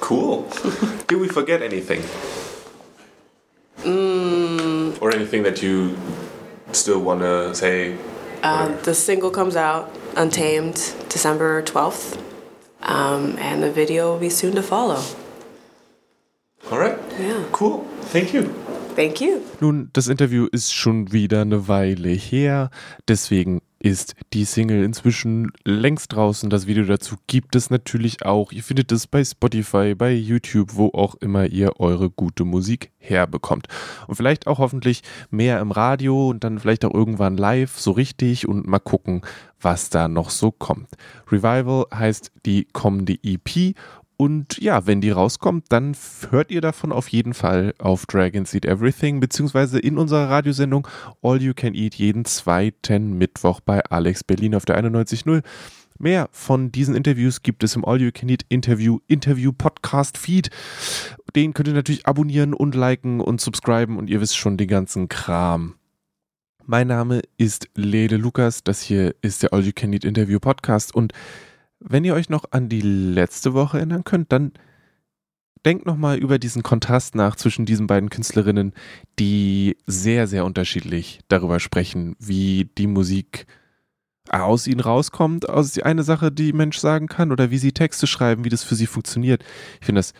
Cool. 0.00 0.48
Did 1.08 1.20
we 1.20 1.28
forget 1.28 1.62
anything? 1.62 2.02
Mm. 3.84 5.00
Or 5.00 5.14
anything 5.14 5.42
that 5.44 5.62
you 5.62 5.96
still 6.72 7.00
want 7.00 7.20
to 7.20 7.54
say? 7.54 7.96
Uh, 8.42 8.68
the 8.82 8.94
single 8.94 9.30
comes 9.30 9.56
out, 9.56 9.90
Untamed, 10.16 10.94
December 11.08 11.62
12th. 11.62 12.20
Um, 12.82 13.36
and 13.38 13.62
the 13.62 13.70
video 13.70 14.12
will 14.12 14.20
be 14.20 14.30
soon 14.30 14.54
to 14.54 14.62
follow. 14.62 15.02
All 16.70 16.78
right. 16.78 16.98
Yeah. 17.18 17.44
Cool. 17.52 17.84
Thank 18.12 18.32
you. 18.32 18.44
Thank 18.94 19.20
you. 19.20 19.42
Nun, 19.60 19.90
das 19.92 20.08
Interview 20.08 20.48
ist 20.50 20.74
schon 20.74 21.12
wieder 21.12 21.42
eine 21.42 21.68
Weile 21.68 22.10
her, 22.10 22.70
deswegen 23.06 23.60
ist 23.80 24.14
die 24.32 24.44
Single 24.44 24.82
inzwischen 24.82 25.52
längst 25.64 26.12
draußen. 26.12 26.50
Das 26.50 26.66
Video 26.66 26.84
dazu 26.84 27.16
gibt 27.26 27.54
es 27.54 27.70
natürlich 27.70 28.24
auch. 28.24 28.50
Ihr 28.50 28.62
findet 28.62 28.90
es 28.90 29.06
bei 29.06 29.24
Spotify, 29.24 29.94
bei 29.94 30.12
YouTube, 30.12 30.74
wo 30.74 30.88
auch 30.88 31.14
immer 31.16 31.46
ihr 31.46 31.78
eure 31.78 32.10
gute 32.10 32.44
Musik 32.44 32.90
herbekommt. 32.98 33.68
Und 34.06 34.16
vielleicht 34.16 34.46
auch 34.46 34.58
hoffentlich 34.58 35.02
mehr 35.30 35.60
im 35.60 35.70
Radio 35.70 36.28
und 36.28 36.42
dann 36.42 36.58
vielleicht 36.58 36.84
auch 36.84 36.92
irgendwann 36.92 37.36
live 37.36 37.78
so 37.78 37.92
richtig 37.92 38.48
und 38.48 38.66
mal 38.66 38.80
gucken, 38.80 39.22
was 39.60 39.90
da 39.90 40.08
noch 40.08 40.30
so 40.30 40.50
kommt. 40.50 40.88
Revival 41.30 41.86
heißt 41.92 42.32
die 42.46 42.66
kommende 42.72 43.18
EP 43.22 43.74
und 44.20 44.58
ja, 44.58 44.84
wenn 44.84 45.00
die 45.00 45.12
rauskommt, 45.12 45.66
dann 45.68 45.96
hört 46.30 46.50
ihr 46.50 46.60
davon 46.60 46.90
auf 46.90 47.06
jeden 47.06 47.34
Fall 47.34 47.72
auf 47.78 48.04
Dragons 48.04 48.52
Eat 48.52 48.64
Everything, 48.64 49.20
beziehungsweise 49.20 49.78
in 49.78 49.96
unserer 49.96 50.28
Radiosendung 50.28 50.88
All 51.22 51.40
You 51.40 51.52
Can 51.54 51.72
Eat 51.72 51.94
jeden 51.94 52.24
zweiten 52.24 53.16
Mittwoch 53.16 53.60
bei 53.60 53.80
Alex 53.84 54.24
Berlin 54.24 54.56
auf 54.56 54.64
der 54.64 54.76
91.0. 54.82 55.44
Mehr 56.00 56.28
von 56.32 56.72
diesen 56.72 56.96
Interviews 56.96 57.42
gibt 57.42 57.62
es 57.62 57.76
im 57.76 57.84
All 57.84 58.00
You 58.00 58.10
Can 58.12 58.28
Eat 58.28 58.44
Interview 58.48 58.98
Interview 59.06 59.52
Podcast 59.52 60.18
Feed. 60.18 60.50
Den 61.36 61.54
könnt 61.54 61.68
ihr 61.68 61.74
natürlich 61.74 62.06
abonnieren 62.06 62.54
und 62.54 62.74
liken 62.74 63.20
und 63.20 63.40
subscriben 63.40 63.98
und 63.98 64.10
ihr 64.10 64.20
wisst 64.20 64.36
schon 64.36 64.56
den 64.56 64.66
ganzen 64.66 65.08
Kram. 65.08 65.76
Mein 66.66 66.88
Name 66.88 67.22
ist 67.36 67.68
Lede 67.76 68.16
Lukas. 68.16 68.64
Das 68.64 68.82
hier 68.82 69.14
ist 69.22 69.44
der 69.44 69.52
All 69.52 69.64
You 69.64 69.72
Can 69.72 69.92
Eat 69.92 70.04
Interview 70.04 70.40
Podcast 70.40 70.92
und 70.92 71.12
wenn 71.80 72.04
ihr 72.04 72.14
euch 72.14 72.28
noch 72.28 72.44
an 72.50 72.68
die 72.68 72.80
letzte 72.80 73.54
Woche 73.54 73.78
erinnern 73.78 74.04
könnt, 74.04 74.32
dann 74.32 74.52
denkt 75.64 75.86
nochmal 75.86 76.18
über 76.18 76.38
diesen 76.38 76.62
Kontrast 76.62 77.14
nach 77.14 77.36
zwischen 77.36 77.66
diesen 77.66 77.86
beiden 77.86 78.10
Künstlerinnen, 78.10 78.72
die 79.18 79.76
sehr, 79.86 80.26
sehr 80.26 80.44
unterschiedlich 80.44 81.20
darüber 81.28 81.60
sprechen, 81.60 82.16
wie 82.18 82.70
die 82.78 82.86
Musik 82.86 83.46
aus 84.30 84.66
ihnen 84.66 84.80
rauskommt, 84.80 85.48
aus 85.48 85.78
eine 85.78 86.02
Sache, 86.02 86.30
die 86.30 86.52
Mensch 86.52 86.78
sagen 86.78 87.06
kann, 87.06 87.32
oder 87.32 87.50
wie 87.50 87.58
sie 87.58 87.72
Texte 87.72 88.06
schreiben, 88.06 88.44
wie 88.44 88.50
das 88.50 88.62
für 88.62 88.74
sie 88.74 88.86
funktioniert. 88.86 89.42
Ich 89.80 89.86
finde 89.86 90.00
das 90.00 90.12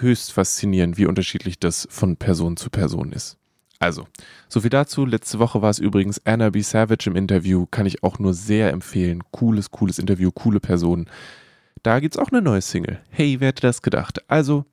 höchst 0.00 0.32
faszinierend, 0.32 0.98
wie 0.98 1.06
unterschiedlich 1.06 1.58
das 1.58 1.86
von 1.90 2.16
Person 2.16 2.56
zu 2.56 2.70
Person 2.70 3.12
ist. 3.12 3.38
Also, 3.82 4.06
soviel 4.46 4.70
dazu. 4.70 5.04
Letzte 5.04 5.40
Woche 5.40 5.60
war 5.60 5.70
es 5.70 5.80
übrigens 5.80 6.24
Anna 6.24 6.50
B. 6.50 6.60
Savage 6.60 7.10
im 7.10 7.16
Interview. 7.16 7.66
Kann 7.68 7.84
ich 7.84 8.04
auch 8.04 8.20
nur 8.20 8.32
sehr 8.32 8.70
empfehlen. 8.70 9.24
Cooles, 9.32 9.72
cooles 9.72 9.98
Interview, 9.98 10.30
coole 10.30 10.60
Person. 10.60 11.10
Da 11.82 11.98
gibt's 11.98 12.16
auch 12.16 12.30
eine 12.30 12.42
neue 12.42 12.60
Single. 12.60 13.00
Hey, 13.10 13.40
wer 13.40 13.48
hätte 13.48 13.62
das 13.62 13.82
gedacht? 13.82 14.22
Also, 14.30 14.66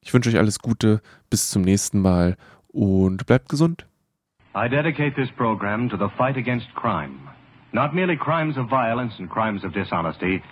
ich 0.00 0.14
wünsche 0.14 0.30
euch 0.30 0.38
alles 0.38 0.58
Gute. 0.60 1.02
Bis 1.28 1.50
zum 1.50 1.60
nächsten 1.60 2.00
Mal 2.00 2.38
und 2.68 3.26
bleibt 3.26 3.50
gesund. 3.50 3.84
I 4.54 4.70
dedicate 4.70 5.14
this 5.16 5.30
program 5.36 5.90
to 5.90 5.98
the 5.98 6.08
fight 6.16 6.38
against 6.38 6.74
crime. 6.74 7.28
Not 7.72 7.92
merely 7.92 8.16
crimes 8.16 8.56
of 8.56 8.70
violence 8.70 9.18
and 9.18 9.28
crimes 9.28 9.64
of 9.64 9.74
dishonesty, 9.74 10.42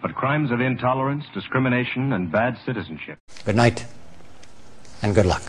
but 0.00 0.14
crimes 0.14 0.50
of 0.50 0.60
intolerance, 0.60 1.26
discrimination, 1.34 2.14
and 2.14 2.32
bad 2.32 2.56
citizenship. 2.64 3.18
Good 3.44 3.56
night, 3.56 3.84
and 5.02 5.14
good 5.14 5.26
luck. 5.26 5.42